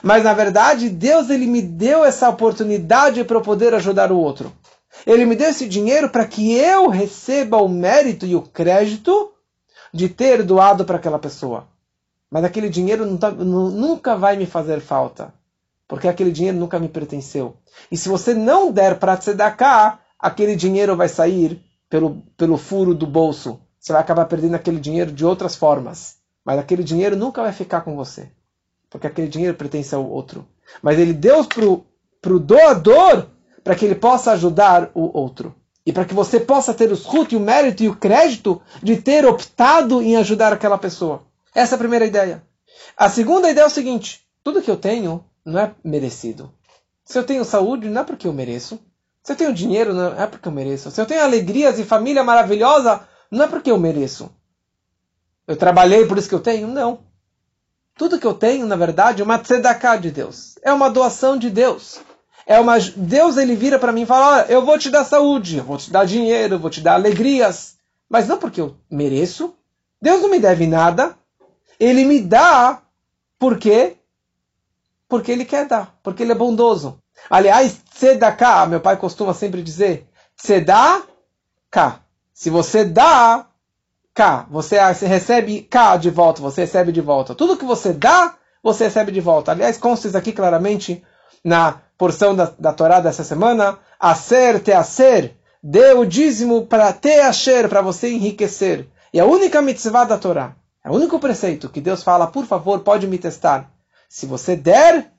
Mas 0.02 0.24
na 0.24 0.32
verdade, 0.32 0.88
Deus 0.88 1.28
ele 1.28 1.46
me 1.46 1.60
deu 1.60 2.04
essa 2.04 2.28
oportunidade 2.28 3.22
para 3.24 3.36
eu 3.36 3.42
poder 3.42 3.74
ajudar 3.74 4.10
o 4.10 4.18
outro. 4.18 4.52
Ele 5.06 5.26
me 5.26 5.36
deu 5.36 5.50
esse 5.50 5.68
dinheiro 5.68 6.08
para 6.08 6.26
que 6.26 6.52
eu 6.52 6.88
receba 6.88 7.58
o 7.58 7.68
mérito 7.68 8.24
e 8.24 8.34
o 8.34 8.42
crédito 8.42 9.32
de 9.92 10.08
ter 10.08 10.42
doado 10.42 10.84
para 10.84 10.96
aquela 10.96 11.18
pessoa. 11.18 11.68
Mas 12.30 12.44
aquele 12.44 12.68
dinheiro 12.68 13.18
tá, 13.18 13.30
nunca 13.30 14.16
vai 14.16 14.36
me 14.36 14.46
fazer 14.46 14.80
falta, 14.80 15.34
porque 15.90 16.06
aquele 16.06 16.30
dinheiro 16.30 16.56
nunca 16.56 16.78
me 16.78 16.88
pertenceu. 16.88 17.56
E 17.90 17.96
se 17.96 18.08
você 18.08 18.32
não 18.32 18.70
der 18.70 19.00
para 19.00 19.16
tzedakah, 19.16 19.98
aquele 20.16 20.54
dinheiro 20.54 20.94
vai 20.94 21.08
sair 21.08 21.60
pelo, 21.88 22.22
pelo 22.36 22.56
furo 22.56 22.94
do 22.94 23.08
bolso. 23.08 23.60
Você 23.80 23.92
vai 23.92 24.00
acabar 24.00 24.26
perdendo 24.26 24.54
aquele 24.54 24.78
dinheiro 24.78 25.10
de 25.10 25.26
outras 25.26 25.56
formas. 25.56 26.18
Mas 26.44 26.60
aquele 26.60 26.84
dinheiro 26.84 27.16
nunca 27.16 27.42
vai 27.42 27.50
ficar 27.50 27.80
com 27.80 27.96
você. 27.96 28.30
Porque 28.88 29.08
aquele 29.08 29.26
dinheiro 29.26 29.56
pertence 29.56 29.92
ao 29.92 30.08
outro. 30.08 30.46
Mas 30.80 30.96
ele 30.96 31.12
deu 31.12 31.44
para 31.44 32.34
o 32.34 32.38
doador 32.38 33.26
para 33.64 33.74
que 33.74 33.84
ele 33.84 33.96
possa 33.96 34.30
ajudar 34.30 34.92
o 34.94 35.10
outro. 35.18 35.52
E 35.84 35.92
para 35.92 36.04
que 36.04 36.14
você 36.14 36.38
possa 36.38 36.72
ter 36.72 36.92
os 36.92 37.04
rutos, 37.04 37.36
o 37.36 37.40
mérito 37.40 37.82
e 37.82 37.88
o 37.88 37.96
crédito 37.96 38.62
de 38.80 38.96
ter 38.96 39.26
optado 39.26 40.00
em 40.00 40.16
ajudar 40.16 40.52
aquela 40.52 40.78
pessoa. 40.78 41.24
Essa 41.52 41.74
é 41.74 41.76
a 41.76 41.80
primeira 41.80 42.06
ideia. 42.06 42.44
A 42.96 43.08
segunda 43.08 43.50
ideia 43.50 43.64
é 43.64 43.66
o 43.66 43.70
seguinte: 43.70 44.20
tudo 44.44 44.62
que 44.62 44.70
eu 44.70 44.76
tenho 44.76 45.24
não 45.44 45.58
é 45.60 45.74
merecido. 45.84 46.52
Se 47.04 47.18
eu 47.18 47.24
tenho 47.24 47.44
saúde, 47.44 47.88
não 47.88 48.02
é 48.02 48.04
porque 48.04 48.26
eu 48.26 48.32
mereço. 48.32 48.78
Se 49.22 49.32
eu 49.32 49.36
tenho 49.36 49.52
dinheiro, 49.52 49.92
não 49.92 50.20
é 50.20 50.26
porque 50.26 50.48
eu 50.48 50.52
mereço. 50.52 50.90
Se 50.90 51.00
eu 51.00 51.06
tenho 51.06 51.22
alegrias 51.22 51.78
e 51.78 51.84
família 51.84 52.24
maravilhosa, 52.24 53.00
não 53.30 53.44
é 53.44 53.48
porque 53.48 53.70
eu 53.70 53.78
mereço. 53.78 54.30
Eu 55.46 55.56
trabalhei 55.56 56.06
por 56.06 56.16
isso 56.16 56.28
que 56.28 56.34
eu 56.34 56.40
tenho? 56.40 56.68
Não. 56.68 57.00
Tudo 57.96 58.18
que 58.18 58.26
eu 58.26 58.34
tenho, 58.34 58.66
na 58.66 58.76
verdade, 58.76 59.20
é 59.20 59.24
uma 59.24 59.38
tzedakah 59.38 59.96
de 59.96 60.10
Deus. 60.10 60.54
É 60.62 60.72
uma 60.72 60.88
doação 60.88 61.36
de 61.36 61.50
Deus. 61.50 62.00
É 62.46 62.58
uma 62.58 62.78
Deus 62.78 63.36
ele 63.36 63.54
vira 63.54 63.78
para 63.78 63.92
mim 63.92 64.02
e 64.02 64.06
fala: 64.06 64.36
Olha, 64.36 64.46
eu 64.50 64.64
vou 64.64 64.78
te 64.78 64.90
dar 64.90 65.04
saúde, 65.04 65.58
eu 65.58 65.64
vou 65.64 65.76
te 65.76 65.90
dar 65.90 66.06
dinheiro, 66.06 66.54
eu 66.54 66.58
vou 66.58 66.70
te 66.70 66.80
dar 66.80 66.94
alegrias, 66.94 67.76
mas 68.08 68.26
não 68.26 68.38
porque 68.38 68.60
eu 68.60 68.76
mereço. 68.90 69.54
Deus 70.00 70.22
não 70.22 70.30
me 70.30 70.40
deve 70.40 70.66
nada. 70.66 71.14
Ele 71.78 72.04
me 72.04 72.20
dá 72.20 72.82
porque 73.38 73.96
porque 75.10 75.32
ele 75.32 75.44
quer 75.44 75.66
dar, 75.66 75.98
porque 76.02 76.22
ele 76.22 76.32
é 76.32 76.36
bondoso. 76.36 76.98
Aliás, 77.28 77.76
tzedakah, 77.94 78.66
meu 78.66 78.80
pai 78.80 78.96
costuma 78.96 79.34
sempre 79.34 79.62
dizer, 79.62 80.08
tzedakah. 80.40 82.00
Se 82.32 82.48
você 82.48 82.84
dá, 82.84 83.46
cá, 84.14 84.46
você, 84.48 84.78
recebe 85.06 85.62
cá 85.62 85.96
de 85.96 86.08
volta, 86.08 86.40
você 86.40 86.62
recebe 86.62 86.92
de 86.92 87.00
volta. 87.00 87.34
Tudo 87.34 87.56
que 87.56 87.64
você 87.64 87.92
dá, 87.92 88.36
você 88.62 88.84
recebe 88.84 89.12
de 89.12 89.20
volta. 89.20 89.50
Aliás, 89.50 89.76
consta 89.76 90.16
aqui 90.16 90.32
claramente 90.32 91.02
na 91.44 91.80
porção 91.98 92.34
da, 92.34 92.52
da 92.58 92.72
Torá 92.72 93.00
dessa 93.00 93.24
semana, 93.24 93.78
acer 93.98 94.60
te 94.60 94.72
acer, 94.72 95.36
dê 95.62 95.92
o 95.92 96.06
dízimo 96.06 96.66
para 96.66 96.92
te 96.92 97.20
asher, 97.20 97.68
para 97.68 97.82
você 97.82 98.10
enriquecer. 98.10 98.86
E 99.12 99.20
a 99.20 99.26
única 99.26 99.60
mitzvah 99.60 100.04
da 100.04 100.16
Torá, 100.16 100.54
é 100.84 100.88
o 100.88 100.94
único 100.94 101.18
preceito 101.18 101.68
que 101.68 101.80
Deus 101.80 102.02
fala, 102.02 102.26
por 102.28 102.46
favor, 102.46 102.80
pode 102.80 103.06
me 103.06 103.18
testar. 103.18 103.70
Se 104.10 104.26
você 104.26 104.56
der, 104.56 105.12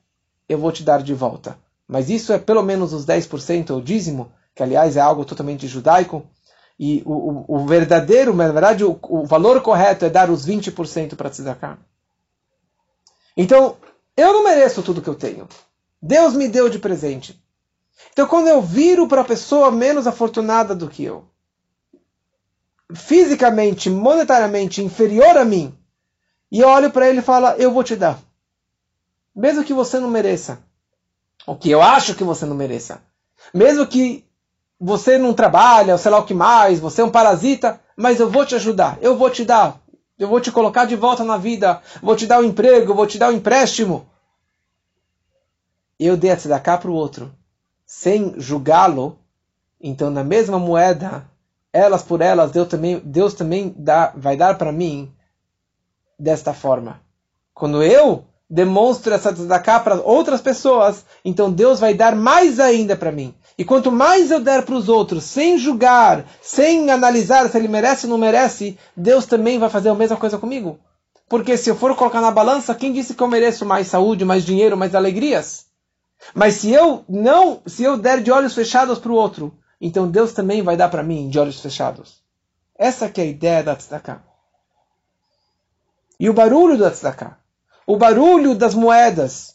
eu 0.46 0.58
vou 0.58 0.70
te 0.70 0.82
dar 0.82 1.02
de 1.02 1.14
volta. 1.14 1.58
Mas 1.88 2.10
isso 2.10 2.30
é 2.30 2.38
pelo 2.38 2.62
menos 2.62 2.92
os 2.92 3.06
10%, 3.06 3.70
o 3.70 3.80
dízimo, 3.80 4.30
que 4.54 4.62
aliás 4.62 4.98
é 4.98 5.00
algo 5.00 5.24
totalmente 5.24 5.66
judaico. 5.66 6.26
E 6.78 7.02
o, 7.06 7.12
o, 7.12 7.44
o 7.62 7.66
verdadeiro, 7.66 8.34
na 8.34 8.52
verdade, 8.52 8.84
o, 8.84 8.98
o, 9.04 9.24
valor 9.24 9.62
correto 9.62 10.04
é 10.04 10.10
dar 10.10 10.28
os 10.28 10.46
20% 10.46 11.16
para 11.16 11.30
tzedakah. 11.30 11.78
Então, 13.34 13.78
eu 14.14 14.30
não 14.30 14.44
mereço 14.44 14.82
tudo 14.82 15.00
que 15.00 15.08
eu 15.08 15.14
tenho. 15.14 15.48
Deus 16.00 16.34
me 16.34 16.46
deu 16.46 16.68
de 16.68 16.78
presente. 16.78 17.42
Então, 18.12 18.26
quando 18.26 18.48
eu 18.48 18.60
viro 18.60 19.08
para 19.08 19.22
a 19.22 19.24
pessoa 19.24 19.70
menos 19.70 20.06
afortunada 20.06 20.74
do 20.74 20.86
que 20.88 21.02
eu, 21.02 21.24
fisicamente, 22.94 23.88
monetariamente 23.88 24.82
inferior 24.82 25.38
a 25.38 25.46
mim, 25.46 25.74
e 26.50 26.60
eu 26.60 26.68
olho 26.68 26.90
para 26.90 27.08
ele 27.08 27.20
e 27.20 27.22
falo, 27.22 27.46
eu 27.56 27.72
vou 27.72 27.82
te 27.82 27.96
dar. 27.96 28.20
Mesmo 29.34 29.64
que 29.64 29.72
você 29.72 29.98
não 29.98 30.08
mereça. 30.08 30.62
O 31.46 31.56
que 31.56 31.70
eu 31.70 31.82
acho 31.82 32.14
que 32.14 32.24
você 32.24 32.46
não 32.46 32.54
mereça. 32.54 33.02
Mesmo 33.52 33.86
que 33.86 34.24
você 34.78 35.18
não 35.18 35.34
trabalha, 35.34 35.94
ou 35.94 35.98
sei 35.98 36.10
lá 36.10 36.18
o 36.18 36.24
que 36.24 36.34
mais, 36.34 36.80
você 36.80 37.02
é 37.02 37.04
um 37.04 37.10
parasita, 37.10 37.80
mas 37.96 38.20
eu 38.20 38.28
vou 38.28 38.44
te 38.44 38.54
ajudar, 38.54 38.98
eu 39.00 39.16
vou 39.16 39.30
te 39.30 39.44
dar, 39.44 39.80
eu 40.18 40.26
vou 40.26 40.40
te 40.40 40.50
colocar 40.50 40.86
de 40.86 40.96
volta 40.96 41.22
na 41.22 41.36
vida, 41.36 41.80
vou 42.02 42.16
te 42.16 42.26
dar 42.26 42.40
um 42.40 42.44
emprego, 42.44 42.94
vou 42.94 43.06
te 43.06 43.18
dar 43.18 43.28
um 43.30 43.36
empréstimo 43.36 44.06
eu 46.06 46.16
dei 46.16 46.30
a 46.30 46.36
tzedakah 46.36 46.78
para 46.78 46.90
o 46.90 46.94
outro, 46.94 47.32
sem 47.86 48.38
julgá-lo, 48.40 49.18
então 49.80 50.10
na 50.10 50.24
mesma 50.24 50.58
moeda, 50.58 51.24
elas 51.72 52.02
por 52.02 52.20
elas, 52.20 52.50
Deus 52.50 52.68
também, 52.68 52.98
Deus 53.00 53.34
também 53.34 53.74
dá, 53.76 54.12
vai 54.16 54.36
dar 54.36 54.58
para 54.58 54.72
mim 54.72 55.12
desta 56.18 56.52
forma. 56.52 57.00
Quando 57.54 57.82
eu 57.82 58.24
demonstro 58.52 59.14
essa 59.14 59.32
tzedakah 59.32 59.80
para 59.80 60.02
outras 60.02 60.42
pessoas, 60.42 61.06
então 61.24 61.50
Deus 61.50 61.80
vai 61.80 61.94
dar 61.94 62.14
mais 62.14 62.60
ainda 62.60 62.94
para 62.94 63.10
mim. 63.10 63.34
E 63.56 63.64
quanto 63.64 63.90
mais 63.90 64.30
eu 64.30 64.40
der 64.40 64.62
para 64.62 64.74
os 64.74 64.90
outros, 64.90 65.24
sem 65.24 65.56
julgar, 65.56 66.26
sem 66.42 66.90
analisar 66.90 67.48
se 67.48 67.56
ele 67.56 67.66
merece 67.66 68.04
ou 68.04 68.10
não 68.10 68.18
merece, 68.18 68.78
Deus 68.94 69.24
também 69.24 69.58
vai 69.58 69.70
fazer 69.70 69.88
a 69.88 69.94
mesma 69.94 70.18
coisa 70.18 70.36
comigo. 70.36 70.78
Porque 71.30 71.56
se 71.56 71.70
eu 71.70 71.74
for 71.74 71.96
colocar 71.96 72.20
na 72.20 72.30
balança, 72.30 72.74
quem 72.74 72.92
disse 72.92 73.14
que 73.14 73.22
eu 73.22 73.26
mereço 73.28 73.64
mais 73.64 73.86
saúde, 73.86 74.22
mais 74.22 74.44
dinheiro, 74.44 74.76
mais 74.76 74.94
alegrias? 74.94 75.64
Mas 76.34 76.56
se 76.56 76.70
eu 76.70 77.04
não, 77.08 77.62
se 77.64 77.82
eu 77.82 77.96
der 77.96 78.22
de 78.22 78.30
olhos 78.30 78.54
fechados 78.54 78.98
para 78.98 79.12
o 79.12 79.16
outro, 79.16 79.56
então 79.80 80.10
Deus 80.10 80.34
também 80.34 80.60
vai 80.60 80.76
dar 80.76 80.90
para 80.90 81.02
mim 81.02 81.30
de 81.30 81.38
olhos 81.38 81.58
fechados. 81.58 82.22
Essa 82.76 83.08
que 83.08 83.18
é 83.18 83.24
a 83.24 83.28
ideia 83.28 83.62
da 83.62 83.74
tzedakah. 83.74 84.22
E 86.20 86.28
o 86.28 86.34
barulho 86.34 86.76
da 86.76 86.90
tzedakah. 86.90 87.41
O 87.86 87.96
barulho 87.96 88.54
das 88.54 88.74
moedas. 88.74 89.54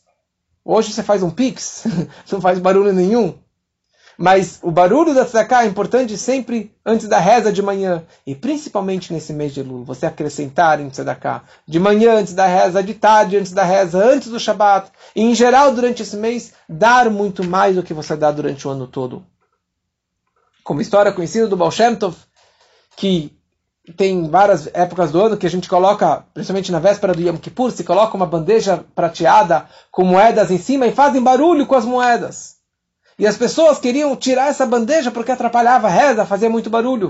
Hoje 0.64 0.92
você 0.92 1.02
faz 1.02 1.24
um 1.24 1.30
pix, 1.30 1.84
não 2.32 2.42
faz 2.42 2.60
barulho 2.60 2.94
nenhum. 2.94 3.38
Mas 4.18 4.60
o 4.64 4.72
barulho 4.72 5.14
da 5.14 5.24
tzedakah 5.24 5.64
é 5.64 5.68
importante 5.68 6.18
sempre 6.18 6.76
antes 6.84 7.08
da 7.08 7.20
reza 7.20 7.54
de 7.54 7.62
manhã. 7.62 8.04
E 8.26 8.34
principalmente 8.34 9.14
nesse 9.14 9.32
mês 9.32 9.54
de 9.54 9.60
Elul, 9.60 9.86
você 9.86 10.08
acrescentar 10.08 10.82
em 10.82 10.90
tzedakah. 10.90 11.44
De 11.68 11.80
manhã 11.80 12.16
antes 12.16 12.34
da 12.34 12.48
reza, 12.48 12.82
de 12.82 12.96
tarde 12.96 13.38
antes 13.38 13.52
da 13.52 13.64
reza, 13.64 14.04
antes 14.04 14.30
do 14.30 14.40
Shabat. 14.40 14.92
E 15.16 15.22
em 15.22 15.36
geral, 15.36 15.72
durante 15.72 16.02
esse 16.02 16.18
mês, 16.18 16.54
dar 16.68 17.12
muito 17.12 17.44
mais 17.44 17.76
do 17.76 17.84
que 17.84 17.94
você 17.94 18.16
dá 18.16 18.32
durante 18.32 18.68
o 18.68 18.72
ano 18.72 18.88
todo. 18.88 19.24
Como 20.64 20.82
história 20.82 21.12
conhecida 21.12 21.48
do 21.48 21.56
Baal 21.56 21.72
Shem 21.72 21.96
Tov, 21.96 22.18
que 22.96 23.38
tem 23.96 24.30
várias 24.30 24.68
épocas 24.74 25.12
do 25.12 25.22
ano 25.22 25.38
que 25.38 25.48
a 25.48 25.50
gente 25.50 25.70
coloca, 25.70 26.26
principalmente 26.34 26.72
na 26.72 26.80
véspera 26.80 27.14
do 27.14 27.22
Yom 27.22 27.38
Kippur, 27.38 27.72
se 27.72 27.84
coloca 27.84 28.18
uma 28.18 28.26
bandeja 28.26 28.84
prateada 28.94 29.68
com 29.92 30.04
moedas 30.04 30.52
em 30.52 30.58
cima 30.58 30.86
e 30.88 30.92
fazem 30.92 31.22
barulho 31.22 31.66
com 31.66 31.76
as 31.76 31.86
moedas. 31.86 32.58
E 33.18 33.26
as 33.26 33.38
pessoas 33.38 33.80
queriam 33.80 34.16
tirar 34.16 34.50
essa 34.50 34.66
bandeja 34.66 35.10
porque 35.10 35.32
atrapalhava 35.32 35.88
a 35.88 35.90
reza, 35.90 36.26
fazia 36.26 36.50
muito 36.50 36.70
barulho. 36.70 37.10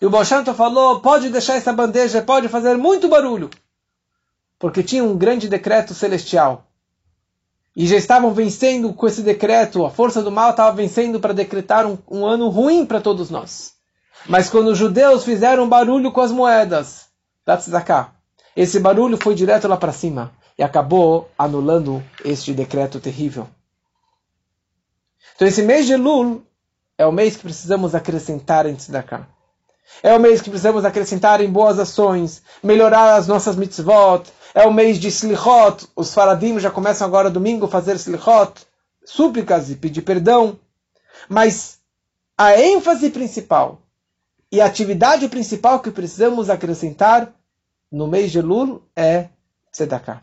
E 0.00 0.06
o 0.06 0.10
Bolshanto 0.10 0.52
falou: 0.54 1.00
pode 1.00 1.28
deixar 1.28 1.56
essa 1.56 1.72
bandeja, 1.72 2.22
pode 2.22 2.48
fazer 2.48 2.76
muito 2.76 3.08
barulho. 3.08 3.50
Porque 4.58 4.82
tinha 4.82 5.04
um 5.04 5.16
grande 5.16 5.48
decreto 5.48 5.94
celestial. 5.94 6.66
E 7.76 7.86
já 7.86 7.96
estavam 7.96 8.32
vencendo 8.32 8.92
com 8.92 9.06
esse 9.06 9.22
decreto, 9.22 9.84
a 9.84 9.90
força 9.90 10.20
do 10.20 10.32
mal 10.32 10.50
estava 10.50 10.74
vencendo 10.74 11.20
para 11.20 11.32
decretar 11.32 11.86
um, 11.86 11.96
um 12.10 12.26
ano 12.26 12.48
ruim 12.48 12.84
para 12.84 13.00
todos 13.00 13.30
nós. 13.30 13.77
Mas 14.26 14.50
quando 14.50 14.68
os 14.68 14.78
judeus 14.78 15.24
fizeram 15.24 15.68
barulho 15.68 16.12
com 16.12 16.20
as 16.20 16.32
moedas 16.32 17.06
da 17.46 17.56
Tzedakah, 17.56 18.12
esse 18.56 18.80
barulho 18.80 19.16
foi 19.16 19.34
direto 19.34 19.68
lá 19.68 19.76
para 19.76 19.92
cima 19.92 20.32
e 20.58 20.62
acabou 20.62 21.30
anulando 21.38 22.02
este 22.24 22.52
decreto 22.52 22.98
terrível. 22.98 23.48
Então 25.36 25.46
esse 25.46 25.62
mês 25.62 25.86
de 25.86 25.96
Lul 25.96 26.42
é 26.98 27.06
o 27.06 27.12
mês 27.12 27.36
que 27.36 27.42
precisamos 27.42 27.94
acrescentar 27.94 28.66
em 28.66 28.74
Tzedakah. 28.74 29.26
É 30.02 30.14
o 30.14 30.20
mês 30.20 30.42
que 30.42 30.50
precisamos 30.50 30.84
acrescentar 30.84 31.40
em 31.40 31.50
boas 31.50 31.78
ações, 31.78 32.42
melhorar 32.62 33.14
as 33.14 33.26
nossas 33.26 33.56
mitzvot. 33.56 34.24
É 34.54 34.66
o 34.66 34.72
mês 34.72 34.98
de 34.98 35.08
Slichot. 35.08 35.86
Os 35.96 36.12
faradim 36.12 36.58
já 36.58 36.70
começam 36.70 37.06
agora 37.06 37.30
domingo 37.30 37.66
a 37.66 37.68
fazer 37.68 37.96
Slichot, 37.96 38.66
súplicas 39.04 39.70
e 39.70 39.76
pedir 39.76 40.02
perdão. 40.02 40.58
Mas 41.28 41.78
a 42.36 42.58
ênfase 42.60 43.10
principal 43.10 43.80
e 44.50 44.60
a 44.60 44.66
atividade 44.66 45.28
principal 45.28 45.80
que 45.80 45.90
precisamos 45.90 46.48
acrescentar 46.48 47.32
no 47.90 48.06
mês 48.06 48.30
de 48.30 48.40
Lul 48.40 48.82
é 48.96 49.28
Tzedakah. 49.72 50.22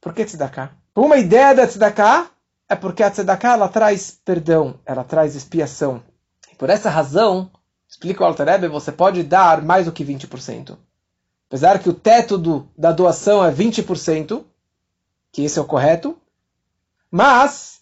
Por 0.00 0.12
que 0.12 0.24
Tzedakah? 0.24 0.72
Uma 0.94 1.16
ideia 1.16 1.54
da 1.54 1.66
Tzedakah 1.66 2.30
é 2.68 2.76
porque 2.76 3.02
a 3.02 3.10
tzedakah 3.10 3.54
ela 3.54 3.68
traz 3.68 4.20
perdão, 4.24 4.78
ela 4.84 5.02
traz 5.02 5.34
expiação. 5.34 6.02
E 6.52 6.54
por 6.54 6.68
essa 6.68 6.90
razão, 6.90 7.50
explica 7.88 8.22
o 8.22 8.26
Alter 8.26 8.46
Rebbe, 8.46 8.68
você 8.68 8.92
pode 8.92 9.22
dar 9.22 9.62
mais 9.62 9.86
do 9.86 9.92
que 9.92 10.04
20%. 10.04 10.76
Apesar 11.48 11.78
que 11.78 11.88
o 11.88 11.94
teto 11.94 12.36
do, 12.36 12.68
da 12.76 12.92
doação 12.92 13.42
é 13.42 13.50
20%, 13.50 14.44
que 15.32 15.42
esse 15.42 15.58
é 15.58 15.62
o 15.62 15.64
correto, 15.64 16.16
mas 17.10 17.80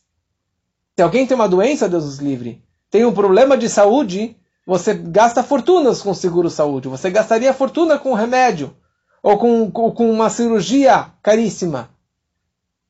se 0.94 1.02
alguém 1.02 1.26
tem 1.26 1.34
uma 1.34 1.48
doença, 1.48 1.88
Deus 1.88 2.04
nos 2.04 2.18
livre, 2.18 2.62
tem 2.88 3.04
um 3.04 3.12
problema 3.12 3.58
de 3.58 3.68
saúde, 3.68 4.36
você 4.66 4.92
gasta 4.92 5.44
fortunas 5.44 6.02
com 6.02 6.12
seguro-saúde, 6.12 6.88
você 6.88 7.08
gastaria 7.08 7.54
fortuna 7.54 7.98
com 7.98 8.12
remédio, 8.12 8.76
ou 9.22 9.38
com, 9.38 9.70
com 9.70 10.10
uma 10.10 10.28
cirurgia 10.28 11.12
caríssima. 11.22 11.88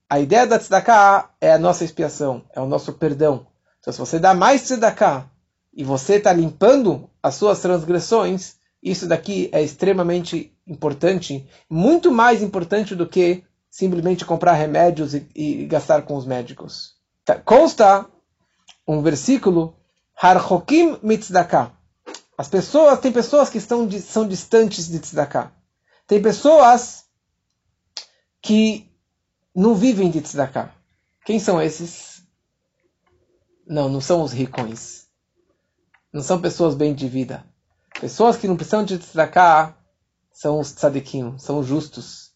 A 0.09 0.18
ideia 0.18 0.47
da 0.47 0.59
tzedakah 0.59 1.31
é 1.41 1.53
a 1.53 1.59
nossa 1.59 1.85
expiação, 1.85 2.43
é 2.55 2.61
o 2.61 2.66
nosso 2.66 2.95
perdão. 2.95 3.47
Então, 3.81 3.93
se 3.93 3.99
você 3.99 4.18
dá 4.18 4.33
mais 4.33 4.62
tzedakah 4.62 5.29
e 5.74 5.85
você 5.85 6.14
está 6.14 6.33
limpando 6.33 7.11
as 7.22 7.35
suas 7.35 7.61
transgressões, 7.61 8.57
isso 8.83 9.07
daqui 9.07 9.51
é 9.53 9.62
extremamente 9.62 10.57
importante, 10.66 11.47
muito 11.68 12.11
mais 12.11 12.43
importante 12.43 12.95
do 12.95 13.07
que 13.07 13.45
simplesmente 13.68 14.24
comprar 14.24 14.53
remédios 14.55 15.14
e, 15.14 15.29
e 15.35 15.66
gastar 15.66 16.03
com 16.03 16.16
os 16.16 16.24
médicos. 16.24 16.95
Tá, 17.24 17.35
consta 17.35 18.07
um 18.87 19.03
versículo, 19.03 19.77
Harchokim 20.17 20.99
mitzedakah. 21.03 21.73
As 22.39 22.49
pessoas, 22.49 22.99
tem 23.01 23.12
pessoas 23.12 23.51
que 23.51 23.59
estão, 23.59 23.89
são 23.91 24.27
distantes 24.27 24.89
de 24.89 24.99
tzedakah. 24.99 25.53
Tem 26.07 26.21
pessoas 26.23 27.05
que 28.41 28.91
não 29.55 29.75
vivem 29.75 30.11
de 30.11 30.21
tzedakah. 30.21 30.73
Quem 31.25 31.39
são 31.39 31.61
esses? 31.61 32.23
Não, 33.67 33.89
não 33.89 34.01
são 34.01 34.23
os 34.23 34.33
ricões. 34.33 35.07
Não 36.12 36.23
são 36.23 36.41
pessoas 36.41 36.75
bem 36.75 36.95
de 36.95 37.09
vida. 37.09 37.45
Pessoas 38.01 38.37
que 38.37 38.49
não 38.49 38.57
precisam 38.57 38.85
de 38.85 38.99
tzedakah 38.99 39.77
são 40.33 40.61
os 40.61 40.73
tzadikim, 40.73 41.39
são 41.39 41.59
os 41.59 41.67
justos. 41.67 42.33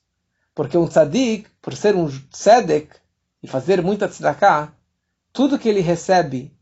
Porque 0.55 0.76
um 0.76 0.87
tzadik, 0.87 1.49
por 1.62 1.74
ser 1.74 1.95
um 1.95 2.09
tzedek 2.09 2.95
e 3.43 3.49
fazer 3.49 3.83
muita 3.83 4.09
tzedakah, 4.09 4.72
tudo 5.33 5.59
que 5.59 5.68
ele 5.68 5.81
recebe 5.81 6.55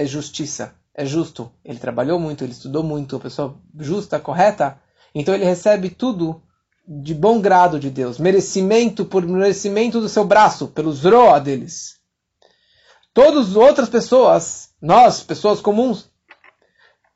é 0.00 0.06
justiça, 0.06 0.74
é 0.94 1.04
justo. 1.04 1.50
Ele 1.64 1.78
trabalhou 1.78 2.18
muito, 2.18 2.42
ele 2.42 2.52
estudou 2.52 2.82
muito, 2.82 3.16
a 3.16 3.20
pessoa 3.20 3.56
justa, 3.78 4.18
correta, 4.18 4.80
então 5.14 5.34
ele 5.34 5.44
recebe 5.44 5.90
tudo 5.90 6.42
de 6.88 7.14
bom 7.14 7.40
grado 7.40 7.78
de 7.78 7.90
Deus, 7.90 8.18
merecimento 8.18 9.04
por 9.04 9.24
merecimento 9.26 10.00
do 10.00 10.08
seu 10.08 10.24
braço, 10.24 10.68
pelo 10.68 10.92
zroa 10.92 11.38
deles. 11.38 12.00
Todas 13.12 13.50
as 13.50 13.56
outras 13.56 13.88
pessoas, 13.88 14.70
nós, 14.80 15.22
pessoas 15.22 15.60
comuns, 15.60 16.10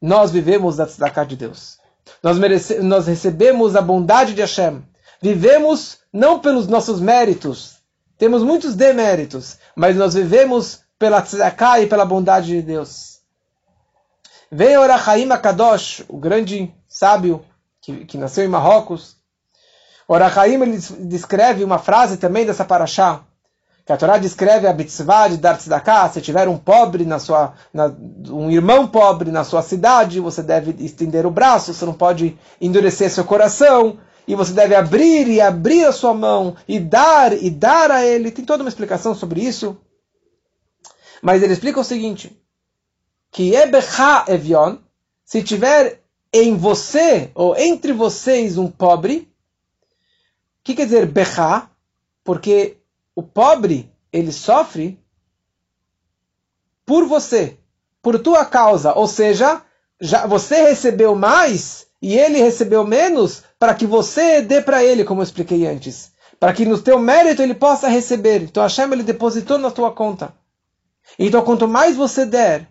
nós 0.00 0.30
vivemos 0.30 0.76
da 0.76 0.86
tzedakah 0.86 1.24
de 1.24 1.36
Deus. 1.36 1.78
Nós, 2.22 2.38
merece, 2.38 2.80
nós 2.80 3.06
recebemos 3.06 3.74
a 3.74 3.80
bondade 3.80 4.34
de 4.34 4.42
Hashem. 4.42 4.82
Vivemos 5.22 5.98
não 6.12 6.38
pelos 6.38 6.66
nossos 6.66 7.00
méritos, 7.00 7.78
temos 8.18 8.42
muitos 8.42 8.74
deméritos, 8.74 9.58
mas 9.74 9.96
nós 9.96 10.14
vivemos 10.14 10.83
pela 11.04 11.20
tzedakah 11.20 11.82
e 11.82 11.86
pela 11.86 12.06
bondade 12.06 12.46
de 12.46 12.62
Deus. 12.62 13.18
Vem 14.50 14.78
Orachaim 14.78 15.30
Akadosh, 15.30 16.02
o 16.08 16.16
grande 16.16 16.72
sábio 16.88 17.44
que, 17.78 18.06
que 18.06 18.16
nasceu 18.16 18.42
em 18.42 18.48
Marrocos, 18.48 19.14
Orachaim 20.08 20.54
ele 20.62 20.78
descreve 21.00 21.62
uma 21.62 21.78
frase 21.78 22.16
também 22.16 22.46
dessa 22.46 22.64
paraxá, 22.64 23.20
que 23.84 23.92
a 23.92 23.98
Torá 23.98 24.16
descreve 24.16 24.66
a 24.66 24.72
mitzvah 24.72 25.28
de 25.28 25.36
dar 25.36 25.58
tzedakah, 25.58 26.08
se 26.08 26.22
tiver 26.22 26.48
um 26.48 26.56
pobre 26.56 27.04
na 27.04 27.18
sua, 27.18 27.52
na, 27.70 27.92
um 28.30 28.50
irmão 28.50 28.86
pobre 28.86 29.30
na 29.30 29.44
sua 29.44 29.60
cidade, 29.60 30.20
você 30.20 30.42
deve 30.42 30.74
estender 30.82 31.26
o 31.26 31.30
braço, 31.30 31.74
você 31.74 31.84
não 31.84 31.92
pode 31.92 32.34
endurecer 32.58 33.10
seu 33.10 33.26
coração, 33.26 33.98
e 34.26 34.34
você 34.34 34.54
deve 34.54 34.74
abrir 34.74 35.28
e 35.28 35.38
abrir 35.38 35.84
a 35.84 35.92
sua 35.92 36.14
mão, 36.14 36.56
e 36.66 36.80
dar 36.80 37.34
e 37.34 37.50
dar 37.50 37.90
a 37.90 38.02
ele. 38.06 38.30
Tem 38.30 38.42
toda 38.42 38.62
uma 38.62 38.70
explicação 38.70 39.14
sobre 39.14 39.42
isso. 39.42 39.76
Mas 41.24 41.42
ele 41.42 41.54
explica 41.54 41.80
o 41.80 41.84
seguinte, 41.84 42.38
que 43.30 43.54
Ebecha 43.54 44.26
Evion, 44.28 44.76
se 45.24 45.42
tiver 45.42 46.02
em 46.30 46.54
você, 46.54 47.30
ou 47.34 47.56
entre 47.56 47.94
vocês, 47.94 48.58
um 48.58 48.70
pobre, 48.70 49.26
que 50.62 50.74
quer 50.74 50.84
dizer 50.84 51.06
berrar? 51.06 51.70
Porque 52.22 52.76
o 53.16 53.22
pobre, 53.22 53.90
ele 54.12 54.30
sofre 54.30 55.00
por 56.84 57.06
você, 57.06 57.56
por 58.02 58.18
tua 58.18 58.44
causa. 58.44 58.92
Ou 58.92 59.08
seja, 59.08 59.62
já 59.98 60.26
você 60.26 60.68
recebeu 60.68 61.14
mais 61.14 61.86
e 62.02 62.18
ele 62.18 62.42
recebeu 62.42 62.86
menos 62.86 63.44
para 63.58 63.74
que 63.74 63.86
você 63.86 64.42
dê 64.42 64.60
para 64.60 64.84
ele, 64.84 65.04
como 65.04 65.22
eu 65.22 65.24
expliquei 65.24 65.66
antes. 65.66 66.12
Para 66.38 66.52
que 66.52 66.66
no 66.66 66.78
teu 66.78 66.98
mérito 66.98 67.40
ele 67.40 67.54
possa 67.54 67.88
receber. 67.88 68.42
Então 68.42 68.62
Hashem 68.62 68.92
ele 68.92 69.02
depositou 69.02 69.56
na 69.56 69.70
tua 69.70 69.90
conta. 69.90 70.34
Então 71.18 71.42
quanto 71.42 71.68
mais 71.68 71.96
você 71.96 72.26
der, 72.26 72.68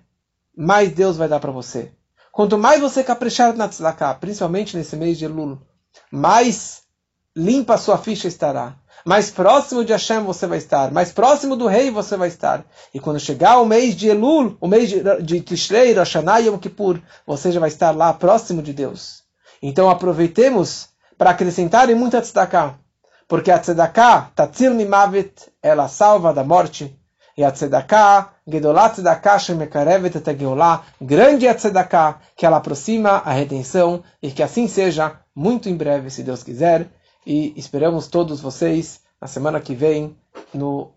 mais 0.56 0.92
Deus 0.92 1.18
vai 1.18 1.28
dar 1.28 1.40
para 1.40 1.52
você. 1.52 1.92
Quanto 2.32 2.58
mais 2.58 2.82
você 2.82 3.04
caprichar 3.04 3.56
na 3.56 3.68
tzedakah, 3.68 4.16
principalmente 4.16 4.76
nesse 4.76 4.96
mês 4.96 5.18
de 5.18 5.26
Elul, 5.26 5.60
mais 6.12 6.82
limpa 7.36 7.78
sua 7.78 7.98
ficha 7.98 8.28
estará. 8.28 8.76
Mais 9.06 9.30
próximo 9.30 9.84
de 9.84 9.92
Hashem 9.92 10.24
você 10.24 10.48
vai 10.48 10.58
estar. 10.58 10.92
Mais 10.92 11.12
próximo 11.12 11.56
do 11.56 11.68
rei 11.68 11.92
você 11.92 12.16
vai 12.16 12.30
estar. 12.30 12.66
E 12.94 13.00
quando 13.00 13.20
chegar 13.20 13.60
o 13.60 13.66
mês 13.66 13.96
de 13.96 14.08
Elul, 14.08 14.58
o 14.62 14.68
mês 14.68 14.90
de, 14.90 15.04
de 15.22 15.42
Tishrei, 15.42 15.94
Rosh 15.94 16.16
Yom 16.16 16.58
Kippur, 16.58 17.02
você 17.26 17.52
já 17.52 17.60
vai 17.60 17.70
estar 17.70 17.92
lá 17.92 18.14
próximo 18.14 18.62
de 18.62 18.74
Deus. 18.74 19.24
Então 19.62 19.90
aproveitemos 19.90 20.90
para 21.18 21.32
acrescentar 21.32 21.90
em 21.90 21.96
muita 21.96 22.22
tzedakah. 22.22 22.80
Porque 23.28 23.52
a 23.52 23.60
tzedakah, 23.60 24.32
tatzil 24.36 24.74
mimavet, 24.74 25.52
ela 25.62 25.88
salva 25.88 26.34
da 26.34 26.44
morte. 26.44 26.98
E 27.36 27.44
a 27.44 27.52
tzedakah, 27.52 28.34
gedolat 28.48 28.94
tzedakah 28.94 29.40
shemekarevet 29.40 30.16
et 30.16 30.38
grande 31.02 31.48
é 31.48 31.50
a 31.50 31.56
tzedakah, 31.56 32.20
que 32.36 32.46
ela 32.46 32.58
aproxima 32.58 33.22
a 33.26 33.32
redenção. 33.32 34.04
E 34.22 34.32
que 34.32 34.44
assim 34.44 34.68
seja 34.68 35.20
muito 35.36 35.68
em 35.68 35.76
breve, 35.76 36.10
se 36.10 36.24
Deus 36.24 36.44
quiser 36.44 36.90
e 37.26 37.54
esperamos 37.58 38.08
todos 38.08 38.42
vocês 38.42 39.02
na 39.20 39.28
semana 39.28 39.60
que 39.60 39.74
vem, 39.74 40.18
no, 40.54 40.92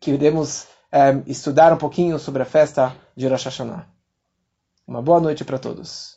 queremos 0.00 0.66
é, 0.90 1.22
estudar 1.26 1.72
um 1.72 1.78
pouquinho 1.78 2.18
sobre 2.18 2.42
a 2.42 2.46
festa 2.46 2.94
de 3.16 3.26
Rosh 3.26 3.44
Hashanah. 3.44 3.86
Uma 4.86 5.00
boa 5.00 5.20
noite 5.20 5.44
para 5.44 5.58
todos. 5.58 6.11